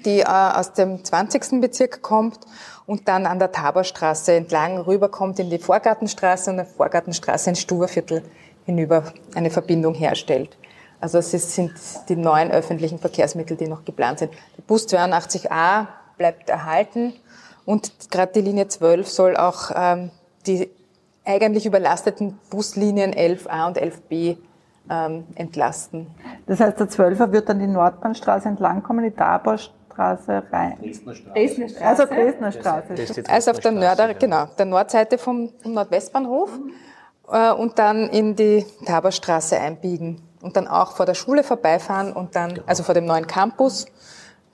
die 0.04 0.20
äh, 0.20 0.24
aus 0.24 0.74
dem 0.74 1.04
20. 1.04 1.60
Bezirk 1.60 2.02
kommt 2.02 2.38
und 2.86 3.08
dann 3.08 3.26
an 3.26 3.40
der 3.40 3.50
Taborstraße 3.50 4.34
entlang 4.34 4.78
rüberkommt 4.78 5.40
in 5.40 5.50
die 5.50 5.58
Vorgartenstraße 5.58 6.50
und 6.50 6.58
der 6.58 6.66
Vorgartenstraße 6.66 7.50
ins 7.50 7.60
Stuberviertel 7.60 8.22
hinüber 8.64 9.12
eine 9.34 9.50
Verbindung 9.50 9.94
herstellt. 9.94 10.56
Also 11.00 11.18
es 11.18 11.32
sind 11.32 11.72
die 12.08 12.16
neuen 12.16 12.52
öffentlichen 12.52 13.00
Verkehrsmittel, 13.00 13.56
die 13.56 13.66
noch 13.66 13.84
geplant 13.84 14.20
sind. 14.20 14.32
Der 14.56 14.62
Bus 14.62 14.86
82a 14.86 15.88
bleibt 16.16 16.48
erhalten 16.48 17.14
und 17.68 18.10
gerade 18.10 18.32
die 18.32 18.40
Linie 18.40 18.66
12 18.66 19.06
soll 19.06 19.36
auch 19.36 19.70
ähm, 19.76 20.10
die 20.46 20.70
eigentlich 21.26 21.66
überlasteten 21.66 22.38
Buslinien 22.48 23.12
11a 23.12 23.66
und 23.66 23.78
11b 23.78 24.38
ähm, 24.88 25.24
entlasten. 25.34 26.06
Das 26.46 26.60
heißt, 26.60 26.80
der 26.80 26.88
12er 26.88 27.30
wird 27.30 27.50
dann 27.50 27.58
die 27.58 27.66
Nordbahnstraße 27.66 28.48
entlangkommen, 28.48 29.04
die 29.04 29.10
Taborstraße 29.10 30.44
rein. 30.50 30.78
Dresdner 30.80 31.14
Straße. 31.14 31.34
Dresdner 31.34 31.68
Straße. 31.68 31.84
Also 31.84 32.06
Dresdner 32.06 32.52
Straße. 32.52 33.24
Also 33.28 33.50
auf 33.50 33.60
der, 33.60 33.72
Nörder, 33.72 34.14
genau, 34.14 34.46
der 34.56 34.64
Nordseite 34.64 35.18
vom, 35.18 35.52
vom 35.62 35.74
Nordwestbahnhof 35.74 36.48
äh, 37.30 37.52
und 37.52 37.78
dann 37.78 38.08
in 38.08 38.34
die 38.34 38.64
Taborstraße 38.86 39.60
einbiegen 39.60 40.22
und 40.40 40.56
dann 40.56 40.68
auch 40.68 40.92
vor 40.92 41.04
der 41.04 41.12
Schule 41.12 41.42
vorbeifahren 41.44 42.14
und 42.14 42.34
dann, 42.34 42.54
genau. 42.54 42.66
also 42.66 42.82
vor 42.82 42.94
dem 42.94 43.04
neuen 43.04 43.26
Campus, 43.26 43.84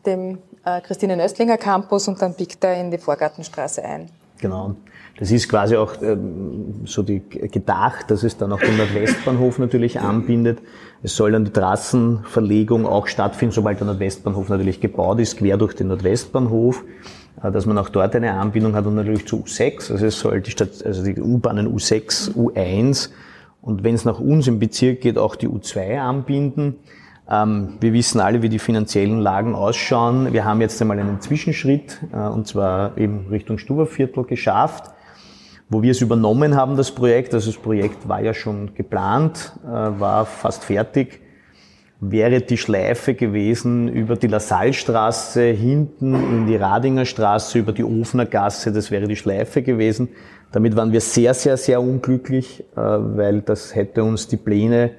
dem 0.05 0.43
äh, 0.65 0.81
Christine 0.81 1.17
Nöstlinger 1.17 1.59
Campus 1.59 2.09
und 2.09 2.21
dann 2.21 2.35
biegt 2.35 2.63
er 2.65 2.81
in 2.81 2.91
die 2.91 2.99
Vorgartenstraße 2.99 3.85
ein. 3.85 4.09
Genau. 4.39 4.75
Das 5.19 5.31
ist 5.31 5.49
quasi 5.49 5.77
auch 5.77 6.03
ähm, 6.03 6.83
so 6.87 7.03
die 7.03 7.21
gedacht, 7.21 8.11
dass 8.11 8.25
es 8.25 8.37
dann 8.37 8.53
auch 8.53 8.59
den 8.59 8.77
Nordwestbahnhof 8.77 9.61
natürlich 9.61 10.01
anbindet. 10.01 10.59
Es 11.05 11.15
soll 11.15 11.33
dann 11.33 11.45
die 11.45 11.53
Trassenverlegung 11.53 12.85
auch 12.85 13.07
stattfinden, 13.07 13.55
sobald 13.55 13.79
der 13.79 13.87
Nordwestbahnhof 13.87 14.49
natürlich 14.49 14.81
gebaut 14.81 15.21
ist, 15.21 15.37
quer 15.39 15.57
durch 15.57 15.75
den 15.75 15.87
Nordwestbahnhof, 15.89 16.83
äh, 17.43 17.53
dass 17.53 17.65
man 17.65 17.79
auch 17.79 17.91
dort 17.91 18.17
eine 18.17 18.33
Anbindung 18.33 18.75
hat 18.75 18.87
und 18.87 18.97
natürlich 18.97 19.27
zu 19.27 19.45
U6. 19.45 19.93
Also 19.93 20.07
es 20.07 20.19
soll 20.19 20.41
die 20.41 20.51
Stadt, 20.51 20.85
also 20.85 21.05
die 21.05 21.21
U-Bahnen 21.21 21.73
U6, 21.73 22.35
U1 22.35 23.11
und 23.63 23.85
wenn 23.85 23.95
es 23.95 24.05
nach 24.05 24.19
uns 24.19 24.49
im 24.49 24.59
Bezirk 24.59 25.01
geht, 25.01 25.17
auch 25.17 25.37
die 25.37 25.49
U2 25.49 25.99
anbinden. 25.99 26.77
Ähm, 27.31 27.79
wir 27.81 27.93
wissen 27.93 28.21
alle, 28.21 28.43
wie 28.43 28.49
die 28.49 28.59
finanziellen 28.59 29.19
Lagen 29.19 29.55
ausschauen. 29.55 30.33
Wir 30.33 30.45
haben 30.45 30.61
jetzt 30.61 30.81
einmal 30.81 30.99
einen 30.99 31.21
Zwischenschritt, 31.21 31.99
äh, 32.13 32.17
und 32.17 32.47
zwar 32.47 32.99
eben 32.99 33.29
Richtung 33.31 33.59
Stuberviertel 33.59 34.25
geschafft, 34.25 34.93
wo 35.71 35.83
wir 35.83 35.93
es 35.93 36.03
übernommen 36.03 36.55
haben, 36.55 36.77
das 36.77 36.91
Projekt. 36.91 37.33
Also 37.33 37.51
das 37.51 37.61
Projekt 37.61 38.09
war 38.09 38.21
ja 38.21 38.35
schon 38.35 38.75
geplant, 38.75 39.53
äh, 39.65 39.69
war 39.69 40.27
fast 40.27 40.65
fertig. 40.65 41.21
Wäre 42.01 42.43
die 42.43 42.59
Schleife 42.59 43.15
gewesen 43.15 43.89
über 43.89 44.17
die 44.17 44.27
Lasallstraße 44.27 45.45
hinten 45.45 46.15
in 46.15 46.47
die 46.47 46.57
Radinger 46.57 47.07
Straße, 47.07 47.59
über 47.59 47.73
die 47.73 47.85
Ofnergasse, 47.85 48.73
das 48.73 48.91
wäre 48.91 49.09
die 49.09 49.17
Schleife 49.17 49.63
gewesen. 49.63 50.11
Damit 50.53 50.77
waren 50.77 50.93
wir 50.93 51.01
sehr, 51.01 51.33
sehr, 51.33 51.57
sehr 51.57 51.81
unglücklich, 51.81 52.65
äh, 52.77 52.81
weil 52.81 53.41
das 53.41 53.75
hätte 53.75 54.05
uns 54.05 54.29
die 54.29 54.37
Pläne 54.37 54.91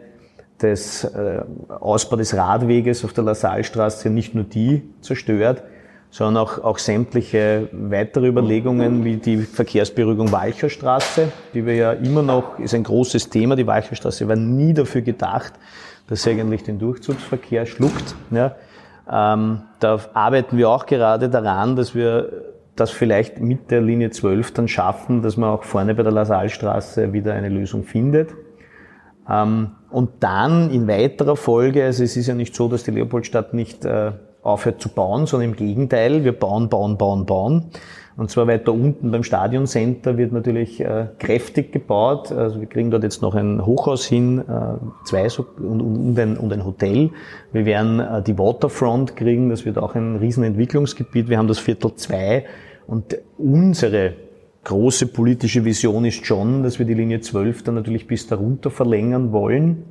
des 0.61 1.03
äh, 1.03 1.43
Ausbau 1.67 2.15
des 2.15 2.35
Radweges 2.35 3.03
auf 3.03 3.13
der 3.13 3.23
Lassalstraße 3.23 4.09
nicht 4.09 4.35
nur 4.35 4.45
die 4.45 4.83
zerstört, 5.01 5.63
sondern 6.09 6.43
auch, 6.43 6.63
auch 6.63 6.77
sämtliche 6.77 7.67
weitere 7.73 8.27
Überlegungen 8.27 9.03
wie 9.03 9.17
die 9.17 9.37
Verkehrsberuhigung 9.37 10.31
Walcherstraße, 10.31 11.29
die 11.53 11.65
wir 11.65 11.75
ja 11.75 11.91
immer 11.91 12.21
noch, 12.21 12.57
ist 12.57 12.73
ein 12.73 12.83
großes 12.83 13.29
Thema. 13.29 13.57
Die 13.57 13.67
Walcherstraße 13.67 14.27
war 14.27 14.37
nie 14.37 14.73
dafür 14.73 15.01
gedacht, 15.01 15.53
dass 16.07 16.23
sie 16.23 16.29
eigentlich 16.29 16.63
den 16.63 16.79
Durchzugsverkehr 16.79 17.65
schluckt. 17.65 18.15
Ja. 18.31 18.55
Ähm, 19.11 19.63
da 19.79 19.99
arbeiten 20.13 20.57
wir 20.57 20.69
auch 20.69 20.85
gerade 20.85 21.29
daran, 21.29 21.75
dass 21.75 21.93
wir 21.93 22.31
das 22.75 22.91
vielleicht 22.91 23.39
mit 23.39 23.71
der 23.71 23.81
Linie 23.81 24.09
12 24.09 24.53
dann 24.53 24.67
schaffen, 24.67 25.21
dass 25.21 25.37
man 25.37 25.49
auch 25.49 25.63
vorne 25.63 25.95
bei 25.95 26.03
der 26.03 26.11
Lasallstraße 26.11 27.13
wieder 27.13 27.33
eine 27.33 27.49
Lösung 27.49 27.83
findet. 27.83 28.33
Ähm, 29.29 29.71
und 29.89 30.09
dann 30.19 30.69
in 30.71 30.87
weiterer 30.87 31.35
Folge, 31.35 31.83
also 31.83 32.03
es 32.03 32.17
ist 32.17 32.27
ja 32.27 32.35
nicht 32.35 32.55
so, 32.55 32.67
dass 32.67 32.83
die 32.83 32.91
Leopoldstadt 32.91 33.53
nicht 33.53 33.85
äh, 33.85 34.11
aufhört 34.43 34.81
zu 34.81 34.89
bauen, 34.89 35.25
sondern 35.25 35.49
im 35.49 35.55
Gegenteil, 35.55 36.23
wir 36.23 36.33
bauen, 36.33 36.69
bauen, 36.69 36.97
bauen, 36.97 37.25
bauen. 37.25 37.65
Und 38.17 38.31
zwar 38.31 38.47
weiter 38.47 38.71
unten 38.71 39.11
beim 39.11 39.23
Stadioncenter 39.23 40.17
wird 40.17 40.31
natürlich 40.31 40.79
äh, 40.79 41.07
kräftig 41.19 41.73
gebaut. 41.73 42.31
Also 42.31 42.61
wir 42.61 42.67
kriegen 42.67 42.89
dort 42.89 43.03
jetzt 43.03 43.21
noch 43.21 43.35
ein 43.35 43.65
Hochhaus 43.65 44.05
hin, 44.05 44.39
äh, 44.39 45.05
zwei 45.05 45.27
so, 45.27 45.45
und, 45.57 45.81
und, 45.81 46.17
ein, 46.17 46.37
und 46.37 46.53
ein 46.53 46.63
Hotel. 46.63 47.09
Wir 47.51 47.65
werden 47.65 47.99
äh, 47.99 48.21
die 48.21 48.37
Waterfront 48.37 49.17
kriegen, 49.17 49.49
das 49.49 49.65
wird 49.65 49.77
auch 49.77 49.95
ein 49.95 50.15
Riesenentwicklungsgebiet. 50.15 51.27
Wir 51.27 51.37
haben 51.37 51.49
das 51.49 51.59
Viertel 51.59 51.95
2 51.95 52.45
und 52.87 53.17
unsere 53.37 54.13
große 54.65 55.07
politische 55.07 55.63
Vision 55.63 56.03
ist 56.03 56.25
schon, 56.25 56.63
dass 56.63 56.79
wir 56.79 56.85
die 56.85 56.93
Linie 56.93 57.21
12 57.21 57.63
dann 57.63 57.75
natürlich 57.75 58.07
bis 58.07 58.27
darunter 58.27 58.69
verlängern 58.69 59.31
wollen 59.31 59.85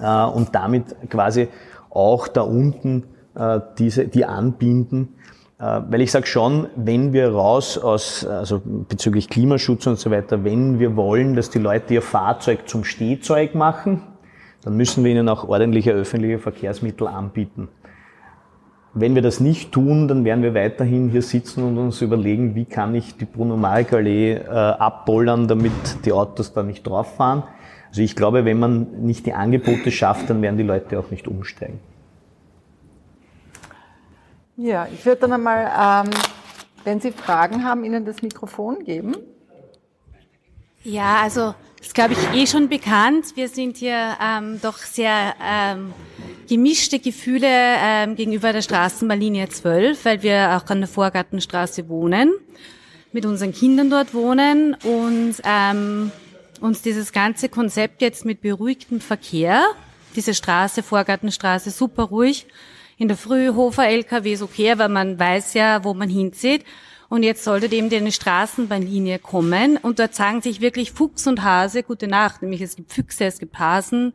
äh, 0.00 0.24
und 0.24 0.54
damit 0.54 0.84
quasi 1.10 1.48
auch 1.90 2.28
da 2.28 2.42
unten 2.42 3.04
äh, 3.34 3.60
diese, 3.78 4.08
die 4.08 4.24
anbinden. 4.24 5.14
Äh, 5.58 5.80
weil 5.90 6.00
ich 6.00 6.12
sage 6.12 6.26
schon, 6.26 6.68
wenn 6.76 7.12
wir 7.12 7.32
raus 7.32 7.76
aus, 7.76 8.24
also 8.24 8.62
bezüglich 8.64 9.28
Klimaschutz 9.28 9.86
und 9.86 9.98
so 9.98 10.10
weiter, 10.10 10.44
wenn 10.44 10.78
wir 10.78 10.96
wollen, 10.96 11.34
dass 11.34 11.50
die 11.50 11.58
Leute 11.58 11.94
ihr 11.94 12.02
Fahrzeug 12.02 12.68
zum 12.68 12.84
Stehzeug 12.84 13.54
machen, 13.54 14.02
dann 14.62 14.76
müssen 14.76 15.04
wir 15.04 15.10
ihnen 15.10 15.28
auch 15.28 15.48
ordentliche 15.48 15.92
öffentliche 15.92 16.38
Verkehrsmittel 16.38 17.06
anbieten 17.08 17.68
wenn 19.00 19.14
wir 19.14 19.22
das 19.22 19.40
nicht 19.40 19.72
tun, 19.72 20.08
dann 20.08 20.24
werden 20.24 20.42
wir 20.42 20.54
weiterhin 20.54 21.10
hier 21.10 21.22
sitzen 21.22 21.62
und 21.62 21.78
uns 21.78 22.00
überlegen, 22.00 22.54
wie 22.54 22.64
kann 22.64 22.94
ich 22.94 23.16
die 23.16 23.24
Bruno-Marek-Allee 23.24 24.34
äh, 24.34 24.48
abbollern, 24.48 25.48
damit 25.48 25.72
die 26.04 26.12
Autos 26.12 26.52
da 26.52 26.62
nicht 26.62 26.86
drauf 26.86 27.16
fahren. 27.16 27.42
Also 27.88 28.02
ich 28.02 28.16
glaube, 28.16 28.44
wenn 28.44 28.58
man 28.58 29.04
nicht 29.04 29.26
die 29.26 29.32
Angebote 29.32 29.90
schafft, 29.90 30.30
dann 30.30 30.42
werden 30.42 30.56
die 30.56 30.62
Leute 30.62 30.98
auch 30.98 31.10
nicht 31.10 31.26
umsteigen. 31.26 31.80
Ja, 34.56 34.88
ich 34.92 35.06
würde 35.06 35.20
dann 35.22 35.32
einmal, 35.32 36.06
ähm, 36.06 36.10
wenn 36.84 37.00
Sie 37.00 37.12
Fragen 37.12 37.64
haben, 37.64 37.84
Ihnen 37.84 38.04
das 38.04 38.22
Mikrofon 38.22 38.84
geben. 38.84 39.16
Ja, 40.82 41.20
also 41.22 41.54
das 41.80 41.94
glaube 41.94 42.14
ich 42.14 42.40
eh 42.40 42.46
schon 42.46 42.68
bekannt. 42.68 43.36
Wir 43.36 43.48
sind 43.48 43.76
hier 43.76 44.16
ähm, 44.22 44.60
doch 44.60 44.78
sehr 44.78 45.34
ähm, 45.42 45.92
gemischte 46.48 46.98
Gefühle 46.98 47.48
ähm, 47.48 48.16
gegenüber 48.16 48.52
der 48.52 48.62
Straßenbahnlinie 48.62 49.48
12, 49.48 50.04
weil 50.04 50.22
wir 50.22 50.56
auch 50.56 50.68
an 50.70 50.80
der 50.80 50.88
Vorgartenstraße 50.88 51.88
wohnen, 51.88 52.32
mit 53.12 53.26
unseren 53.26 53.52
Kindern 53.52 53.90
dort 53.90 54.14
wohnen 54.14 54.74
und 54.82 55.36
ähm, 55.44 56.10
uns 56.60 56.82
dieses 56.82 57.12
ganze 57.12 57.48
Konzept 57.48 58.02
jetzt 58.02 58.24
mit 58.24 58.40
beruhigtem 58.40 59.00
Verkehr, 59.00 59.64
diese 60.16 60.34
Straße, 60.34 60.82
Vorgartenstraße, 60.82 61.70
super 61.70 62.04
ruhig, 62.04 62.46
in 62.96 63.06
der 63.08 63.16
Früh 63.16 63.54
Hofer 63.54 63.86
LKWs 63.86 64.42
okay, 64.42 64.76
weil 64.76 64.88
man 64.88 65.18
weiß 65.18 65.54
ja, 65.54 65.84
wo 65.84 65.94
man 65.94 66.08
hinzieht. 66.08 66.64
Und 67.08 67.22
jetzt 67.22 67.42
sollte 67.42 67.74
eben 67.74 67.90
eine 67.90 68.12
Straßenbahnlinie 68.12 69.18
kommen. 69.18 69.78
Und 69.78 69.98
dort 69.98 70.14
sagen 70.14 70.42
sich 70.42 70.60
wirklich 70.60 70.92
Fuchs 70.92 71.26
und 71.26 71.42
Hase. 71.42 71.82
Gute 71.82 72.06
Nacht, 72.06 72.42
nämlich 72.42 72.60
es 72.60 72.76
gibt 72.76 72.92
Füchse, 72.92 73.24
es 73.24 73.38
gibt 73.38 73.58
Hasen, 73.58 74.12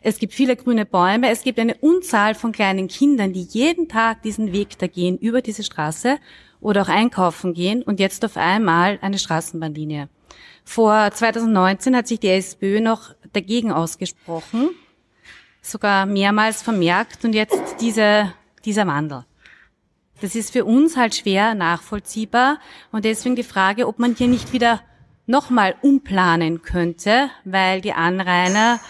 es 0.00 0.18
gibt 0.18 0.32
viele 0.32 0.54
grüne 0.54 0.86
Bäume, 0.86 1.30
es 1.30 1.42
gibt 1.42 1.58
eine 1.58 1.74
Unzahl 1.74 2.36
von 2.36 2.52
kleinen 2.52 2.86
Kindern, 2.86 3.32
die 3.32 3.42
jeden 3.42 3.88
Tag 3.88 4.22
diesen 4.22 4.52
Weg 4.52 4.78
da 4.78 4.86
gehen, 4.86 5.18
über 5.18 5.42
diese 5.42 5.64
Straße 5.64 6.18
oder 6.60 6.82
auch 6.82 6.88
einkaufen 6.88 7.52
gehen. 7.52 7.82
Und 7.82 7.98
jetzt 7.98 8.24
auf 8.24 8.36
einmal 8.36 9.00
eine 9.02 9.18
Straßenbahnlinie. 9.18 10.08
Vor 10.64 11.10
2019 11.10 11.96
hat 11.96 12.06
sich 12.06 12.20
die 12.20 12.28
SPÖ 12.28 12.80
noch 12.80 13.14
dagegen 13.32 13.72
ausgesprochen, 13.72 14.70
sogar 15.62 16.06
mehrmals 16.06 16.62
vermerkt. 16.62 17.24
Und 17.24 17.34
jetzt 17.34 17.60
diese, 17.80 18.32
dieser 18.64 18.86
Wandel. 18.86 19.24
Das 20.20 20.34
ist 20.34 20.52
für 20.52 20.64
uns 20.64 20.96
halt 20.96 21.14
schwer 21.14 21.54
nachvollziehbar. 21.54 22.58
Und 22.90 23.04
deswegen 23.04 23.36
die 23.36 23.42
Frage, 23.42 23.86
ob 23.86 23.98
man 23.98 24.14
hier 24.14 24.28
nicht 24.28 24.52
wieder 24.52 24.80
nochmal 25.26 25.74
umplanen 25.82 26.62
könnte, 26.62 27.30
weil 27.44 27.80
die 27.80 27.92
Anrainer 27.92 28.80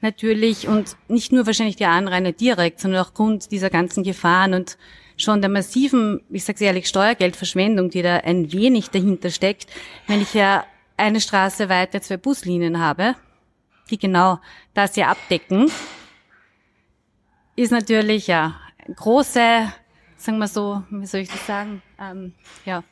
natürlich 0.00 0.66
und 0.66 0.96
nicht 1.08 1.32
nur 1.32 1.46
wahrscheinlich 1.46 1.76
die 1.76 1.84
Anrainer 1.84 2.32
direkt, 2.32 2.80
sondern 2.80 3.02
auch 3.02 3.08
aufgrund 3.08 3.52
dieser 3.52 3.70
ganzen 3.70 4.02
Gefahren 4.02 4.54
und 4.54 4.76
schon 5.16 5.40
der 5.40 5.50
massiven, 5.50 6.22
ich 6.30 6.44
sage 6.44 6.64
ehrlich, 6.64 6.88
Steuergeldverschwendung, 6.88 7.90
die 7.90 8.02
da 8.02 8.16
ein 8.16 8.52
wenig 8.52 8.90
dahinter 8.90 9.30
steckt, 9.30 9.66
wenn 10.08 10.20
ich 10.20 10.34
ja 10.34 10.64
eine 10.96 11.20
Straße 11.20 11.68
weiter 11.68 12.00
zwei 12.00 12.16
Buslinien 12.16 12.80
habe, 12.80 13.14
die 13.90 13.98
genau 13.98 14.40
das 14.74 14.96
ja 14.96 15.08
abdecken, 15.08 15.70
ist 17.54 17.70
natürlich 17.70 18.26
ja 18.26 18.56
große 18.96 19.72
sagen 20.22 20.38
wir 20.38 20.48
so, 20.48 20.82
wie 20.90 21.06
soll 21.06 21.20
ich 21.20 21.28
das 21.28 21.46
sagen, 21.46 21.82
ähm, 22.00 22.32
ja, 22.64 22.84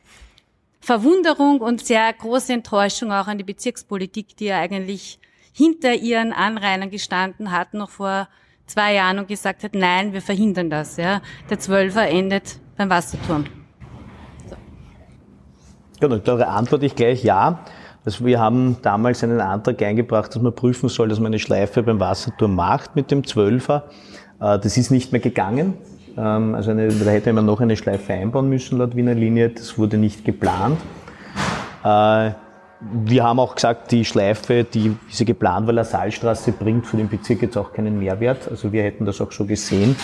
Verwunderung 0.81 1.61
und 1.61 1.85
sehr 1.85 2.13
große 2.13 2.53
Enttäuschung 2.53 3.13
auch 3.13 3.27
an 3.27 3.39
die 3.39 3.45
Bezirkspolitik, 3.45 4.37
die 4.37 4.47
ja 4.47 4.59
eigentlich 4.59 5.21
hinter 5.53 5.95
ihren 5.95 6.33
Anrainern 6.33 6.91
gestanden 6.91 7.53
hat, 7.53 7.75
noch 7.75 7.91
vor 7.91 8.29
zwei 8.67 8.95
Jahren 8.95 9.19
und 9.19 9.29
gesagt 9.29 9.63
hat, 9.63 9.75
nein, 9.75 10.13
wir 10.13 10.23
verhindern 10.23 10.71
das. 10.71 10.97
Ja. 10.97 11.21
Der 11.49 11.59
Zwölfer 11.59 12.09
endet 12.09 12.59
beim 12.77 12.89
Wasserturm. 12.89 13.45
So. 14.49 14.57
Genau, 16.01 16.17
da 16.17 16.37
antworte 16.37 16.87
ich 16.87 16.95
gleich 16.95 17.23
ja. 17.23 17.61
Also 18.05 18.25
wir 18.25 18.41
haben 18.41 18.79
damals 18.81 19.23
einen 19.23 19.41
Antrag 19.41 19.83
eingebracht, 19.83 20.35
dass 20.35 20.41
man 20.41 20.55
prüfen 20.55 20.89
soll, 20.89 21.09
dass 21.09 21.21
man 21.21 21.27
eine 21.27 21.39
Schleife 21.39 21.83
beim 21.83 22.01
Wasserturm 22.01 22.55
macht 22.55 22.97
mit 22.97 23.11
dem 23.11 23.27
Zwölfer. 23.27 23.91
Äh, 24.41 24.59
das 24.59 24.79
ist 24.79 24.91
nicht 24.91 25.13
mehr 25.13 25.21
gegangen. 25.21 25.75
Ähm, 26.21 26.55
also 26.55 26.71
eine, 26.71 26.89
da 26.89 27.11
hätte 27.11 27.33
man 27.33 27.47
noch 27.47 27.61
eine 27.61 27.77
Schleife 27.77 28.13
einbauen 28.13 28.49
müssen 28.49 28.79
laut 28.79 28.95
Wiener 28.95 29.15
Linie. 29.15 29.51
Das 29.51 29.79
wurde 29.79 29.97
nicht 29.97 30.25
geplant. 30.25 30.79
Äh, 31.83 32.33
wir 32.83 33.25
haben 33.25 33.39
auch 33.39 33.55
gesagt, 33.55 33.91
die 33.91 34.05
Schleife, 34.05 34.65
die 34.65 34.97
diese 35.11 35.25
geplant 35.25 35.67
war, 35.67 35.75
La 35.75 35.85
Saalstraße, 35.85 36.53
bringt 36.53 36.87
für 36.87 36.97
den 36.97 37.09
Bezirk 37.09 37.43
jetzt 37.43 37.57
auch 37.57 37.73
keinen 37.73 37.99
Mehrwert. 37.99 38.49
Also 38.51 38.73
wir 38.73 38.83
hätten 38.83 39.05
das 39.05 39.21
auch 39.21 39.33
so 39.33 39.45
gesehen. 39.45 39.97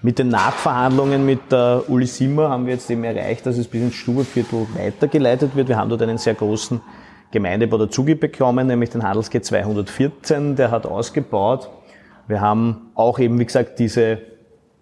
Mit 0.00 0.18
den 0.18 0.28
Nachverhandlungen 0.28 1.26
mit 1.26 1.50
der 1.50 1.82
Uli 1.88 2.06
Simmer 2.06 2.50
haben 2.50 2.66
wir 2.66 2.74
jetzt 2.74 2.88
eben 2.90 3.02
erreicht, 3.02 3.44
dass 3.46 3.58
es 3.58 3.66
bis 3.66 3.82
ins 3.82 3.94
Stuberviertel 3.94 4.66
weitergeleitet 4.76 5.56
wird. 5.56 5.68
Wir 5.68 5.76
haben 5.76 5.88
dort 5.88 6.02
einen 6.02 6.18
sehr 6.18 6.34
großen 6.34 6.80
Gemeindebau 7.30 7.78
dazu 7.78 8.04
bekommen, 8.04 8.66
nämlich 8.68 8.90
den 8.90 9.02
Handelsgate 9.02 9.44
214, 9.44 10.54
der 10.54 10.70
hat 10.70 10.86
ausgebaut. 10.86 11.68
Wir 12.28 12.40
haben 12.40 12.92
auch 12.94 13.18
eben, 13.18 13.38
wie 13.40 13.46
gesagt, 13.46 13.78
diese 13.78 14.18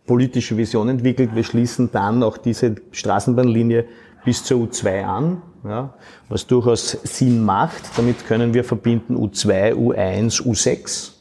politische 0.07 0.57
Vision 0.57 0.89
entwickelt. 0.89 1.35
Wir 1.35 1.45
schließen 1.45 1.91
dann 1.93 2.23
auch 2.23 2.39
diese 2.39 2.77
Straßenbahnlinie 2.93 3.85
bis 4.25 4.45
zur 4.45 4.63
U2 4.63 5.05
an, 5.05 5.43
ja, 5.65 5.95
was 6.29 6.47
durchaus 6.47 6.91
Sinn 7.05 7.45
macht. 7.45 7.97
Damit 7.97 8.27
können 8.27 8.55
wir 8.55 8.65
verbinden 8.65 9.17
U2, 9.17 9.75
U1, 9.75 10.43
U6. 10.43 11.13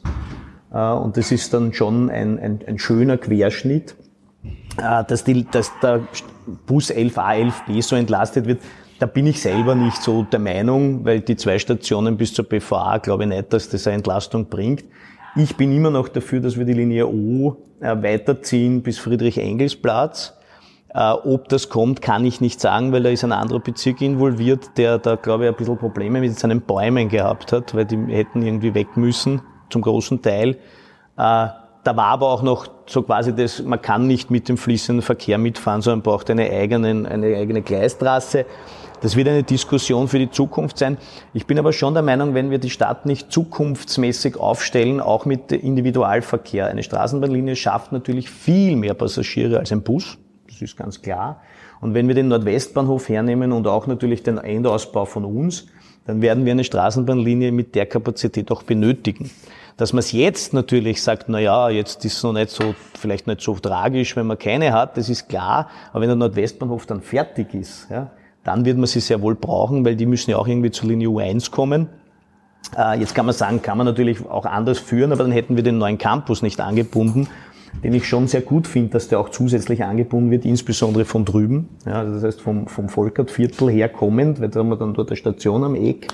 Äh, 0.72 0.98
und 0.98 1.16
das 1.16 1.32
ist 1.32 1.54
dann 1.54 1.72
schon 1.72 2.10
ein, 2.10 2.38
ein, 2.38 2.60
ein 2.66 2.78
schöner 2.78 3.16
Querschnitt. 3.16 3.94
Äh, 4.78 5.04
dass, 5.04 5.24
die, 5.24 5.46
dass 5.50 5.72
der 5.80 6.00
Bus 6.66 6.90
11a, 6.90 7.50
11b 7.66 7.82
so 7.82 7.96
entlastet 7.96 8.46
wird, 8.46 8.60
da 8.98 9.06
bin 9.06 9.26
ich 9.26 9.40
selber 9.42 9.74
nicht 9.74 10.02
so 10.02 10.22
der 10.22 10.38
Meinung, 10.38 11.04
weil 11.04 11.20
die 11.20 11.36
zwei 11.36 11.58
Stationen 11.58 12.16
bis 12.16 12.32
zur 12.32 12.46
BVA 12.46 12.98
glaube 12.98 13.24
ich 13.24 13.28
nicht, 13.28 13.52
dass 13.52 13.68
das 13.68 13.86
eine 13.86 13.96
Entlastung 13.96 14.46
bringt. 14.48 14.84
Ich 15.38 15.54
bin 15.54 15.70
immer 15.70 15.90
noch 15.90 16.08
dafür, 16.08 16.40
dass 16.40 16.56
wir 16.56 16.64
die 16.64 16.72
Linie 16.72 17.06
O 17.06 17.58
äh, 17.80 17.94
weiterziehen 18.02 18.82
bis 18.82 18.98
Friedrich-Engels-Platz. 18.98 20.32
Äh, 20.94 21.10
ob 21.12 21.50
das 21.50 21.68
kommt, 21.68 22.00
kann 22.00 22.24
ich 22.24 22.40
nicht 22.40 22.58
sagen, 22.58 22.90
weil 22.90 23.02
da 23.02 23.10
ist 23.10 23.22
ein 23.22 23.32
anderer 23.32 23.60
Bezirk 23.60 24.00
involviert, 24.00 24.78
der 24.78 24.96
da, 24.96 25.16
glaube 25.16 25.44
ich, 25.44 25.50
ein 25.50 25.56
bisschen 25.56 25.76
Probleme 25.76 26.20
mit 26.20 26.38
seinen 26.38 26.62
Bäumen 26.62 27.10
gehabt 27.10 27.52
hat, 27.52 27.74
weil 27.74 27.84
die 27.84 27.98
hätten 28.08 28.40
irgendwie 28.40 28.72
weg 28.72 28.96
müssen, 28.96 29.42
zum 29.68 29.82
großen 29.82 30.22
Teil. 30.22 30.52
Äh, 30.52 30.54
da 31.18 31.96
war 31.96 32.06
aber 32.06 32.30
auch 32.30 32.42
noch 32.42 32.68
so 32.86 33.02
quasi 33.02 33.34
das, 33.34 33.62
man 33.62 33.82
kann 33.82 34.06
nicht 34.06 34.30
mit 34.30 34.48
dem 34.48 34.56
fließenden 34.56 35.02
Verkehr 35.02 35.36
mitfahren, 35.36 35.82
sondern 35.82 36.00
braucht 36.00 36.30
eine 36.30 36.48
eigene, 36.50 36.88
eine 36.88 37.36
eigene 37.36 37.60
Gleistraße. 37.60 38.46
Das 39.06 39.14
wird 39.14 39.28
eine 39.28 39.44
Diskussion 39.44 40.08
für 40.08 40.18
die 40.18 40.32
Zukunft 40.32 40.78
sein. 40.78 40.98
Ich 41.32 41.46
bin 41.46 41.60
aber 41.60 41.72
schon 41.72 41.94
der 41.94 42.02
Meinung, 42.02 42.34
wenn 42.34 42.50
wir 42.50 42.58
die 42.58 42.70
Stadt 42.70 43.06
nicht 43.06 43.30
zukunftsmäßig 43.30 44.36
aufstellen, 44.36 45.00
auch 45.00 45.26
mit 45.26 45.52
Individualverkehr. 45.52 46.66
Eine 46.66 46.82
Straßenbahnlinie 46.82 47.54
schafft 47.54 47.92
natürlich 47.92 48.28
viel 48.28 48.74
mehr 48.74 48.94
Passagiere 48.94 49.60
als 49.60 49.70
ein 49.70 49.82
Bus. 49.82 50.18
Das 50.48 50.60
ist 50.60 50.76
ganz 50.76 51.02
klar. 51.02 51.40
Und 51.80 51.94
wenn 51.94 52.08
wir 52.08 52.16
den 52.16 52.26
Nordwestbahnhof 52.26 53.08
hernehmen 53.08 53.52
und 53.52 53.68
auch 53.68 53.86
natürlich 53.86 54.24
den 54.24 54.38
Endausbau 54.38 55.04
von 55.04 55.24
uns, 55.24 55.68
dann 56.04 56.20
werden 56.20 56.44
wir 56.44 56.50
eine 56.50 56.64
Straßenbahnlinie 56.64 57.52
mit 57.52 57.76
der 57.76 57.86
Kapazität 57.86 58.50
auch 58.50 58.64
benötigen. 58.64 59.30
Dass 59.76 59.92
man 59.92 60.00
es 60.00 60.10
jetzt 60.10 60.52
natürlich 60.52 61.00
sagt, 61.00 61.28
na 61.28 61.38
ja, 61.38 61.68
jetzt 61.70 62.04
ist 62.04 62.16
es 62.16 62.22
noch 62.24 62.32
nicht 62.32 62.50
so, 62.50 62.74
vielleicht 62.98 63.28
nicht 63.28 63.40
so 63.40 63.54
tragisch, 63.54 64.16
wenn 64.16 64.26
man 64.26 64.36
keine 64.36 64.72
hat, 64.72 64.96
das 64.96 65.08
ist 65.08 65.28
klar. 65.28 65.68
Aber 65.92 66.00
wenn 66.00 66.08
der 66.08 66.16
Nordwestbahnhof 66.16 66.86
dann 66.86 67.02
fertig 67.02 67.54
ist, 67.54 67.86
ja, 67.88 68.10
dann 68.46 68.64
wird 68.64 68.78
man 68.78 68.86
sie 68.86 69.00
sehr 69.00 69.20
wohl 69.22 69.34
brauchen, 69.34 69.84
weil 69.84 69.96
die 69.96 70.06
müssen 70.06 70.30
ja 70.30 70.36
auch 70.36 70.46
irgendwie 70.46 70.70
zur 70.70 70.88
Linie 70.88 71.08
U1 71.08 71.50
kommen. 71.50 71.88
Äh, 72.76 73.00
jetzt 73.00 73.14
kann 73.14 73.26
man 73.26 73.34
sagen, 73.34 73.60
kann 73.60 73.76
man 73.76 73.86
natürlich 73.86 74.24
auch 74.24 74.46
anders 74.46 74.78
führen, 74.78 75.12
aber 75.12 75.24
dann 75.24 75.32
hätten 75.32 75.56
wir 75.56 75.64
den 75.64 75.78
neuen 75.78 75.98
Campus 75.98 76.42
nicht 76.42 76.60
angebunden, 76.60 77.28
den 77.82 77.92
ich 77.92 78.08
schon 78.08 78.28
sehr 78.28 78.42
gut 78.42 78.68
finde, 78.68 78.90
dass 78.90 79.08
der 79.08 79.18
auch 79.18 79.30
zusätzlich 79.30 79.82
angebunden 79.82 80.30
wird, 80.30 80.44
insbesondere 80.44 81.04
von 81.04 81.24
drüben. 81.24 81.68
Ja, 81.86 81.94
also 81.94 82.14
das 82.14 82.22
heißt 82.22 82.40
vom, 82.40 82.68
vom 82.68 82.88
Volkertviertel 82.88 83.68
her 83.68 83.88
kommend, 83.88 84.40
weil 84.40 84.48
da 84.48 84.60
haben 84.60 84.68
wir 84.68 84.76
dann 84.76 84.94
dort 84.94 85.10
eine 85.10 85.16
Station 85.16 85.64
am 85.64 85.74
Eck. 85.74 86.06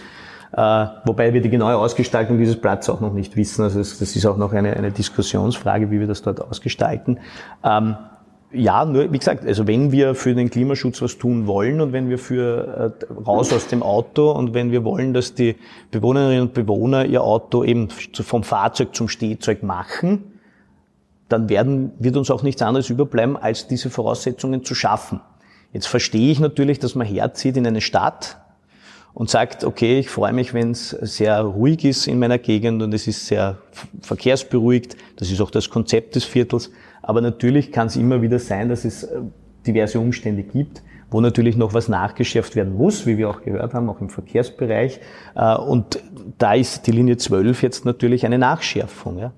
Äh, 0.52 0.86
wobei 1.04 1.34
wir 1.34 1.42
die 1.42 1.50
genaue 1.50 1.76
Ausgestaltung 1.76 2.38
dieses 2.38 2.60
Platzes 2.60 2.94
auch 2.94 3.00
noch 3.00 3.12
nicht 3.12 3.36
wissen. 3.36 3.62
Also 3.62 3.78
das, 3.78 4.00
ist 4.00 4.26
auch 4.26 4.36
noch 4.38 4.52
eine, 4.52 4.74
eine 4.74 4.90
Diskussionsfrage, 4.90 5.90
wie 5.90 6.00
wir 6.00 6.06
das 6.06 6.22
dort 6.22 6.40
ausgestalten. 6.40 7.18
Ähm, 7.62 7.96
ja, 8.52 8.84
nur 8.84 9.12
wie 9.12 9.18
gesagt, 9.18 9.46
also 9.46 9.66
wenn 9.66 9.92
wir 9.92 10.14
für 10.14 10.34
den 10.34 10.50
Klimaschutz 10.50 11.00
was 11.00 11.18
tun 11.18 11.46
wollen 11.46 11.80
und 11.80 11.92
wenn 11.92 12.08
wir 12.08 12.18
für 12.18 12.94
äh, 13.00 13.12
raus 13.14 13.52
aus 13.52 13.66
dem 13.66 13.82
Auto 13.82 14.30
und 14.30 14.54
wenn 14.54 14.70
wir 14.70 14.84
wollen, 14.84 15.14
dass 15.14 15.34
die 15.34 15.56
Bewohnerinnen 15.90 16.42
und 16.42 16.54
Bewohner 16.54 17.06
ihr 17.06 17.22
Auto 17.22 17.64
eben 17.64 17.88
vom 17.88 18.42
Fahrzeug 18.42 18.94
zum 18.94 19.08
Stehzeug 19.08 19.62
machen, 19.62 20.40
dann 21.28 21.48
werden, 21.48 21.92
wird 21.98 22.16
uns 22.16 22.30
auch 22.30 22.42
nichts 22.42 22.60
anderes 22.60 22.90
überbleiben, 22.90 23.36
als 23.36 23.66
diese 23.66 23.88
Voraussetzungen 23.88 24.64
zu 24.64 24.74
schaffen. 24.74 25.20
Jetzt 25.72 25.86
verstehe 25.86 26.30
ich 26.30 26.38
natürlich, 26.38 26.78
dass 26.78 26.94
man 26.94 27.06
herzieht 27.06 27.56
in 27.56 27.66
eine 27.66 27.80
Stadt 27.80 28.38
und 29.14 29.30
sagt, 29.30 29.64
okay, 29.64 29.98
ich 29.98 30.10
freue 30.10 30.32
mich, 30.32 30.52
wenn 30.52 30.72
es 30.72 30.90
sehr 30.90 31.40
ruhig 31.40 31.84
ist 31.84 32.06
in 32.06 32.18
meiner 32.18 32.38
Gegend 32.38 32.82
und 32.82 32.92
es 32.92 33.06
ist 33.06 33.26
sehr 33.26 33.58
verkehrsberuhigt. 34.02 34.96
Das 35.16 35.30
ist 35.30 35.40
auch 35.40 35.50
das 35.50 35.70
Konzept 35.70 36.16
des 36.16 36.24
Viertels. 36.24 36.70
Aber 37.02 37.20
natürlich 37.20 37.72
kann 37.72 37.88
es 37.88 37.96
immer 37.96 38.22
wieder 38.22 38.38
sein, 38.38 38.68
dass 38.68 38.84
es 38.84 39.04
äh, 39.04 39.20
diverse 39.66 40.00
Umstände 40.00 40.42
gibt, 40.42 40.82
wo 41.10 41.20
natürlich 41.20 41.56
noch 41.56 41.74
was 41.74 41.88
nachgeschärft 41.88 42.56
werden 42.56 42.76
muss, 42.76 43.06
wie 43.06 43.18
wir 43.18 43.28
auch 43.28 43.42
gehört 43.42 43.74
haben, 43.74 43.88
auch 43.90 44.00
im 44.00 44.08
Verkehrsbereich. 44.08 45.00
Äh, 45.34 45.56
und 45.56 46.00
da 46.38 46.54
ist 46.54 46.86
die 46.86 46.92
Linie 46.92 47.16
12 47.16 47.62
jetzt 47.62 47.84
natürlich 47.84 48.24
eine 48.24 48.38
Nachschärfung. 48.38 49.18
Ja. 49.18 49.32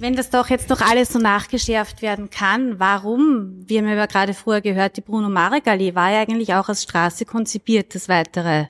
Wenn 0.00 0.14
das 0.14 0.30
doch 0.30 0.48
jetzt 0.48 0.70
noch 0.70 0.80
alles 0.80 1.12
so 1.12 1.18
nachgeschärft 1.18 2.02
werden 2.02 2.30
kann, 2.30 2.78
warum, 2.78 3.64
wir 3.66 3.80
haben 3.80 3.88
ja 3.88 4.06
gerade 4.06 4.32
früher 4.32 4.60
gehört, 4.60 4.96
die 4.96 5.00
Bruno 5.00 5.28
Marek 5.28 5.66
Allee 5.66 5.96
war 5.96 6.12
ja 6.12 6.20
eigentlich 6.20 6.54
auch 6.54 6.68
als 6.68 6.84
Straße 6.84 7.24
konzipiert, 7.24 7.96
das 7.96 8.08
Weitere. 8.08 8.66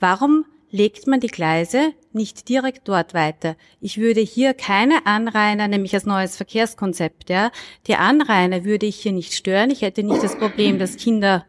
Warum 0.00 0.44
legt 0.70 1.06
man 1.06 1.20
die 1.20 1.28
Gleise 1.28 1.92
nicht 2.16 2.48
direkt 2.48 2.88
dort 2.88 3.14
weiter? 3.14 3.56
Ich 3.80 3.98
würde 3.98 4.20
hier 4.20 4.54
keine 4.54 5.06
Anrainer, 5.06 5.68
nämlich 5.68 5.94
als 5.94 6.06
neues 6.06 6.36
Verkehrskonzept, 6.36 7.30
ja, 7.30 7.52
die 7.86 7.94
Anrainer 7.94 8.64
würde 8.64 8.86
ich 8.86 8.96
hier 8.96 9.12
nicht 9.12 9.34
stören. 9.34 9.70
Ich 9.70 9.82
hätte 9.82 10.02
nicht 10.02 10.22
das 10.22 10.36
Problem, 10.36 10.80
dass 10.80 10.96
Kinder 10.96 11.46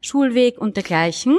Schulweg 0.00 0.58
und 0.58 0.76
dergleichen. 0.76 1.38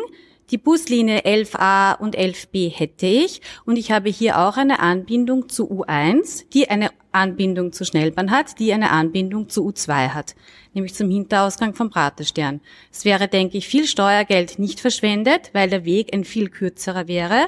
Die 0.51 0.57
Buslinie 0.57 1.19
11a 1.25 1.99
und 1.99 2.17
11b 2.17 2.71
hätte 2.71 3.05
ich 3.05 3.39
und 3.65 3.77
ich 3.77 3.91
habe 3.91 4.09
hier 4.09 4.39
auch 4.39 4.57
eine 4.57 4.79
Anbindung 4.79 5.47
zu 5.47 5.69
U1, 5.69 6.45
die 6.51 6.67
eine 6.71 6.89
Anbindung 7.11 7.71
zur 7.71 7.85
Schnellbahn 7.85 8.31
hat, 8.31 8.59
die 8.59 8.73
eine 8.73 8.89
Anbindung 8.89 9.49
zu 9.49 9.67
U2 9.67 10.09
hat, 10.09 10.35
nämlich 10.73 10.95
zum 10.95 11.11
Hinterausgang 11.11 11.75
vom 11.75 11.91
Praterstern. 11.91 12.61
Es 12.91 13.05
wäre, 13.05 13.27
denke 13.27 13.59
ich, 13.59 13.67
viel 13.67 13.85
Steuergeld 13.85 14.57
nicht 14.57 14.79
verschwendet, 14.79 15.51
weil 15.53 15.69
der 15.69 15.85
Weg 15.85 16.13
ein 16.15 16.23
viel 16.23 16.49
kürzerer 16.49 17.07
wäre. 17.07 17.47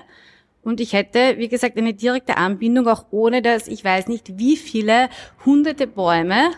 Und 0.63 0.79
ich 0.79 0.93
hätte, 0.93 1.37
wie 1.37 1.47
gesagt, 1.47 1.77
eine 1.77 1.93
direkte 1.93 2.37
Anbindung, 2.37 2.87
auch 2.87 3.05
ohne 3.11 3.41
dass 3.41 3.67
ich 3.67 3.83
weiß 3.83 4.07
nicht, 4.07 4.37
wie 4.37 4.57
viele 4.57 5.09
hunderte 5.45 5.87
Bäume, 5.87 6.51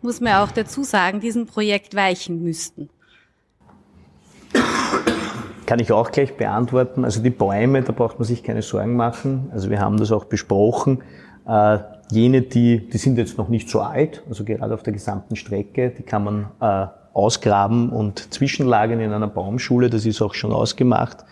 muss 0.00 0.20
man 0.20 0.34
auch 0.34 0.52
dazu 0.52 0.84
sagen, 0.84 1.20
diesem 1.20 1.46
Projekt 1.46 1.94
weichen 1.96 2.42
müssten. 2.42 2.88
Kann 5.66 5.80
ich 5.80 5.92
auch 5.92 6.12
gleich 6.12 6.36
beantworten. 6.36 7.04
Also 7.04 7.20
die 7.20 7.30
Bäume, 7.30 7.82
da 7.82 7.92
braucht 7.92 8.18
man 8.18 8.26
sich 8.26 8.42
keine 8.42 8.62
Sorgen 8.62 8.96
machen. 8.96 9.50
Also 9.52 9.70
wir 9.70 9.80
haben 9.80 9.98
das 9.98 10.12
auch 10.12 10.24
besprochen. 10.24 11.02
Äh, 11.46 11.78
jene, 12.10 12.42
die, 12.42 12.88
die 12.88 12.98
sind 12.98 13.18
jetzt 13.18 13.38
noch 13.38 13.48
nicht 13.48 13.68
so 13.68 13.80
alt, 13.80 14.22
also 14.28 14.44
gerade 14.44 14.72
auf 14.72 14.82
der 14.82 14.92
gesamten 14.92 15.36
Strecke, 15.36 15.90
die 15.90 16.02
kann 16.02 16.24
man 16.24 16.46
äh, 16.60 16.86
ausgraben 17.12 17.90
und 17.90 18.32
zwischenlagern 18.32 19.00
in 19.00 19.12
einer 19.12 19.28
Baumschule, 19.28 19.90
das 19.90 20.06
ist 20.06 20.22
auch 20.22 20.34
schon 20.34 20.52
ausgemacht. 20.52 21.24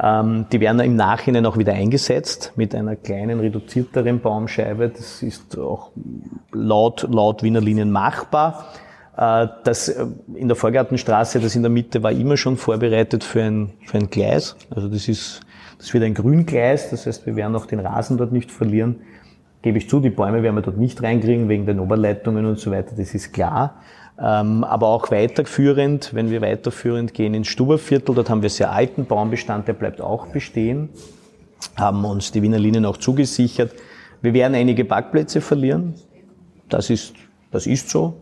Ähm, 0.00 0.46
die 0.52 0.60
werden 0.60 0.80
im 0.80 0.94
Nachhinein 0.94 1.44
auch 1.44 1.58
wieder 1.58 1.72
eingesetzt 1.72 2.52
mit 2.54 2.74
einer 2.74 2.94
kleinen, 2.94 3.40
reduzierteren 3.40 4.20
Baumscheibe. 4.20 4.90
Das 4.90 5.22
ist 5.22 5.58
auch 5.58 5.90
laut, 6.52 7.06
laut 7.10 7.42
Wiener 7.42 7.60
Linien 7.60 7.90
machbar. 7.90 8.66
Äh, 9.16 9.48
das 9.64 9.88
äh, 9.88 10.06
in 10.34 10.46
der 10.46 10.56
Vorgartenstraße, 10.56 11.40
das 11.40 11.56
in 11.56 11.62
der 11.62 11.70
Mitte 11.70 12.04
war 12.04 12.12
immer 12.12 12.36
schon 12.36 12.56
vorbereitet 12.56 13.24
für 13.24 13.42
ein, 13.42 13.72
für 13.86 13.98
ein 13.98 14.08
Gleis. 14.08 14.56
Also 14.70 14.88
das 14.88 15.08
ist, 15.08 15.40
das 15.78 15.92
wird 15.92 16.04
ein 16.04 16.14
Grüngleis, 16.14 16.90
das 16.90 17.06
heißt, 17.06 17.26
wir 17.26 17.34
werden 17.34 17.56
auch 17.56 17.66
den 17.66 17.80
Rasen 17.80 18.18
dort 18.18 18.30
nicht 18.30 18.52
verlieren. 18.52 19.00
Gebe 19.62 19.78
ich 19.78 19.88
zu, 19.88 19.98
die 19.98 20.10
Bäume 20.10 20.44
werden 20.44 20.54
wir 20.54 20.62
dort 20.62 20.78
nicht 20.78 21.02
reinkriegen 21.02 21.48
wegen 21.48 21.66
den 21.66 21.80
Oberleitungen 21.80 22.46
und 22.46 22.60
so 22.60 22.70
weiter, 22.70 22.94
das 22.96 23.12
ist 23.14 23.32
klar. 23.32 23.74
Ähm, 24.20 24.64
aber 24.64 24.88
auch 24.88 25.10
weiterführend, 25.10 26.12
wenn 26.12 26.30
wir 26.30 26.40
weiterführend 26.40 27.14
gehen 27.14 27.34
ins 27.34 27.48
Stuberviertel, 27.48 28.14
dort 28.14 28.28
haben 28.30 28.42
wir 28.42 28.50
sehr 28.50 28.72
alten 28.72 29.04
Baumbestand, 29.04 29.68
der 29.68 29.74
bleibt 29.74 30.00
auch 30.00 30.26
bestehen, 30.26 30.88
haben 31.76 32.04
uns 32.04 32.32
die 32.32 32.42
Wiener 32.42 32.58
Linien 32.58 32.84
auch 32.84 32.96
zugesichert. 32.96 33.72
Wir 34.20 34.34
werden 34.34 34.54
einige 34.56 34.84
Parkplätze 34.84 35.40
verlieren, 35.40 35.94
das 36.68 36.90
ist, 36.90 37.14
das 37.52 37.66
ist 37.66 37.90
so. 37.90 38.20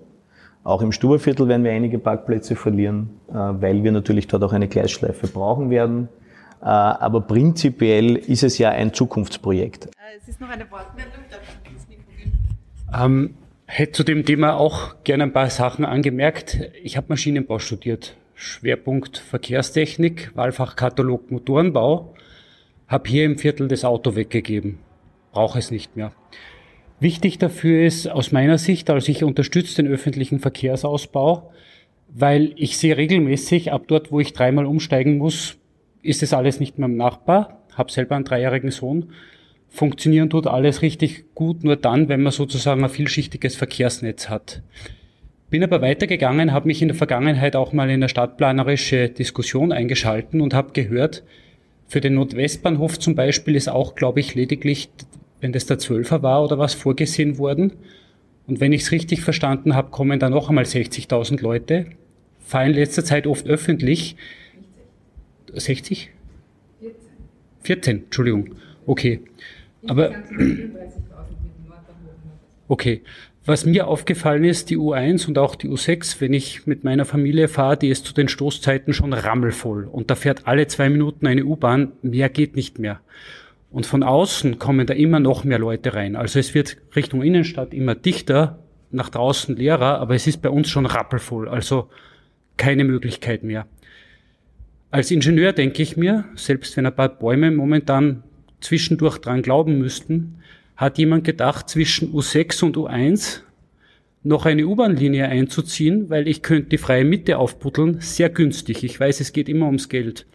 Auch 0.65 0.83
im 0.83 0.93
Stuberviertel 0.93 1.49
werden 1.49 1.65
wir 1.65 1.73
einige 1.73 1.99
Parkplätze 1.99 2.57
verlieren, 2.57 3.21
äh, 3.29 3.35
weil 3.35 3.83
wir 3.83 3.93
natürlich 3.93 4.27
dort 4.27 4.43
auch 4.43 4.53
eine 4.53 4.69
Gleisschleife 4.69 5.29
brauchen 5.29 5.71
werden. 5.71 6.09
Äh, 6.61 6.67
aber 6.67 7.23
prinzipiell 7.23 8.17
ist 8.17 8.43
es 8.43 8.59
ja 8.59 8.71
ein 8.71 8.93
Zukunftsprojekt. 8.93 9.87
Äh, 9.87 9.91
es 10.21 10.29
ist 10.29 10.41
noch 10.41 10.49
eine 10.51 10.71
Wortmeldung. 10.71 11.23
Ähm, 12.95 13.35
hätte 13.67 13.93
zu 13.93 14.05
dem 14.05 14.25
Thema 14.25 14.57
auch 14.57 15.03
gerne 15.05 15.25
ein 15.25 15.33
paar 15.33 15.51
Sachen 15.51 15.85
angemerkt. 15.85 16.61
Ich 16.83 16.97
habe 16.97 17.09
Maschinenbau 17.09 17.59
studiert. 17.59 18.17
Schwerpunkt 18.35 19.19
Verkehrstechnik, 19.19 20.31
Wahlfachkatalog 20.35 21.31
Motorenbau. 21.31 22.15
Habe 22.87 23.09
hier 23.09 23.25
im 23.25 23.39
Viertel 23.39 23.69
das 23.69 23.85
Auto 23.85 24.15
weggegeben. 24.15 24.79
Brauche 25.33 25.59
es 25.59 25.71
nicht 25.71 25.97
mehr. 25.97 26.13
Wichtig 27.01 27.39
dafür 27.39 27.85
ist 27.85 28.09
aus 28.09 28.33
meiner 28.33 28.57
Sicht, 28.57 28.89
also 28.89 29.11
ich 29.11 29.23
unterstütze 29.23 29.83
den 29.83 29.93
öffentlichen 29.93 30.39
Verkehrsausbau, 30.39 31.53
weil 32.09 32.55
ich 32.57 32.79
sehe 32.79 32.97
regelmäßig, 32.97 33.73
ab 33.73 33.83
dort, 33.87 34.13
wo 34.13 34.21
ich 34.21 34.33
dreimal 34.33 34.65
umsteigen 34.65 35.19
muss, 35.19 35.59
ist 36.03 36.23
es 36.23 36.33
alles 36.33 36.61
nicht 36.61 36.79
mehr 36.79 36.89
Nachbar. 36.89 37.63
Hab 37.75 37.91
selber 37.91 38.17
einen 38.17 38.25
dreijährigen 38.25 38.71
Sohn. 38.71 39.13
Funktionieren 39.69 40.31
tut 40.31 40.47
alles 40.47 40.83
richtig 40.83 41.25
gut, 41.35 41.65
nur 41.65 41.77
dann, 41.77 42.09
wenn 42.09 42.23
man 42.23 42.33
sozusagen 42.33 42.83
ein 42.83 42.91
vielschichtiges 42.91 43.57
Verkehrsnetz 43.57 44.29
hat. 44.29 44.63
Bin 45.51 45.63
aber 45.63 45.83
weitergegangen, 45.83 46.53
habe 46.53 46.67
mich 46.67 46.83
in 46.83 46.89
der 46.89 46.97
Vergangenheit 46.97 47.57
auch 47.57 47.73
mal 47.73 47.89
in 47.89 47.97
eine 47.97 48.09
stadtplanerische 48.09 49.11
Diskussion 49.11 49.73
eingeschalten 49.73 50.41
und 50.41 50.55
habe 50.55 50.73
gehört, 50.73 51.23
für 51.89 52.01
den 52.01 52.15
Nordwestbahnhof 52.15 52.99
zum 52.99 53.15
Beispiel 53.15 53.55
ist 53.55 53.69
auch, 53.69 53.95
glaube 53.95 54.19
ich, 54.19 54.35
lediglich 54.35 54.89
wenn 55.41 55.53
das 55.53 55.67
der 55.67 55.79
Zwölfer 55.79 56.23
war 56.23 56.43
oder 56.43 56.59
was, 56.59 56.75
vorgesehen 56.75 57.39
worden. 57.39 57.73
Und 58.47 58.61
wenn 58.61 58.73
ich 58.73 58.83
es 58.83 58.93
richtig 58.93 59.23
verstanden 59.23 59.75
habe, 59.75 59.91
kommen 59.91 60.19
da 60.19 60.31
noch 60.31 60.49
einmal 60.49 60.65
60.000 60.65 61.43
Leute. 61.43 61.87
Fahren 62.41 62.69
in 62.69 62.75
letzter 62.75 63.05
Zeit 63.05 63.27
oft 63.27 63.47
öffentlich. 63.47 64.17
60? 65.53 66.11
14. 66.81 66.97
14, 67.63 67.97
Entschuldigung. 68.05 68.55
Okay. 68.87 69.21
Aber, 69.89 70.13
okay. 72.69 73.03
Was 73.49 73.65
mir 73.65 73.87
aufgefallen 73.87 74.43
ist, 74.43 74.71
die 74.71 74.77
U1 74.77 75.29
und 75.29 75.39
auch 75.39 75.55
die 75.55 75.69
U6, 75.69 76.21
wenn 76.21 76.33
ich 76.33 76.67
mit 76.67 76.83
meiner 76.83 77.05
Familie 77.05 77.47
fahre, 77.47 77.77
die 77.77 77.91
ist 77.91 78.05
zu 78.05 78.13
den 78.13 78.27
Stoßzeiten 78.27 78.93
schon 78.93 79.13
rammelvoll. 79.13 79.85
Und 79.85 80.11
da 80.11 80.17
fährt 80.17 80.49
alle 80.49 80.67
zwei 80.67 80.89
Minuten 80.89 81.29
eine 81.29 81.45
U-Bahn. 81.45 81.93
Mehr 82.03 82.29
geht 82.29 82.57
nicht 82.57 82.81
mehr. 82.81 82.99
Und 83.71 83.87
von 83.87 84.03
außen 84.03 84.59
kommen 84.59 84.89
da 84.89 84.95
immer 84.95 85.21
noch 85.21 85.45
mehr 85.45 85.61
Leute 85.61 85.95
rein. 85.95 86.17
Also 86.17 86.41
es 86.41 86.55
wird 86.55 86.77
Richtung 86.97 87.23
Innenstadt 87.23 87.73
immer 87.73 87.95
dichter, 87.95 88.59
nach 88.91 89.11
draußen 89.11 89.55
leerer, 89.57 90.01
aber 90.01 90.15
es 90.17 90.27
ist 90.27 90.43
bei 90.43 90.51
uns 90.51 90.69
schon 90.69 90.87
rappelvoll. 90.87 91.49
Also 91.49 91.89
keine 92.57 92.83
Möglichkeit 92.83 93.45
mehr. 93.45 93.67
Als 94.91 95.11
Ingenieur 95.11 95.53
denke 95.53 95.83
ich 95.83 95.97
mir, 95.97 96.25
selbst 96.35 96.77
wenn 96.77 96.87
ein 96.87 96.95
paar 96.95 97.11
Bäume 97.11 97.51
momentan 97.51 98.25
zwischendurch 98.61 99.19
dran 99.19 99.43
glauben 99.43 99.79
müssten, 99.79 100.37
hat 100.77 100.99
jemand 100.99 101.25
gedacht, 101.25 101.69
zwischen 101.69 102.13
U6 102.13 102.65
und 102.65 102.77
U1 102.77 103.41
noch 104.23 104.45
eine 104.45 104.67
U-Bahn-Linie 104.67 105.29
einzuziehen, 105.29 106.11
weil 106.11 106.27
ich 106.27 106.43
könnte 106.43 106.71
die 106.71 106.79
freie 106.79 107.05
Mitte 107.05 107.39
aufbuddeln, 107.39 108.01
sehr 108.01 108.29
günstig. 108.29 108.83
Ich 108.83 108.99
weiß, 108.99 109.21
es 109.21 109.33
geht 109.33 109.49
immer 109.49 109.67
ums 109.67 109.89
Geld. 109.89 110.27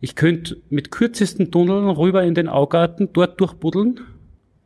Ich 0.00 0.14
könnte 0.14 0.56
mit 0.70 0.90
kürzesten 0.90 1.50
Tunneln 1.50 1.88
rüber 1.88 2.24
in 2.24 2.34
den 2.34 2.48
Augarten, 2.48 3.10
dort 3.12 3.40
durchbuddeln, 3.40 4.00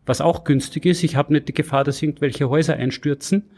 was 0.07 0.21
auch 0.21 0.45
günstig 0.45 0.87
ist. 0.87 1.03
Ich 1.03 1.17
habe 1.17 1.33
nicht 1.33 1.49
die 1.49 1.55
Gefahr, 1.55 1.85
dass 1.85 2.03
irgendwelche 2.03 2.49
Häuser 2.49 2.77
einstürzen. 2.77 3.51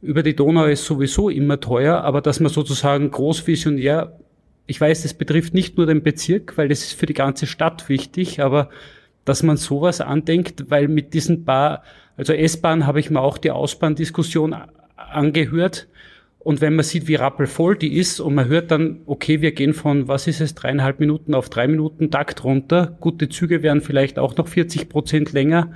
Über 0.00 0.22
die 0.22 0.36
Donau 0.36 0.64
ist 0.66 0.84
sowieso 0.84 1.28
immer 1.28 1.60
teuer, 1.60 2.02
aber 2.02 2.20
dass 2.20 2.40
man 2.40 2.52
sozusagen 2.52 3.10
großvisionär, 3.10 4.18
ich 4.66 4.80
weiß, 4.80 5.02
das 5.02 5.14
betrifft 5.14 5.54
nicht 5.54 5.76
nur 5.76 5.86
den 5.86 6.02
Bezirk, 6.02 6.56
weil 6.56 6.68
das 6.68 6.82
ist 6.82 6.92
für 6.92 7.06
die 7.06 7.14
ganze 7.14 7.46
Stadt 7.46 7.88
wichtig, 7.88 8.40
aber 8.40 8.68
dass 9.24 9.42
man 9.42 9.56
sowas 9.56 10.00
andenkt, 10.00 10.70
weil 10.70 10.88
mit 10.88 11.14
diesen 11.14 11.44
paar, 11.44 11.82
also 12.16 12.32
S-Bahn 12.32 12.86
habe 12.86 13.00
ich 13.00 13.10
mir 13.10 13.20
auch 13.20 13.38
die 13.38 13.50
Ausbahndiskussion 13.50 14.54
angehört. 14.96 15.88
Und 16.38 16.60
wenn 16.60 16.74
man 16.74 16.84
sieht, 16.84 17.06
wie 17.06 17.14
rappelvoll 17.14 17.76
die 17.76 17.94
ist 17.94 18.18
und 18.18 18.34
man 18.34 18.48
hört 18.48 18.72
dann, 18.72 19.02
okay, 19.06 19.40
wir 19.42 19.52
gehen 19.52 19.74
von, 19.74 20.08
was 20.08 20.26
ist 20.26 20.40
es, 20.40 20.56
dreieinhalb 20.56 20.98
Minuten 20.98 21.34
auf 21.34 21.48
drei 21.48 21.68
Minuten 21.68 22.10
Takt 22.10 22.42
runter. 22.42 22.96
Gute 22.98 23.28
Züge 23.28 23.62
wären 23.62 23.80
vielleicht 23.80 24.18
auch 24.18 24.36
noch 24.36 24.48
40 24.48 24.88
Prozent 24.88 25.32
länger. 25.32 25.72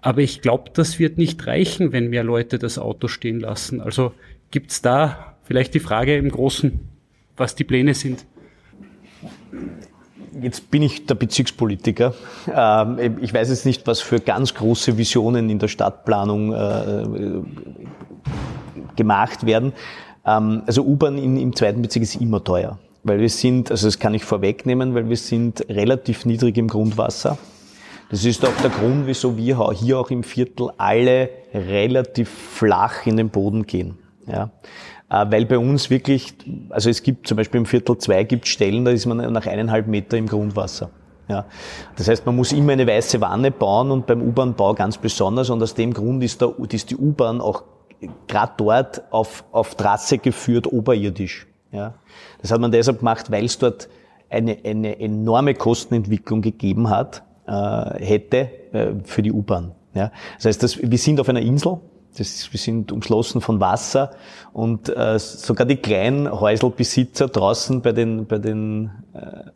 Aber 0.00 0.22
ich 0.22 0.40
glaube, 0.40 0.70
das 0.74 0.98
wird 0.98 1.18
nicht 1.18 1.46
reichen, 1.46 1.92
wenn 1.92 2.10
mehr 2.10 2.24
Leute 2.24 2.58
das 2.58 2.78
Auto 2.78 3.06
stehen 3.06 3.38
lassen. 3.38 3.80
Also 3.80 4.12
gibt's 4.50 4.82
da 4.82 5.36
vielleicht 5.44 5.74
die 5.74 5.80
Frage 5.80 6.16
im 6.16 6.30
Großen, 6.30 6.80
was 7.36 7.54
die 7.54 7.64
Pläne 7.64 7.94
sind? 7.94 8.24
Jetzt 10.40 10.70
bin 10.70 10.82
ich 10.82 11.06
der 11.06 11.14
Bezirkspolitiker. 11.14 12.14
Ähm, 12.54 13.18
ich 13.20 13.32
weiß 13.32 13.48
jetzt 13.48 13.64
nicht, 13.64 13.86
was 13.86 14.00
für 14.00 14.20
ganz 14.20 14.54
große 14.54 14.98
Visionen 14.98 15.48
in 15.48 15.58
der 15.58 15.68
Stadtplanung 15.68 16.52
äh, 16.52 17.42
gemacht 18.96 19.46
werden. 19.46 19.72
Ähm, 20.26 20.62
also 20.66 20.82
U-Bahn 20.84 21.18
im 21.18 21.54
zweiten 21.56 21.80
Bezirk 21.80 22.02
ist 22.02 22.20
immer 22.20 22.44
teuer, 22.44 22.78
weil 23.02 23.20
wir 23.20 23.30
sind, 23.30 23.70
also 23.70 23.86
das 23.86 23.98
kann 23.98 24.12
ich 24.12 24.24
vorwegnehmen, 24.24 24.94
weil 24.94 25.08
wir 25.08 25.16
sind 25.16 25.64
relativ 25.70 26.26
niedrig 26.26 26.58
im 26.58 26.68
Grundwasser. 26.68 27.38
Das 28.10 28.24
ist 28.24 28.44
auch 28.44 28.56
der 28.62 28.70
Grund, 28.70 29.06
wieso 29.06 29.36
wir 29.36 29.72
hier 29.72 29.98
auch 29.98 30.10
im 30.10 30.22
Viertel 30.22 30.70
alle 30.76 31.28
relativ 31.52 32.28
flach 32.28 33.04
in 33.06 33.16
den 33.16 33.30
Boden 33.30 33.66
gehen. 33.66 33.98
Ja. 34.26 34.50
Äh, 35.08 35.26
weil 35.30 35.46
bei 35.46 35.58
uns 35.58 35.90
wirklich, 35.90 36.34
also 36.70 36.90
es 36.90 37.02
gibt 37.02 37.28
zum 37.28 37.36
Beispiel 37.36 37.60
im 37.60 37.66
Viertel 37.66 37.98
2 37.98 38.24
gibt 38.24 38.46
Stellen, 38.48 38.84
da 38.84 38.90
ist 38.90 39.06
man 39.06 39.32
nach 39.32 39.46
eineinhalb 39.46 39.86
Meter 39.86 40.16
im 40.16 40.26
Grundwasser. 40.26 40.90
Ja. 41.28 41.44
Das 41.96 42.08
heißt, 42.08 42.24
man 42.26 42.36
muss 42.36 42.52
immer 42.52 42.72
eine 42.72 42.86
weiße 42.86 43.20
Wanne 43.20 43.50
bauen 43.50 43.90
und 43.90 44.06
beim 44.06 44.22
U-Bahn-Bau 44.22 44.74
ganz 44.74 44.98
besonders. 44.98 45.50
Und 45.50 45.62
aus 45.62 45.74
dem 45.74 45.92
Grund 45.92 46.22
ist, 46.22 46.40
der, 46.40 46.54
ist 46.70 46.90
die 46.90 46.96
U-Bahn 46.96 47.40
auch 47.40 47.64
gerade 48.28 48.52
dort 48.56 49.02
auf, 49.12 49.44
auf 49.52 49.74
Trasse 49.74 50.18
geführt, 50.18 50.66
oberirdisch. 50.66 51.46
Ja. 51.72 51.94
Das 52.40 52.52
hat 52.52 52.60
man 52.60 52.70
deshalb 52.70 52.98
gemacht, 52.98 53.30
weil 53.30 53.44
es 53.44 53.58
dort 53.58 53.88
eine, 54.30 54.58
eine 54.64 55.00
enorme 55.00 55.54
Kostenentwicklung 55.54 56.42
gegeben 56.42 56.90
hat, 56.90 57.22
äh, 57.46 58.04
hätte 58.04 58.50
äh, 58.72 58.92
für 59.04 59.22
die 59.22 59.32
U-Bahn. 59.32 59.72
Ja. 59.94 60.12
Das 60.36 60.46
heißt, 60.46 60.62
dass, 60.62 60.78
wir 60.78 60.98
sind 60.98 61.20
auf 61.20 61.28
einer 61.28 61.40
Insel, 61.40 61.78
das, 62.18 62.52
wir 62.52 62.58
sind 62.58 62.92
umschlossen 62.92 63.40
von 63.40 63.60
Wasser 63.60 64.10
und 64.52 64.88
äh, 64.88 65.18
sogar 65.18 65.66
die 65.66 65.76
kleinen 65.76 66.30
Häuselbesitzer 66.30 67.28
draußen 67.28 67.82
bei 67.82 67.92
den, 67.92 68.26
bei 68.26 68.38
den 68.38 68.90
äh, 69.14 69.50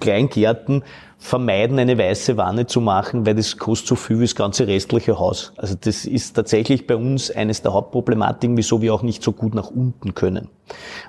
Kleingärten 0.00 0.84
vermeiden, 1.18 1.78
eine 1.78 1.96
weiße 1.96 2.36
Wanne 2.36 2.66
zu 2.66 2.80
machen, 2.80 3.24
weil 3.24 3.34
das 3.34 3.56
kostet 3.56 3.88
so 3.88 3.94
viel 3.96 4.18
wie 4.18 4.24
das 4.24 4.34
ganze 4.34 4.66
restliche 4.66 5.18
Haus. 5.18 5.52
Also 5.56 5.74
das 5.80 6.04
ist 6.04 6.34
tatsächlich 6.34 6.86
bei 6.86 6.96
uns 6.96 7.30
eines 7.30 7.62
der 7.62 7.72
Hauptproblematiken, 7.72 8.56
wieso 8.56 8.82
wir 8.82 8.94
auch 8.94 9.02
nicht 9.02 9.22
so 9.22 9.32
gut 9.32 9.54
nach 9.54 9.70
unten 9.70 10.14
können. 10.14 10.48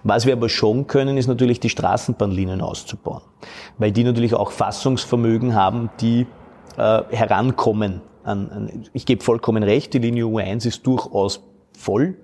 Was 0.04 0.26
wir 0.26 0.34
aber 0.34 0.50
schon 0.50 0.88
können, 0.88 1.18
ist 1.18 1.28
natürlich 1.28 1.60
die 1.60 1.70
Straßenbahnlinien 1.70 2.62
auszubauen, 2.62 3.22
weil 3.78 3.92
die 3.92 4.04
natürlich 4.04 4.34
auch 4.34 4.52
Fassungsvermögen 4.52 5.54
haben, 5.54 5.90
die 6.00 6.26
äh, 6.78 7.02
herankommen. 7.10 8.02
An, 8.28 8.50
an, 8.50 8.84
ich 8.94 9.06
gebe 9.06 9.24
vollkommen 9.24 9.64
recht, 9.64 9.94
die 9.94 10.00
Linie 10.00 10.26
U1 10.26 10.68
ist 10.68 10.86
durchaus 10.86 11.42
voll. 11.78 12.16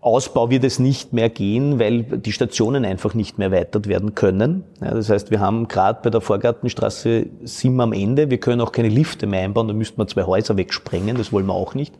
Ausbau 0.00 0.50
wird 0.50 0.62
es 0.62 0.78
nicht 0.78 1.12
mehr 1.12 1.28
gehen, 1.28 1.80
weil 1.80 2.04
die 2.04 2.30
Stationen 2.30 2.84
einfach 2.84 3.14
nicht 3.14 3.38
mehr 3.38 3.50
erweitert 3.50 3.88
werden 3.88 4.14
können. 4.14 4.62
Ja, 4.80 4.94
das 4.94 5.10
heißt, 5.10 5.32
wir 5.32 5.40
haben 5.40 5.66
gerade 5.66 5.98
bei 6.00 6.10
der 6.10 6.20
Vorgartenstraße 6.20 7.26
sind 7.42 7.74
wir 7.74 7.82
am 7.82 7.92
Ende. 7.92 8.30
Wir 8.30 8.38
können 8.38 8.60
auch 8.60 8.70
keine 8.70 8.88
Lifte 8.88 9.26
mehr 9.26 9.40
einbauen, 9.40 9.66
da 9.66 9.74
müssten 9.74 9.98
wir 9.98 10.06
zwei 10.06 10.22
Häuser 10.22 10.56
wegsprengen, 10.56 11.16
das 11.16 11.32
wollen 11.32 11.46
wir 11.46 11.54
auch 11.54 11.74
nicht. 11.74 11.92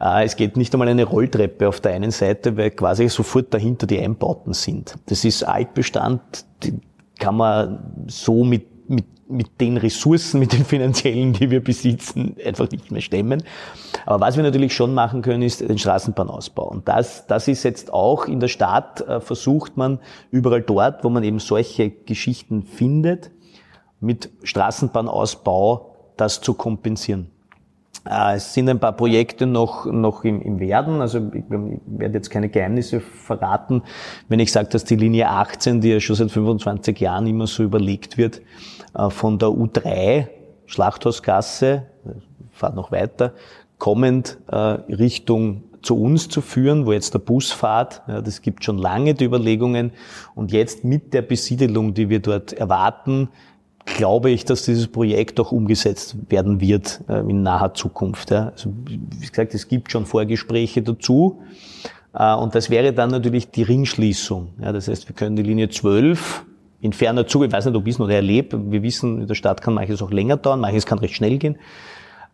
Äh, 0.00 0.24
es 0.26 0.36
geht 0.36 0.58
nicht 0.58 0.74
einmal 0.74 0.88
eine 0.88 1.04
Rolltreppe 1.04 1.66
auf 1.66 1.80
der 1.80 1.92
einen 1.92 2.10
Seite, 2.10 2.58
weil 2.58 2.72
quasi 2.72 3.08
sofort 3.08 3.54
dahinter 3.54 3.86
die 3.86 3.98
Einbauten 3.98 4.52
sind. 4.52 4.96
Das 5.06 5.24
ist 5.24 5.42
Altbestand, 5.42 6.20
die 6.62 6.74
kann 7.18 7.36
man 7.36 8.04
so 8.06 8.44
mit, 8.44 8.90
mit 8.90 9.06
mit 9.30 9.60
den 9.60 9.76
Ressourcen, 9.76 10.40
mit 10.40 10.52
den 10.52 10.64
finanziellen, 10.64 11.32
die 11.32 11.50
wir 11.50 11.62
besitzen, 11.62 12.36
einfach 12.44 12.70
nicht 12.70 12.90
mehr 12.90 13.00
stemmen. 13.00 13.42
Aber 14.06 14.26
was 14.26 14.36
wir 14.36 14.42
natürlich 14.42 14.74
schon 14.74 14.94
machen 14.94 15.22
können, 15.22 15.42
ist 15.42 15.60
den 15.60 15.78
Straßenbahnausbau. 15.78 16.68
Und 16.68 16.88
das, 16.88 17.26
das 17.26 17.48
ist 17.48 17.62
jetzt 17.62 17.92
auch 17.92 18.26
in 18.26 18.40
der 18.40 18.48
Stadt, 18.48 19.00
äh, 19.02 19.20
versucht 19.20 19.76
man 19.76 20.00
überall 20.30 20.62
dort, 20.62 21.04
wo 21.04 21.10
man 21.10 21.24
eben 21.24 21.38
solche 21.38 21.90
Geschichten 21.90 22.62
findet, 22.62 23.30
mit 24.00 24.30
Straßenbahnausbau 24.42 26.12
das 26.16 26.40
zu 26.40 26.54
kompensieren. 26.54 27.30
Äh, 28.08 28.36
es 28.36 28.54
sind 28.54 28.68
ein 28.68 28.78
paar 28.78 28.92
Projekte 28.92 29.46
noch, 29.46 29.86
noch 29.86 30.24
im, 30.24 30.40
im 30.40 30.58
Werden. 30.60 31.00
Also 31.00 31.18
ich, 31.32 31.44
ich 31.44 31.80
werde 31.86 32.14
jetzt 32.14 32.30
keine 32.30 32.48
Geheimnisse 32.48 33.00
verraten, 33.00 33.82
wenn 34.28 34.40
ich 34.40 34.52
sage, 34.52 34.68
dass 34.68 34.84
die 34.84 34.96
Linie 34.96 35.28
18, 35.28 35.80
die 35.80 35.90
ja 35.90 36.00
schon 36.00 36.16
seit 36.16 36.30
25 36.30 36.98
Jahren 37.00 37.26
immer 37.26 37.46
so 37.46 37.62
überlegt 37.62 38.18
wird, 38.18 38.42
äh, 38.94 39.10
von 39.10 39.38
der 39.38 39.48
U3 39.48 40.28
Schlachthausgasse, 40.66 41.86
fahrt 42.52 42.76
noch 42.76 42.92
weiter, 42.92 43.32
kommend 43.78 44.38
äh, 44.48 44.56
Richtung 44.56 45.64
zu 45.82 46.00
uns 46.00 46.28
zu 46.28 46.42
führen, 46.42 46.86
wo 46.86 46.92
jetzt 46.92 47.14
der 47.14 47.20
Bus 47.20 47.52
fährt. 47.52 48.02
Ja, 48.06 48.20
das 48.20 48.42
gibt 48.42 48.64
schon 48.64 48.78
lange 48.78 49.14
die 49.14 49.24
Überlegungen. 49.24 49.92
Und 50.34 50.52
jetzt 50.52 50.84
mit 50.84 51.14
der 51.14 51.22
Besiedelung, 51.22 51.94
die 51.94 52.08
wir 52.08 52.20
dort 52.20 52.52
erwarten, 52.52 53.30
glaube 53.94 54.30
ich, 54.30 54.44
dass 54.44 54.64
dieses 54.64 54.88
Projekt 54.88 55.38
auch 55.40 55.52
umgesetzt 55.52 56.16
werden 56.28 56.60
wird 56.60 57.00
äh, 57.08 57.20
in 57.20 57.42
naher 57.42 57.74
Zukunft. 57.74 58.30
Ja. 58.30 58.48
Also, 58.48 58.72
wie 58.86 59.26
gesagt, 59.26 59.54
es 59.54 59.68
gibt 59.68 59.92
schon 59.92 60.06
Vorgespräche 60.06 60.82
dazu. 60.82 61.40
Äh, 62.14 62.34
und 62.34 62.54
das 62.54 62.70
wäre 62.70 62.92
dann 62.92 63.10
natürlich 63.10 63.50
die 63.50 63.62
Ringschließung. 63.62 64.48
Ja, 64.62 64.72
das 64.72 64.88
heißt, 64.88 65.08
wir 65.08 65.14
können 65.14 65.36
die 65.36 65.42
Linie 65.42 65.68
12 65.68 66.44
in 66.80 66.92
ferner 66.92 67.26
Zukunft, 67.26 67.52
ich 67.52 67.56
weiß 67.56 67.66
nicht, 67.66 67.76
ob 67.76 67.86
ich 67.86 67.94
es 67.94 67.98
noch 67.98 68.08
erlebe, 68.08 68.70
wir 68.70 68.82
wissen, 68.82 69.20
in 69.20 69.26
der 69.26 69.34
Stadt 69.34 69.60
kann 69.60 69.74
manches 69.74 70.00
auch 70.00 70.10
länger 70.10 70.38
dauern, 70.38 70.60
manches 70.60 70.86
kann 70.86 70.98
recht 70.98 71.14
schnell 71.14 71.36
gehen. 71.36 71.58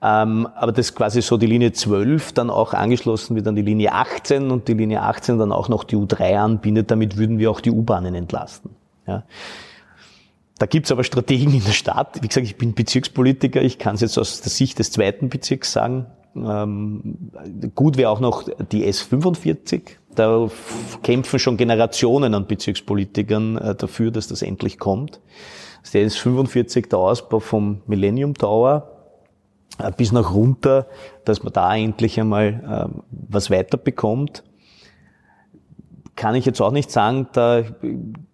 Ähm, 0.03 0.47
aber 0.55 0.73
das 0.73 0.95
quasi 0.95 1.23
so 1.23 1.37
die 1.37 1.47
Linie 1.47 1.73
12 1.73 2.33
dann 2.33 2.51
auch 2.51 2.75
angeschlossen 2.75 3.35
wird 3.35 3.49
an 3.49 3.57
die 3.57 3.63
Linie 3.63 3.93
18 3.93 4.51
und 4.51 4.69
die 4.69 4.75
Linie 4.75 5.03
18 5.03 5.39
dann 5.39 5.53
auch 5.53 5.69
noch 5.69 5.85
die 5.85 5.97
U3 5.97 6.37
anbindet, 6.37 6.91
damit 6.91 7.17
würden 7.17 7.39
wir 7.39 7.51
auch 7.51 7.61
die 7.61 7.71
U-Bahnen 7.71 8.15
entlasten. 8.15 8.71
Ja. 9.07 9.25
Da 10.59 10.67
gibt's 10.67 10.91
aber 10.91 11.05
Strategien 11.05 11.53
in 11.53 11.65
der 11.65 11.73
Stadt. 11.73 12.23
Wie 12.23 12.29
gesagt, 12.29 12.47
ich 12.47 12.57
bin 12.57 12.75
Bezirkspolitiker, 12.75 13.61
ich 13.63 13.79
kann 13.79 13.97
es 13.97 14.01
jetzt 14.01 14.19
aus 14.19 14.41
der 14.41 14.51
Sicht 14.51 14.79
des 14.79 14.91
zweiten 14.91 15.29
Bezirks 15.29 15.73
sagen. 15.73 16.07
Ähm, 16.35 17.31
gut 17.75 17.97
wäre 17.97 18.11
auch 18.11 18.21
noch 18.21 18.49
die 18.73 18.87
S45. 18.87 19.83
Da 20.15 20.49
kämpfen 21.03 21.39
schon 21.39 21.59
Generationen 21.59 22.35
an 22.35 22.47
Bezirkspolitikern 22.47 23.59
äh, 23.59 23.75
dafür, 23.75 24.11
dass 24.11 24.29
das 24.29 24.41
endlich 24.43 24.79
kommt. 24.79 25.21
Der 25.93 26.09
S45, 26.09 26.89
der 26.89 26.99
Ausbau 26.99 27.39
vom 27.39 27.83
Millennium 27.87 28.35
Tower, 28.35 28.91
äh, 29.79 29.93
bis 29.95 30.13
nach 30.13 30.33
runter, 30.33 30.87
dass 31.25 31.43
man 31.43 31.53
da 31.53 31.77
endlich 31.77 32.19
einmal 32.19 32.91
äh, 32.93 33.01
was 33.11 33.51
weiterbekommt. 33.51 34.43
Kann 36.17 36.35
ich 36.35 36.47
jetzt 36.47 36.63
auch 36.63 36.73
nicht 36.73 36.91
sagen, 36.91 37.29
da 37.33 37.63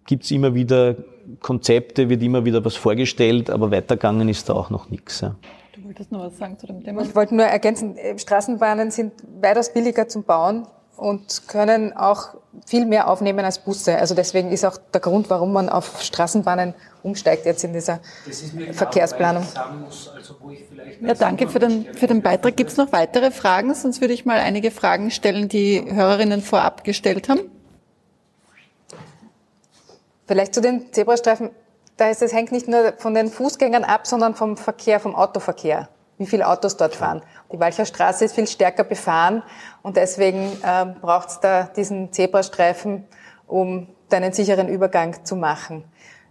gibt's 0.05 0.31
immer 0.31 0.55
wieder 0.55 0.95
Konzepte, 1.39 2.09
wird 2.09 2.21
immer 2.21 2.45
wieder 2.45 2.63
was 2.63 2.75
vorgestellt, 2.75 3.49
aber 3.49 3.71
weitergegangen 3.71 4.29
ist 4.29 4.49
da 4.49 4.53
auch 4.53 4.69
noch 4.69 4.89
nichts. 4.89 5.21
Ja. 5.21 5.35
Du 5.75 5.83
wolltest 5.85 6.11
noch 6.11 6.21
was 6.21 6.37
sagen 6.37 6.57
zu 6.59 6.67
dem 6.67 6.83
Thema? 6.83 7.01
Ich 7.01 7.15
wollte 7.15 7.35
nur 7.35 7.45
ergänzen, 7.45 7.97
äh, 7.97 8.17
Straßenbahnen 8.17 8.91
sind 8.91 9.13
weitaus 9.41 9.73
billiger 9.73 10.07
zum 10.07 10.23
Bauen 10.23 10.67
und 10.97 11.47
können 11.47 11.93
auch 11.93 12.35
viel 12.67 12.85
mehr 12.85 13.09
aufnehmen 13.09 13.43
als 13.43 13.59
Busse. 13.59 13.97
Also 13.97 14.13
deswegen 14.13 14.51
ist 14.51 14.63
auch 14.63 14.77
der 14.77 15.01
Grund, 15.01 15.29
warum 15.29 15.51
man 15.51 15.69
auf 15.69 16.01
Straßenbahnen 16.01 16.75
umsteigt 17.01 17.45
jetzt 17.45 17.63
in 17.63 17.73
dieser 17.73 17.99
Verkehrsplanung. 18.71 19.43
Also 19.43 20.11
ja, 21.01 21.13
danke 21.15 21.47
für 21.47 21.59
den, 21.59 21.85
für 21.93 22.07
den 22.07 22.21
Beitrag. 22.21 22.55
Gibt 22.55 22.69
es 22.69 22.77
noch 22.77 22.91
weitere 22.91 23.31
Fragen? 23.31 23.73
Sonst 23.73 24.01
würde 24.01 24.13
ich 24.13 24.25
mal 24.25 24.37
einige 24.37 24.69
Fragen 24.71 25.09
stellen, 25.09 25.49
die 25.49 25.83
Hörerinnen 25.85 26.41
vorab 26.41 26.83
gestellt 26.83 27.27
haben. 27.27 27.41
Vielleicht 30.25 30.53
zu 30.53 30.61
den 30.61 30.91
Zebrastreifen. 30.93 31.49
Da 31.97 32.09
ist 32.09 32.21
es 32.21 32.33
hängt 32.33 32.51
nicht 32.51 32.67
nur 32.67 32.93
von 32.97 33.13
den 33.13 33.29
Fußgängern 33.29 33.83
ab, 33.83 34.07
sondern 34.07 34.35
vom 34.35 34.57
Verkehr, 34.57 34.99
vom 34.99 35.15
Autoverkehr, 35.15 35.89
wie 36.17 36.25
viele 36.25 36.47
Autos 36.47 36.77
dort 36.77 36.95
fahren. 36.95 37.21
Die 37.51 37.59
Walcher 37.59 37.85
Straße 37.85 38.25
ist 38.25 38.33
viel 38.33 38.47
stärker 38.47 38.83
befahren 38.83 39.43
und 39.83 39.97
deswegen 39.97 40.51
äh, 40.63 40.85
braucht 41.01 41.29
es 41.29 41.39
da 41.39 41.63
diesen 41.63 42.11
Zebrastreifen, 42.11 43.05
um 43.47 43.87
einen 44.11 44.33
sicheren 44.33 44.69
Übergang 44.69 45.23
zu 45.25 45.35
machen. 45.35 45.83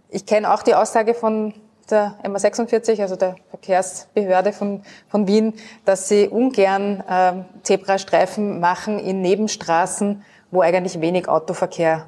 Ich 0.09 0.25
kenne 0.25 0.53
auch 0.53 0.63
die 0.63 0.75
Aussage 0.75 1.13
von 1.13 1.53
der 1.89 2.15
MA46, 2.23 3.01
also 3.01 3.15
der 3.15 3.35
Verkehrsbehörde 3.49 4.53
von, 4.53 4.83
von 5.07 5.27
Wien, 5.27 5.53
dass 5.85 6.07
sie 6.07 6.27
ungern 6.27 7.03
äh, 7.07 7.63
Zebrastreifen 7.63 8.59
machen 8.59 8.99
in 8.99 9.21
Nebenstraßen, 9.21 10.23
wo 10.51 10.61
eigentlich 10.61 11.01
wenig 11.01 11.27
Autoverkehr 11.27 12.07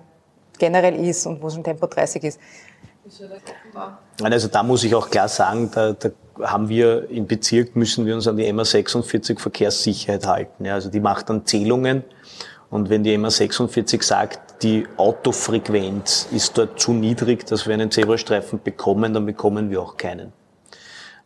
generell 0.58 0.96
ist 0.96 1.26
und 1.26 1.42
wo 1.42 1.50
schon 1.50 1.64
Tempo 1.64 1.88
30 1.88 2.24
ist. 2.24 2.40
Also 4.22 4.48
da 4.48 4.64
muss 4.64 4.84
ich 4.84 4.96
auch 4.96 5.10
klar 5.10 5.28
sagen, 5.28 5.70
da, 5.74 5.94
da 5.94 6.10
haben 6.42 6.70
wir 6.70 7.10
im 7.10 7.28
Bezirk, 7.28 7.76
müssen 7.76 8.06
wir 8.06 8.16
uns 8.16 8.28
an 8.28 8.38
die 8.38 8.52
MA46 8.52 9.40
Verkehrssicherheit 9.40 10.26
halten. 10.26 10.66
Ja, 10.66 10.74
also 10.74 10.90
die 10.90 11.00
macht 11.00 11.30
dann 11.30 11.46
Zählungen 11.46 12.04
und 12.70 12.90
wenn 12.90 13.04
die 13.04 13.18
MA46 13.18 14.04
sagt, 14.04 14.64
die 14.64 14.88
Autofrequenz 14.98 16.28
ist 16.32 16.58
dort 16.58 16.80
zu 16.80 16.94
niedrig, 16.94 17.46
dass 17.46 17.68
wir 17.68 17.74
einen 17.74 17.92
Zebrastreifen 17.92 18.62
bekommen, 18.64 19.14
dann 19.14 19.26
bekommen 19.26 19.70
wir 19.70 19.82
auch 19.82 19.98
keinen. 19.98 20.34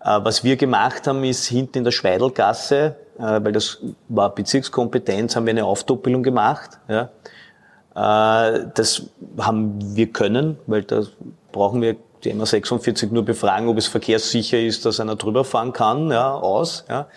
Äh, 0.01 0.19
was 0.23 0.43
wir 0.43 0.57
gemacht 0.57 1.07
haben, 1.07 1.23
ist 1.23 1.45
hinten 1.45 1.79
in 1.79 1.83
der 1.83 1.91
Schweidelgasse, 1.91 2.95
äh, 3.17 3.21
weil 3.21 3.51
das 3.51 3.79
war 4.09 4.33
Bezirkskompetenz, 4.33 5.35
haben 5.35 5.45
wir 5.45 5.51
eine 5.51 5.65
Aufdoppelung 5.65 6.23
gemacht. 6.23 6.79
Ja. 6.87 7.09
Äh, 7.95 8.65
das 8.73 9.03
haben 9.39 9.95
wir 9.95 10.07
können, 10.07 10.57
weil 10.67 10.83
da 10.83 11.03
brauchen 11.51 11.81
wir 11.81 11.95
die 12.23 12.33
MA46 12.33 13.11
nur 13.11 13.23
befragen, 13.23 13.67
ob 13.67 13.77
es 13.77 13.87
verkehrssicher 13.87 14.59
ist, 14.59 14.85
dass 14.85 14.99
einer 14.99 15.15
drüber 15.15 15.45
fahren 15.45 15.73
kann, 15.73 16.11
ja, 16.11 16.33
aus. 16.33 16.85
Ja. 16.89 17.01
Äh, 17.01 17.07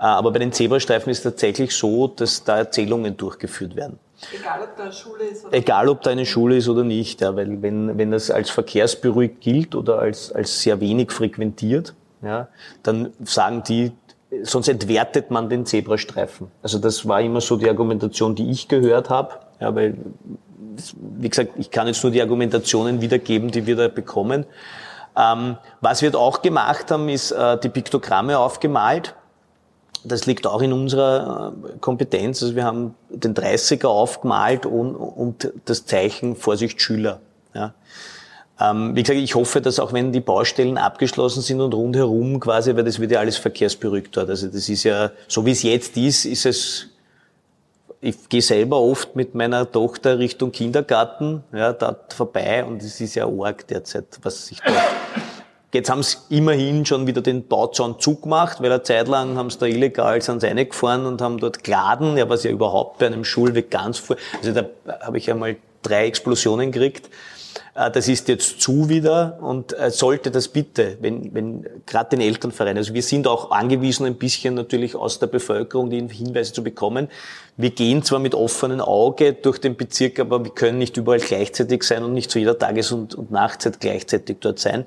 aber 0.00 0.32
bei 0.32 0.38
den 0.38 0.52
Zebrastreifen 0.52 1.10
ist 1.10 1.18
es 1.18 1.24
tatsächlich 1.24 1.74
so, 1.74 2.08
dass 2.08 2.44
da 2.44 2.58
Erzählungen 2.58 3.16
durchgeführt 3.16 3.76
werden. 3.76 3.98
Egal, 4.32 4.62
ob 4.62 4.76
da 4.76 4.84
eine 4.84 4.92
Schule 4.92 5.24
ist 5.24 5.44
oder 5.44 5.54
Egal, 5.56 5.88
ob 5.88 6.02
da 6.02 6.10
eine 6.10 6.26
Schule 6.26 6.56
ist 6.56 6.68
oder 6.68 6.84
nicht. 6.84 7.20
Ja, 7.20 7.34
weil 7.34 7.60
wenn, 7.60 7.98
wenn 7.98 8.10
das 8.12 8.30
als 8.30 8.50
verkehrsberuhigt 8.50 9.40
gilt 9.40 9.74
oder 9.74 9.98
als, 9.98 10.32
als 10.32 10.60
sehr 10.62 10.80
wenig 10.80 11.10
frequentiert, 11.10 11.94
ja, 12.22 12.48
dann 12.84 13.12
sagen 13.24 13.64
die, 13.66 13.92
sonst 14.42 14.68
entwertet 14.68 15.30
man 15.30 15.48
den 15.48 15.66
Zebrastreifen. 15.66 16.50
Also 16.62 16.78
das 16.78 17.06
war 17.06 17.20
immer 17.20 17.40
so 17.40 17.56
die 17.56 17.68
Argumentation, 17.68 18.34
die 18.34 18.50
ich 18.50 18.68
gehört 18.68 19.10
habe, 19.10 19.34
ja, 19.60 19.74
weil 19.74 19.96
wie 21.18 21.28
gesagt, 21.28 21.52
ich 21.58 21.70
kann 21.70 21.86
jetzt 21.86 22.02
nur 22.02 22.12
die 22.12 22.22
Argumentationen 22.22 23.00
wiedergeben, 23.00 23.50
die 23.50 23.66
wir 23.66 23.76
da 23.76 23.88
bekommen. 23.88 24.46
Ähm, 25.16 25.56
was 25.80 26.02
wir 26.02 26.14
auch 26.14 26.42
gemacht 26.42 26.90
haben, 26.90 27.08
ist 27.08 27.32
äh, 27.32 27.58
die 27.58 27.68
Piktogramme 27.68 28.38
aufgemalt. 28.38 29.14
Das 30.04 30.26
liegt 30.26 30.46
auch 30.46 30.62
in 30.62 30.72
unserer 30.72 31.52
äh, 31.52 31.78
Kompetenz. 31.78 32.42
Also 32.42 32.56
wir 32.56 32.64
haben 32.64 32.94
den 33.10 33.34
30er 33.34 33.86
aufgemalt 33.86 34.66
und, 34.66 34.94
und 34.96 35.52
das 35.66 35.84
Zeichen 35.84 36.34
Vorsicht 36.34 36.80
Schüler. 36.80 37.20
Ja. 37.54 37.74
Ähm, 38.58 38.94
wie 38.94 39.02
gesagt, 39.02 39.20
ich 39.20 39.34
hoffe, 39.34 39.60
dass 39.60 39.78
auch 39.78 39.92
wenn 39.92 40.12
die 40.12 40.20
Baustellen 40.20 40.78
abgeschlossen 40.78 41.42
sind 41.42 41.60
und 41.60 41.74
rundherum 41.74 42.40
quasi, 42.40 42.74
weil 42.76 42.84
das 42.84 42.98
wird 42.98 43.12
ja 43.12 43.20
alles 43.20 43.36
verkehrsberuhigt 43.36 44.16
dort. 44.16 44.30
Also 44.30 44.46
das 44.46 44.68
ist 44.68 44.84
ja, 44.84 45.10
so 45.28 45.44
wie 45.44 45.50
es 45.50 45.62
jetzt 45.62 45.96
ist, 45.96 46.24
ist 46.24 46.46
es, 46.46 46.88
ich 48.02 48.28
gehe 48.28 48.42
selber 48.42 48.80
oft 48.80 49.14
mit 49.14 49.34
meiner 49.34 49.70
Tochter 49.70 50.18
Richtung 50.18 50.50
Kindergarten, 50.50 51.44
ja, 51.52 51.72
dort 51.72 52.12
vorbei 52.12 52.64
und 52.64 52.82
es 52.82 53.00
ist 53.00 53.14
ja 53.14 53.26
arg 53.26 53.66
derzeit, 53.68 54.18
was 54.22 54.48
sich 54.48 54.60
dort 54.60 54.76
Jetzt 55.74 55.88
haben 55.88 56.02
sie 56.02 56.18
immerhin 56.28 56.84
schon 56.84 57.06
wieder 57.06 57.22
den 57.22 57.48
Bauzaun 57.48 57.98
zugemacht, 57.98 58.60
weil 58.60 58.70
eine 58.70 58.82
Zeit 58.82 59.08
lang 59.08 59.38
haben 59.38 59.48
sie 59.48 59.56
da 59.56 59.64
illegal 59.64 60.20
sind 60.20 60.42
sie 60.42 60.48
reingefahren 60.48 61.06
und 61.06 61.22
haben 61.22 61.38
dort 61.38 61.64
geladen, 61.64 62.18
ja, 62.18 62.28
was 62.28 62.44
ja 62.44 62.50
überhaupt 62.50 62.98
bei 62.98 63.06
einem 63.06 63.24
Schulweg 63.24 63.70
ganz 63.70 63.98
vor, 63.98 64.16
also 64.36 64.52
da 64.52 64.66
habe 65.00 65.16
ich 65.16 65.30
einmal 65.30 65.56
drei 65.80 66.06
Explosionen 66.06 66.72
gekriegt. 66.72 67.08
Äh, 67.74 67.90
das 67.90 68.08
ist 68.08 68.28
jetzt 68.28 68.60
zu 68.60 68.88
wieder 68.88 69.38
und 69.40 69.78
äh, 69.78 69.90
sollte 69.90 70.30
das 70.30 70.48
bitte, 70.48 70.98
wenn, 71.00 71.34
wenn 71.34 71.66
gerade 71.86 72.10
den 72.10 72.20
Elternverein, 72.20 72.76
also 72.76 72.94
wir 72.94 73.02
sind 73.02 73.26
auch 73.26 73.50
angewiesen, 73.50 74.06
ein 74.06 74.16
bisschen 74.16 74.54
natürlich 74.54 74.94
aus 74.94 75.18
der 75.18 75.26
Bevölkerung 75.26 75.90
die 75.90 76.06
Hinweise 76.08 76.52
zu 76.52 76.62
bekommen. 76.62 77.08
Wir 77.56 77.70
gehen 77.70 78.02
zwar 78.02 78.18
mit 78.18 78.34
offenem 78.34 78.80
Auge 78.80 79.32
durch 79.32 79.58
den 79.58 79.76
Bezirk, 79.76 80.18
aber 80.20 80.44
wir 80.44 80.52
können 80.52 80.78
nicht 80.78 80.96
überall 80.96 81.20
gleichzeitig 81.20 81.82
sein 81.82 82.02
und 82.02 82.14
nicht 82.14 82.30
zu 82.30 82.38
jeder 82.38 82.58
Tages- 82.58 82.92
und, 82.92 83.14
und 83.14 83.30
Nachtzeit 83.30 83.80
gleichzeitig 83.80 84.38
dort 84.40 84.58
sein. 84.58 84.84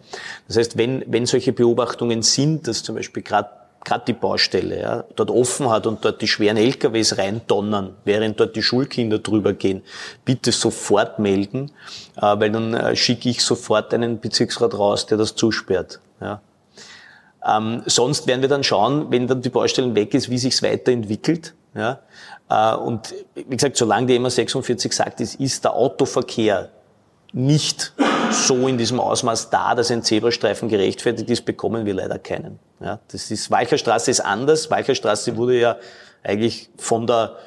Das 0.47 0.57
heißt, 0.57 0.77
wenn, 0.77 1.03
wenn 1.07 1.25
solche 1.25 1.53
Beobachtungen 1.53 2.21
sind, 2.21 2.67
dass 2.67 2.83
zum 2.83 2.95
Beispiel 2.95 3.23
gerade 3.23 3.49
gerade 3.85 4.05
die 4.07 4.13
Baustelle, 4.13 4.81
ja, 4.81 5.03
dort 5.15 5.31
offen 5.31 5.69
hat 5.69 5.87
und 5.87 6.03
dort 6.03 6.21
die 6.21 6.27
schweren 6.27 6.57
LKWs 6.57 7.17
reindonnern, 7.17 7.95
während 8.03 8.39
dort 8.39 8.55
die 8.55 8.63
Schulkinder 8.63 9.19
drüber 9.19 9.53
gehen, 9.53 9.83
bitte 10.25 10.51
sofort 10.51 11.19
melden, 11.19 11.71
äh, 12.17 12.21
weil 12.21 12.51
dann 12.51 12.73
äh, 12.73 12.95
schicke 12.95 13.29
ich 13.29 13.41
sofort 13.41 13.93
einen 13.93 14.19
Bezirksrat 14.19 14.77
raus, 14.77 15.05
der 15.05 15.17
das 15.17 15.35
zusperrt. 15.35 15.99
Ja. 16.19 16.41
Ähm, 17.45 17.83
sonst 17.85 18.27
werden 18.27 18.41
wir 18.41 18.49
dann 18.49 18.63
schauen, 18.63 19.11
wenn 19.11 19.27
dann 19.27 19.41
die 19.41 19.49
Baustelle 19.49 19.93
weg 19.95 20.13
ist, 20.13 20.29
wie 20.29 20.39
sich's 20.39 20.63
weiterentwickelt. 20.63 21.53
Ja. 21.75 21.99
Äh, 22.49 22.75
und 22.75 23.13
wie 23.35 23.55
gesagt, 23.55 23.77
solange 23.77 24.07
die 24.07 24.19
MA 24.19 24.29
46 24.29 24.91
sagt, 24.91 25.21
es 25.21 25.35
ist 25.35 25.63
der 25.63 25.75
Autoverkehr 25.75 26.69
nicht 27.31 27.93
so 28.31 28.67
in 28.67 28.77
diesem 28.77 28.99
Ausmaß 28.99 29.49
da, 29.49 29.75
dass 29.75 29.91
ein 29.91 30.03
Zebrastreifen 30.03 30.69
gerechtfertigt 30.69 31.29
ist, 31.29 31.45
bekommen 31.45 31.85
wir 31.85 31.93
leider 31.93 32.19
keinen. 32.19 32.59
Ja, 32.79 32.99
das 33.07 33.31
ist, 33.31 33.49
Walcherstraße 33.51 34.11
ist 34.11 34.21
anders. 34.21 34.69
Walcherstraße 34.69 35.35
wurde 35.37 35.59
ja 35.59 35.77
eigentlich 36.23 36.69
von 36.77 37.07
der, 37.07 37.37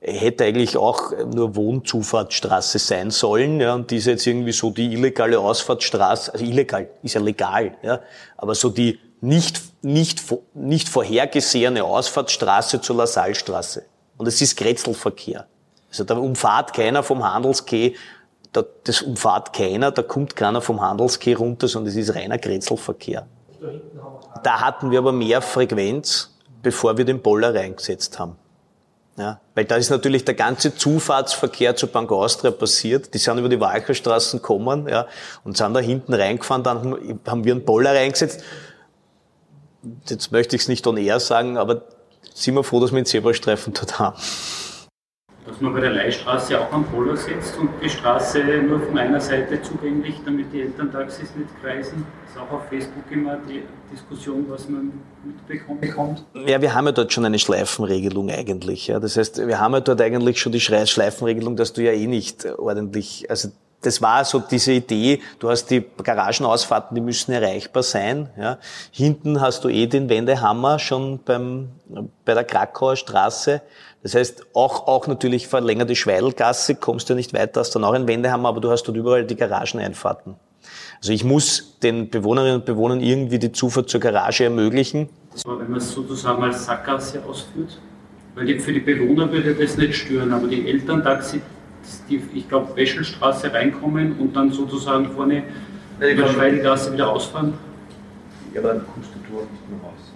hätte 0.00 0.44
eigentlich 0.44 0.76
auch 0.76 1.12
nur 1.32 1.56
Wohnzufahrtsstraße 1.56 2.78
sein 2.78 3.10
sollen, 3.10 3.60
ja, 3.60 3.74
und 3.74 3.90
die 3.90 3.96
ist 3.96 4.06
jetzt 4.06 4.26
irgendwie 4.26 4.52
so 4.52 4.70
die 4.70 4.92
illegale 4.92 5.38
Ausfahrtsstraße, 5.38 6.32
also 6.32 6.44
illegal, 6.44 6.88
ist 7.02 7.14
ja 7.14 7.20
legal, 7.20 7.76
ja, 7.82 8.00
aber 8.36 8.54
so 8.54 8.68
die 8.68 8.98
nicht, 9.20 9.60
nicht, 9.82 10.22
nicht 10.52 10.88
vorhergesehene 10.88 11.82
Ausfahrtsstraße 11.82 12.80
zur 12.80 12.96
Lassalstraße. 12.96 13.84
Und 14.18 14.26
es 14.26 14.40
ist 14.40 14.56
Kretzelverkehr. 14.56 15.46
Also 15.90 16.04
da 16.04 16.16
umfahrt 16.16 16.74
keiner 16.74 17.02
vom 17.02 17.24
Handelskeh 17.24 17.94
da, 18.54 18.64
das 18.84 19.02
umfahrt 19.02 19.52
keiner, 19.52 19.90
da 19.90 20.02
kommt 20.02 20.36
keiner 20.36 20.62
vom 20.62 20.80
Handelskeh 20.80 21.34
runter, 21.34 21.68
sondern 21.68 21.90
es 21.90 21.96
ist 21.96 22.14
reiner 22.14 22.38
Grätzelverkehr. 22.38 23.26
Da 24.42 24.60
hatten 24.60 24.90
wir 24.90 25.00
aber 25.00 25.12
mehr 25.12 25.42
Frequenz, 25.42 26.30
bevor 26.62 26.96
wir 26.96 27.04
den 27.04 27.20
Boller 27.20 27.54
reingesetzt 27.54 28.18
haben. 28.18 28.36
Ja, 29.16 29.40
weil 29.54 29.64
da 29.64 29.76
ist 29.76 29.90
natürlich 29.90 30.24
der 30.24 30.34
ganze 30.34 30.74
Zufahrtsverkehr 30.74 31.76
zur 31.76 31.88
Bank 31.88 32.10
Austria 32.10 32.50
passiert. 32.50 33.14
Die 33.14 33.18
sind 33.18 33.38
über 33.38 33.48
die 33.48 33.60
Walcherstraßen 33.60 34.40
gekommen 34.40 34.88
ja, 34.88 35.06
und 35.44 35.56
sind 35.56 35.74
da 35.74 35.80
hinten 35.80 36.14
reingefahren. 36.14 36.64
Dann 36.64 37.20
haben 37.26 37.44
wir 37.44 37.54
einen 37.54 37.64
Boller 37.64 37.94
reingesetzt. 37.94 38.42
Jetzt 40.08 40.32
möchte 40.32 40.56
ich 40.56 40.62
es 40.62 40.68
nicht 40.68 40.86
on 40.86 40.96
air 40.96 41.20
sagen, 41.20 41.58
aber 41.58 41.82
sind 42.34 42.54
wir 42.54 42.64
froh, 42.64 42.80
dass 42.80 42.90
wir 42.90 42.96
einen 42.96 43.06
Zebrastreifen 43.06 43.72
dort 43.72 43.98
haben 44.00 44.16
dass 45.54 45.60
man 45.60 45.72
bei 45.72 45.80
der 45.80 45.92
Leihstraße 45.92 46.60
auch 46.60 46.72
am 46.72 46.84
Polo 46.84 47.14
setzt 47.14 47.56
und 47.58 47.70
die 47.80 47.88
Straße 47.88 48.40
nur 48.66 48.80
von 48.80 48.98
einer 48.98 49.20
Seite 49.20 49.62
zugänglich, 49.62 50.16
damit 50.24 50.52
die 50.52 50.62
Elterntaxis 50.62 51.28
nicht 51.36 51.48
kreisen. 51.62 52.04
Das 52.24 52.34
ist 52.34 52.40
auch 52.40 52.52
auf 52.56 52.68
Facebook 52.68 53.04
immer 53.12 53.38
die 53.48 53.62
Diskussion, 53.92 54.46
was 54.48 54.68
man 54.68 54.90
mitbekommt. 55.22 56.24
Ja, 56.34 56.60
wir 56.60 56.74
haben 56.74 56.86
ja 56.86 56.92
dort 56.92 57.12
schon 57.12 57.24
eine 57.24 57.38
Schleifenregelung 57.38 58.30
eigentlich. 58.30 58.88
Ja. 58.88 58.98
Das 58.98 59.16
heißt, 59.16 59.46
wir 59.46 59.60
haben 59.60 59.74
ja 59.74 59.80
dort 59.80 60.00
eigentlich 60.00 60.40
schon 60.40 60.50
die 60.50 60.60
Schleifenregelung, 60.60 61.54
dass 61.54 61.72
du 61.72 61.82
ja 61.82 61.92
eh 61.92 62.08
nicht 62.08 62.44
ordentlich, 62.58 63.30
also 63.30 63.50
das 63.84 64.00
war 64.00 64.24
so 64.24 64.38
diese 64.38 64.72
Idee, 64.72 65.20
du 65.38 65.50
hast 65.50 65.66
die 65.66 65.84
Garagenausfahrten, 66.02 66.94
die 66.94 67.00
müssen 67.00 67.32
erreichbar 67.32 67.82
sein. 67.82 68.30
Ja. 68.38 68.58
Hinten 68.90 69.40
hast 69.40 69.64
du 69.64 69.68
eh 69.68 69.86
den 69.86 70.08
Wendehammer 70.08 70.78
schon 70.78 71.20
beim, 71.24 71.70
bei 72.24 72.34
der 72.34 72.44
Krakauer 72.44 72.96
Straße. 72.96 73.60
Das 74.02 74.14
heißt, 74.14 74.46
auch, 74.54 74.86
auch 74.86 75.06
natürlich 75.06 75.48
verlängerte 75.48 75.94
Schweidelgasse, 75.96 76.74
kommst 76.74 77.08
du 77.08 77.14
nicht 77.14 77.32
weiter, 77.32 77.60
hast 77.60 77.74
dann 77.74 77.84
auch 77.84 77.94
ein 77.94 78.06
Wendehammer, 78.06 78.50
aber 78.50 78.60
du 78.60 78.70
hast 78.70 78.84
dort 78.84 78.96
überall 78.96 79.24
die 79.24 79.36
Garageneinfahrten. 79.36 80.36
Also 80.98 81.12
ich 81.12 81.24
muss 81.24 81.78
den 81.82 82.08
Bewohnerinnen 82.10 82.56
und 82.56 82.64
Bewohnern 82.64 83.00
irgendwie 83.00 83.38
die 83.38 83.52
Zufahrt 83.52 83.88
zur 83.88 84.00
Garage 84.00 84.44
ermöglichen. 84.44 85.08
Aber 85.44 85.60
wenn 85.60 85.70
man 85.70 85.78
es 85.78 85.92
sozusagen 85.92 86.42
als 86.42 86.64
Sackgasse 86.64 87.22
ausführt, 87.24 87.78
weil 88.34 88.46
die, 88.46 88.58
für 88.58 88.72
die 88.72 88.80
Bewohner 88.80 89.30
würde 89.30 89.54
das 89.54 89.76
nicht 89.76 89.94
stören, 89.96 90.32
aber 90.32 90.48
die 90.48 90.66
Eltern 90.66 91.02
Taxi, 91.02 91.40
die, 92.08 92.22
ich 92.34 92.48
glaube, 92.48 92.76
Wäschelstraße 92.76 93.52
reinkommen 93.52 94.18
und 94.18 94.34
dann 94.34 94.50
sozusagen 94.52 95.10
vorne 95.10 95.44
ja, 96.00 96.08
über 96.08 96.28
Schweidelgasse 96.28 96.92
wieder 96.92 97.08
ausfahren. 97.08 97.54
Ja, 98.52 98.60
aber 98.60 98.74
dann 98.74 98.86
kommst 98.86 99.10
du 99.14 99.32
dort 99.32 99.50
nicht 99.50 99.70
mehr 99.70 99.80
raus. 99.80 100.14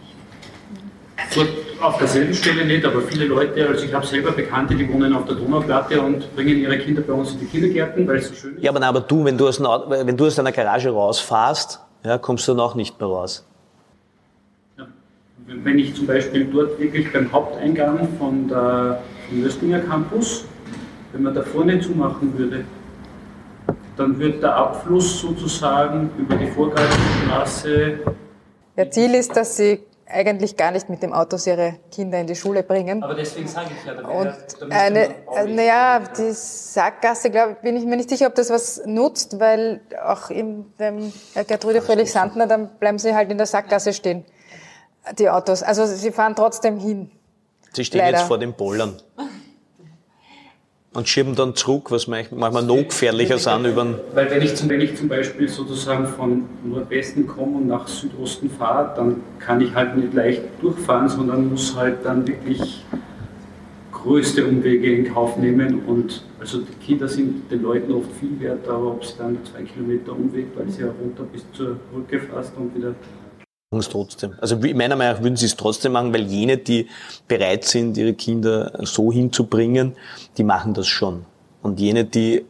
Dort 1.35 1.49
auf 1.81 1.99
derselben 1.99 2.35
Stelle 2.35 2.65
nicht, 2.65 2.85
aber 2.85 3.03
viele 3.03 3.27
Leute, 3.27 3.67
also 3.69 3.85
ich 3.85 3.93
habe 3.93 4.07
selber 4.07 4.33
Bekannte, 4.33 4.75
die 4.75 4.91
wohnen 4.93 5.15
auf 5.15 5.27
der 5.27 5.37
Donauplatte 5.37 6.01
und 6.01 6.35
bringen 6.35 6.59
ihre 6.59 6.79
Kinder 6.79 7.03
bei 7.03 7.13
uns 7.13 7.33
in 7.33 7.41
die 7.41 7.47
Kindergärten, 7.47 8.07
weil 8.07 8.17
es 8.17 8.29
so 8.29 8.35
schön 8.35 8.57
ist. 8.57 8.63
Ja, 8.63 8.71
aber, 8.71 8.81
nein, 8.81 8.89
aber 8.89 9.01
du, 9.01 9.25
wenn 9.25 9.37
du, 9.37 9.47
aus 9.47 9.61
einer, 9.61 9.85
wenn 9.89 10.17
du 10.17 10.27
aus 10.27 10.39
einer 10.39 10.53
Garage 10.53 10.91
rausfährst, 10.91 11.81
ja, 12.05 12.19
kommst 12.19 12.47
du 12.49 12.53
dann 12.53 12.61
auch 12.61 12.75
nicht 12.75 12.99
mehr 12.99 13.09
raus. 13.09 13.47
Ja. 14.77 14.87
Wenn 15.47 15.79
ich 15.79 15.95
zum 15.95 16.07
Beispiel 16.07 16.47
dort 16.47 16.79
wirklich 16.79 17.13
beim 17.13 17.31
Haupteingang 17.33 18.09
von 18.19 18.49
der, 18.49 19.03
vom 19.29 19.89
Campus, 19.89 20.45
wenn 21.13 21.23
man 21.23 21.35
da 21.35 21.43
vorne 21.43 21.81
zumachen 21.81 22.37
würde, 22.39 22.65
dann 23.97 24.19
wird 24.19 24.43
der 24.43 24.55
Abfluss 24.55 25.21
sozusagen 25.21 26.11
über 26.19 26.37
die 26.37 26.47
Vorgartenstraße. 26.47 27.99
Ja, 28.77 28.91
Ziel 28.91 29.15
ist, 29.15 29.35
dass 29.37 29.57
Sie 29.57 29.81
eigentlich 30.07 30.57
gar 30.57 30.71
nicht 30.71 30.89
mit 30.89 31.03
dem 31.03 31.13
Autos 31.13 31.47
ihre 31.47 31.75
Kinder 31.91 32.21
in 32.21 32.27
die 32.27 32.37
Schule 32.37 32.63
bringen. 32.63 33.03
Aber 33.03 33.15
deswegen 33.15 33.47
sage 33.47 33.71
ich 33.79 33.87
ja, 33.87 33.95
da 33.95 34.09
und 34.09 34.33
da 34.61 34.67
eine, 34.71 35.09
äh, 35.09 35.45
naja, 35.47 36.01
die 36.17 36.31
Sackgasse, 36.33 37.31
glaube 37.31 37.57
bin 37.61 37.77
ich 37.77 37.85
mir 37.85 37.97
nicht 37.97 38.09
sicher, 38.09 38.29
ob 38.29 38.35
das 38.35 38.49
was 38.49 38.83
nutzt, 38.87 39.39
weil 39.39 39.81
auch 40.03 40.31
in 40.31 40.65
dem 40.79 41.13
Gertrude 41.47 41.83
Fröhlich-Sandner, 41.83 42.47
dann 42.47 42.71
bleiben 42.79 42.99
sie 42.99 43.15
halt 43.15 43.31
in 43.31 43.37
der 43.37 43.47
Sackgasse 43.47 43.93
stehen, 43.93 44.25
die 45.19 45.29
Autos. 45.29 45.63
Also 45.63 45.85
sie 45.85 46.11
fahren 46.11 46.35
trotzdem 46.35 46.79
hin. 46.79 47.11
Sie 47.75 47.85
stehen 47.85 47.99
Leider. 47.99 48.19
jetzt 48.19 48.29
vor 48.29 48.39
den 48.39 48.55
Bollern 48.55 48.97
und 50.95 51.09
schieben 51.09 51.35
dann 51.35 51.55
zurück, 51.55 51.91
was 51.91 52.07
manchmal 52.07 52.63
noch 52.63 52.89
gefährlicher 52.89 53.39
sind 53.39 53.67
über 53.67 53.87
Weil 54.15 54.31
wenn 54.31 54.43
ich, 54.43 54.55
zum, 54.57 54.69
wenn 54.69 54.81
ich 54.81 54.97
zum 54.97 55.09
Beispiel 55.09 55.49
sozusagen 55.49 56.07
von 56.07 56.45
Nordwesten 56.65 57.27
komme 57.27 57.59
und 57.59 57.67
nach 57.67 57.87
Südosten 57.87 58.51
fahre, 58.51 58.95
dann 58.97 59.17
kann 59.39 59.61
ich 59.61 59.75
halt 59.75 59.97
nicht 59.97 60.15
leicht 60.15 60.43
durchfahren, 60.61 61.09
sondern 61.09 61.51
muss 61.51 61.77
halt 61.77 62.05
dann 62.05 62.27
wirklich 62.27 62.85
größte 63.93 64.47
Umwege 64.47 64.95
in 64.95 65.13
Kauf 65.13 65.37
nehmen. 65.37 65.83
Und 65.87 66.23
also 66.41 66.61
die 66.63 66.73
Kinder 66.85 67.09
sind 67.09 67.51
den 67.51 67.63
Leuten 67.63 67.93
oft 67.93 68.11
viel 68.19 68.41
wert, 68.41 68.67
aber 68.69 68.93
ob 68.93 69.05
sie 69.05 69.15
dann 69.19 69.39
zwei 69.45 69.63
Kilometer 69.63 70.13
Umweg, 70.13 70.47
weil 70.57 70.71
sie 70.71 70.83
ja 70.83 70.89
runter 70.89 71.25
bis 71.25 71.45
zur 71.53 71.77
Brücke 71.93 72.21
fast 72.21 72.57
und 72.57 72.75
wieder 72.75 72.95
es 73.77 73.89
trotzdem. 73.91 74.33
Also 74.41 74.57
meiner 74.57 74.97
Meinung 74.97 75.17
nach 75.17 75.23
würden 75.23 75.37
sie 75.37 75.45
es 75.45 75.57
trotzdem 75.57 75.93
machen, 75.93 76.15
weil 76.15 76.23
jene, 76.23 76.57
die 76.57 76.89
bereit 77.27 77.65
sind, 77.65 77.99
ihre 77.99 78.15
Kinder 78.15 78.73
so 78.85 79.13
hinzubringen, 79.13 79.95
die 80.39 80.45
machen 80.45 80.73
das 80.73 80.87
schon. 80.87 81.27
Und 81.63 81.79
jene, 81.79 82.05
die 82.05 82.47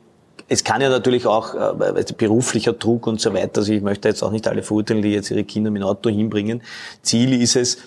es 0.51 0.64
kann 0.64 0.81
ja 0.81 0.89
natürlich 0.89 1.27
auch 1.27 1.55
äh, 1.55 2.05
beruflicher 2.16 2.73
Druck 2.73 3.07
und 3.07 3.21
so 3.21 3.35
weiter, 3.35 3.61
also 3.61 3.73
ich 3.73 3.83
möchte 3.83 4.09
jetzt 4.09 4.23
auch 4.23 4.31
nicht 4.31 4.49
alle 4.49 4.62
verurteilen, 4.62 5.03
die 5.03 5.11
jetzt 5.11 5.31
ihre 5.31 5.45
Kinder 5.45 5.71
mit 5.71 5.83
dem 5.83 5.89
Auto 5.89 6.09
hinbringen. 6.09 6.62
Ziel 7.03 7.39
ist 7.43 7.57
es, 7.57 7.79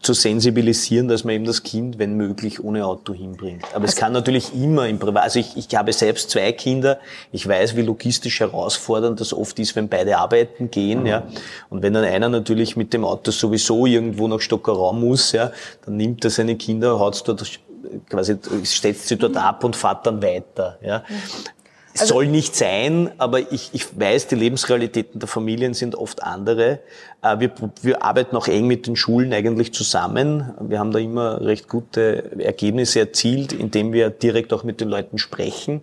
zu 0.00 0.12
sensibilisieren, 0.12 1.08
dass 1.08 1.24
man 1.24 1.34
eben 1.34 1.44
das 1.44 1.62
Kind, 1.62 1.98
wenn 1.98 2.16
möglich, 2.16 2.62
ohne 2.62 2.86
Auto 2.86 3.12
hinbringt. 3.12 3.64
Aber 3.72 3.82
also 3.82 3.86
es 3.86 3.96
kann 3.96 4.12
natürlich 4.12 4.54
immer 4.54 4.86
im 4.86 4.98
Privat, 4.98 5.24
also 5.24 5.38
ich, 5.38 5.56
ich 5.56 5.74
habe 5.74 5.92
selbst 5.92 6.30
zwei 6.30 6.52
Kinder, 6.52 6.98
ich 7.32 7.46
weiß, 7.46 7.76
wie 7.76 7.82
logistisch 7.82 8.40
herausfordernd 8.40 9.20
das 9.20 9.32
oft 9.32 9.58
ist, 9.58 9.74
wenn 9.76 9.88
beide 9.88 10.18
arbeiten 10.18 10.70
gehen, 10.70 11.06
ja. 11.06 11.26
Und 11.70 11.82
wenn 11.82 11.94
dann 11.94 12.04
einer 12.04 12.28
natürlich 12.28 12.76
mit 12.76 12.92
dem 12.92 13.04
Auto 13.04 13.30
sowieso 13.30 13.86
irgendwo 13.86 14.28
nach 14.28 14.40
Stockerau 14.40 14.92
muss, 14.92 15.32
ja, 15.32 15.50
dann 15.84 15.96
nimmt 15.96 16.24
er 16.24 16.30
seine 16.30 16.56
Kinder, 16.56 16.98
haut 16.98 17.26
dort 17.26 17.44
quasi, 18.08 18.36
setzt 18.62 19.08
sie 19.08 19.16
dort 19.16 19.36
ab 19.36 19.64
und 19.64 19.76
fährt 19.76 20.06
dann 20.06 20.22
weiter, 20.22 20.78
ja. 20.82 21.04
Also, 22.00 22.14
soll 22.14 22.26
nicht 22.26 22.54
sein, 22.54 23.10
aber 23.18 23.52
ich, 23.52 23.70
ich 23.72 23.98
weiß, 23.98 24.28
die 24.28 24.34
Lebensrealitäten 24.34 25.20
der 25.20 25.28
Familien 25.28 25.74
sind 25.74 25.94
oft 25.94 26.22
andere. 26.22 26.80
Äh, 27.22 27.40
wir, 27.40 27.52
wir 27.82 28.02
arbeiten 28.02 28.36
auch 28.36 28.48
eng 28.48 28.66
mit 28.66 28.86
den 28.86 28.96
Schulen 28.96 29.32
eigentlich 29.32 29.72
zusammen. 29.72 30.54
Wir 30.60 30.78
haben 30.78 30.92
da 30.92 30.98
immer 30.98 31.40
recht 31.40 31.68
gute 31.68 32.38
Ergebnisse 32.40 33.00
erzielt, 33.00 33.52
indem 33.52 33.92
wir 33.92 34.10
direkt 34.10 34.52
auch 34.52 34.64
mit 34.64 34.80
den 34.80 34.88
Leuten 34.88 35.18
sprechen. 35.18 35.82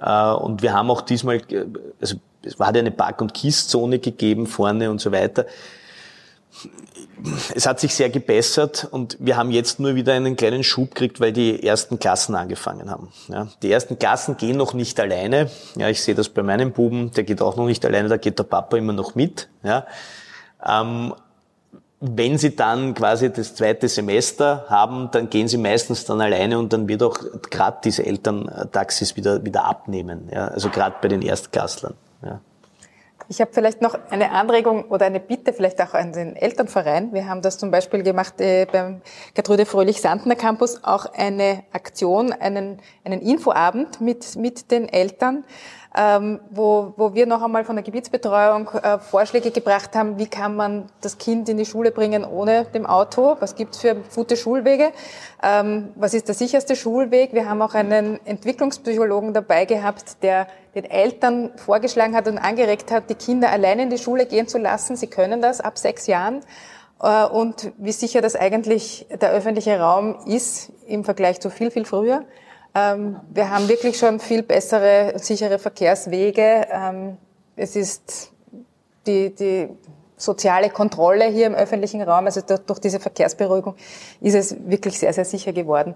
Äh, 0.00 0.32
und 0.32 0.62
wir 0.62 0.72
haben 0.72 0.90
auch 0.90 1.00
diesmal, 1.00 1.36
äh, 1.50 1.64
also 2.00 2.16
es 2.42 2.58
hat 2.58 2.76
eine 2.76 2.90
Park- 2.90 3.20
und 3.20 3.34
Kieszone 3.34 3.98
gegeben 3.98 4.46
vorne 4.46 4.90
und 4.90 5.00
so 5.00 5.12
weiter 5.12 5.46
es 7.54 7.66
hat 7.66 7.80
sich 7.80 7.94
sehr 7.94 8.10
gebessert 8.10 8.88
und 8.90 9.16
wir 9.20 9.36
haben 9.36 9.50
jetzt 9.50 9.80
nur 9.80 9.94
wieder 9.94 10.14
einen 10.14 10.36
kleinen 10.36 10.64
Schub 10.64 10.94
gekriegt, 10.94 11.20
weil 11.20 11.32
die 11.32 11.62
ersten 11.64 11.98
Klassen 11.98 12.34
angefangen 12.34 12.90
haben. 12.90 13.12
Ja, 13.28 13.48
die 13.62 13.70
ersten 13.70 13.98
Klassen 13.98 14.36
gehen 14.36 14.56
noch 14.56 14.74
nicht 14.74 14.98
alleine. 15.00 15.50
Ja, 15.76 15.88
ich 15.88 16.02
sehe 16.02 16.14
das 16.14 16.28
bei 16.28 16.42
meinem 16.42 16.72
Buben, 16.72 17.10
der 17.12 17.24
geht 17.24 17.42
auch 17.42 17.56
noch 17.56 17.66
nicht 17.66 17.84
alleine, 17.84 18.08
da 18.08 18.16
geht 18.16 18.38
der 18.38 18.44
Papa 18.44 18.76
immer 18.76 18.92
noch 18.92 19.14
mit. 19.14 19.48
Ja, 19.62 19.86
ähm, 20.64 21.14
wenn 22.00 22.38
sie 22.38 22.54
dann 22.54 22.94
quasi 22.94 23.32
das 23.32 23.56
zweite 23.56 23.88
Semester 23.88 24.66
haben, 24.68 25.10
dann 25.10 25.30
gehen 25.30 25.48
sie 25.48 25.58
meistens 25.58 26.04
dann 26.04 26.20
alleine 26.20 26.58
und 26.58 26.72
dann 26.72 26.86
wird 26.86 27.02
auch 27.02 27.18
gerade 27.50 27.78
diese 27.82 28.06
Elterntaxis 28.06 29.16
wieder, 29.16 29.44
wieder 29.44 29.64
abnehmen. 29.64 30.28
Ja, 30.32 30.48
also 30.48 30.68
gerade 30.68 30.96
bei 31.02 31.08
den 31.08 31.22
Erstklasslern. 31.22 31.94
Ja. 32.22 32.40
Ich 33.30 33.42
habe 33.42 33.50
vielleicht 33.52 33.82
noch 33.82 33.94
eine 34.08 34.30
Anregung 34.30 34.84
oder 34.84 35.04
eine 35.04 35.20
Bitte 35.20 35.52
vielleicht 35.52 35.82
auch 35.82 35.92
an 35.92 36.12
den 36.12 36.34
Elternverein. 36.34 37.12
Wir 37.12 37.28
haben 37.28 37.42
das 37.42 37.58
zum 37.58 37.70
Beispiel 37.70 38.02
gemacht 38.02 38.40
äh, 38.40 38.64
beim 38.64 39.02
Gertrude 39.34 39.66
Fröhlich-Sandner 39.66 40.34
Campus, 40.34 40.82
auch 40.82 41.04
eine 41.12 41.62
Aktion, 41.72 42.32
einen, 42.32 42.80
einen 43.04 43.20
Infoabend 43.20 44.00
mit, 44.00 44.36
mit 44.36 44.70
den 44.70 44.88
Eltern, 44.88 45.44
ähm, 45.96 46.40
wo, 46.50 46.92
wo 46.96 47.14
wir 47.14 47.26
noch 47.26 47.42
einmal 47.42 47.64
von 47.64 47.76
der 47.76 47.82
Gebietsbetreuung 47.82 48.68
äh, 48.68 48.98
Vorschläge 48.98 49.50
gebracht 49.50 49.94
haben, 49.94 50.18
wie 50.18 50.26
kann 50.26 50.54
man 50.54 50.86
das 51.00 51.18
Kind 51.18 51.48
in 51.48 51.56
die 51.56 51.64
Schule 51.64 51.90
bringen 51.90 52.24
ohne 52.24 52.66
dem 52.66 52.84
Auto, 52.84 53.36
was 53.40 53.54
gibt's 53.54 53.78
für 53.78 53.96
gute 54.14 54.36
Schulwege, 54.36 54.92
ähm, 55.42 55.88
was 55.96 56.14
ist 56.14 56.28
der 56.28 56.34
sicherste 56.34 56.76
Schulweg. 56.76 57.32
Wir 57.32 57.48
haben 57.48 57.62
auch 57.62 57.74
einen 57.74 58.24
Entwicklungspsychologen 58.26 59.32
dabei 59.32 59.64
gehabt, 59.64 60.22
der 60.22 60.46
den 60.74 60.84
Eltern 60.84 61.52
vorgeschlagen 61.56 62.14
hat 62.14 62.28
und 62.28 62.38
angeregt 62.38 62.90
hat, 62.90 63.08
die 63.08 63.14
Kinder 63.14 63.50
alleine 63.50 63.84
in 63.84 63.90
die 63.90 63.98
Schule 63.98 64.26
gehen 64.26 64.46
zu 64.46 64.58
lassen. 64.58 64.96
Sie 64.96 65.06
können 65.06 65.40
das 65.40 65.60
ab 65.60 65.78
sechs 65.78 66.06
Jahren. 66.06 66.40
Äh, 67.02 67.24
und 67.24 67.72
wie 67.78 67.92
sicher 67.92 68.20
das 68.20 68.36
eigentlich 68.36 69.06
der 69.20 69.30
öffentliche 69.30 69.80
Raum 69.80 70.16
ist 70.26 70.70
im 70.86 71.04
Vergleich 71.04 71.40
zu 71.40 71.50
viel, 71.50 71.70
viel 71.70 71.84
früher. 71.84 72.24
Ähm, 72.78 73.20
wir 73.32 73.50
haben 73.50 73.68
wirklich 73.68 73.98
schon 73.98 74.20
viel 74.20 74.42
bessere, 74.42 75.14
sichere 75.16 75.58
Verkehrswege. 75.58 76.66
Ähm, 76.70 77.16
es 77.56 77.76
ist 77.76 78.32
die, 79.06 79.34
die 79.34 79.68
soziale 80.16 80.70
Kontrolle 80.70 81.26
hier 81.26 81.46
im 81.46 81.54
öffentlichen 81.54 82.02
Raum, 82.02 82.26
also 82.26 82.40
durch 82.40 82.78
diese 82.78 83.00
Verkehrsberuhigung, 83.00 83.74
ist 84.20 84.34
es 84.34 84.56
wirklich 84.68 84.98
sehr, 84.98 85.12
sehr 85.12 85.24
sicher 85.24 85.52
geworden 85.52 85.94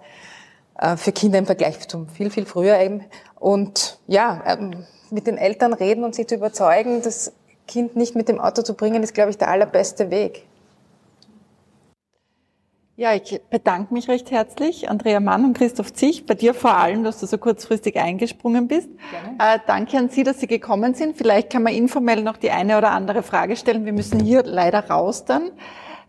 äh, 0.79 0.97
für 0.97 1.13
Kinder 1.13 1.39
im 1.39 1.47
Vergleich 1.47 1.87
zum 1.89 2.09
viel, 2.09 2.31
viel 2.31 2.47
früher 2.47 2.79
eben. 2.79 3.05
Und 3.39 3.99
ja, 4.07 4.43
ähm, 4.47 4.85
mit 5.11 5.27
den 5.27 5.39
Eltern 5.39 5.73
reden 5.73 6.05
und 6.05 6.15
sie 6.15 6.27
zu 6.27 6.37
überzeugen, 6.37 7.03
das 7.03 7.33
Kind 7.69 7.97
nicht 7.97 8.15
mit 8.15 8.29
dem 8.29 8.41
Auto 8.41 8.63
zu 8.63 8.75
bringen, 8.75 9.03
ist, 9.03 9.15
glaube 9.15 9.31
ich, 9.31 9.39
der 9.39 9.49
allerbeste 9.49 10.11
Weg. 10.11 10.47
Ja, 12.95 13.15
ich 13.15 13.41
bedanke 13.49 13.95
mich 13.95 14.07
recht 14.09 14.31
herzlich, 14.31 14.91
Andrea 14.91 15.19
Mann 15.19 15.47
und 15.47 15.57
Christoph 15.57 15.95
Zich, 15.95 16.27
bei 16.27 16.35
dir 16.35 16.53
vor 16.53 16.77
allem, 16.77 17.05
dass 17.05 17.21
du 17.21 17.27
so 17.27 17.39
kurzfristig 17.39 17.99
eingesprungen 17.99 18.69
bist. 18.69 18.91
Äh, 19.39 19.61
danke 19.67 19.97
an 19.97 20.11
Sie, 20.11 20.25
dass 20.25 20.41
Sie 20.41 20.47
gekommen 20.47 20.93
sind. 20.93 21.17
Vielleicht 21.17 21.49
kann 21.49 21.63
man 21.63 21.73
informell 21.73 22.23
noch 22.23 22.37
die 22.37 22.51
eine 22.51 22.77
oder 22.77 22.91
andere 22.91 23.23
Frage 23.23 23.57
stellen. 23.57 23.87
Wir 23.87 23.95
müssen 23.95 24.21
hier 24.21 24.43
leider 24.43 24.91
raus 24.91 25.25
dann. 25.25 25.53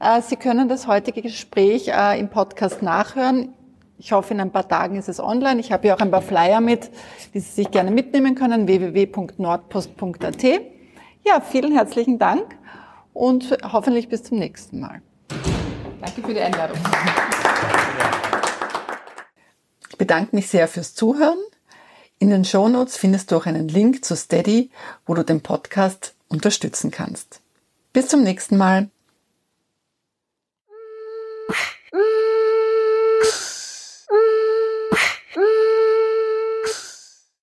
Äh, 0.01 0.21
Sie 0.23 0.35
können 0.35 0.67
das 0.67 0.85
heutige 0.85 1.21
Gespräch 1.21 1.87
äh, 1.87 2.19
im 2.19 2.27
Podcast 2.29 2.81
nachhören. 2.81 3.53
Ich 3.97 4.11
hoffe, 4.11 4.33
in 4.33 4.41
ein 4.41 4.51
paar 4.51 4.67
Tagen 4.67 4.97
ist 4.97 5.07
es 5.07 5.21
online. 5.21 5.61
Ich 5.61 5.71
habe 5.71 5.83
hier 5.83 5.95
auch 5.95 6.01
ein 6.01 6.11
paar 6.11 6.21
Flyer 6.21 6.59
mit, 6.59 6.91
die 7.33 7.39
Sie 7.39 7.53
sich 7.53 7.71
gerne 7.71 7.91
mitnehmen 7.91 8.35
können, 8.35 8.67
www.nordpost.at. 8.67 10.43
Ja, 11.25 11.39
vielen 11.39 11.71
herzlichen 11.71 12.19
Dank 12.19 12.57
und 13.13 13.57
hoffentlich 13.71 14.09
bis 14.09 14.23
zum 14.23 14.37
nächsten 14.37 14.81
Mal. 14.81 15.01
Danke 16.03 16.21
für 16.21 16.33
die 16.33 16.41
Einladung. 16.41 16.77
Ich 19.89 19.97
bedanke 19.97 20.35
mich 20.35 20.49
sehr 20.49 20.67
fürs 20.67 20.93
Zuhören. 20.95 21.37
In 22.19 22.29
den 22.29 22.43
Shownotes 22.43 22.97
findest 22.97 23.31
du 23.31 23.37
auch 23.37 23.45
einen 23.45 23.69
Link 23.69 24.03
zu 24.03 24.17
Steady, 24.17 24.69
wo 25.05 25.13
du 25.13 25.23
den 25.23 25.39
Podcast 25.39 26.13
unterstützen 26.27 26.91
kannst. 26.91 27.39
Bis 27.93 28.09
zum 28.09 28.21
nächsten 28.21 28.57
Mal. 28.57 28.89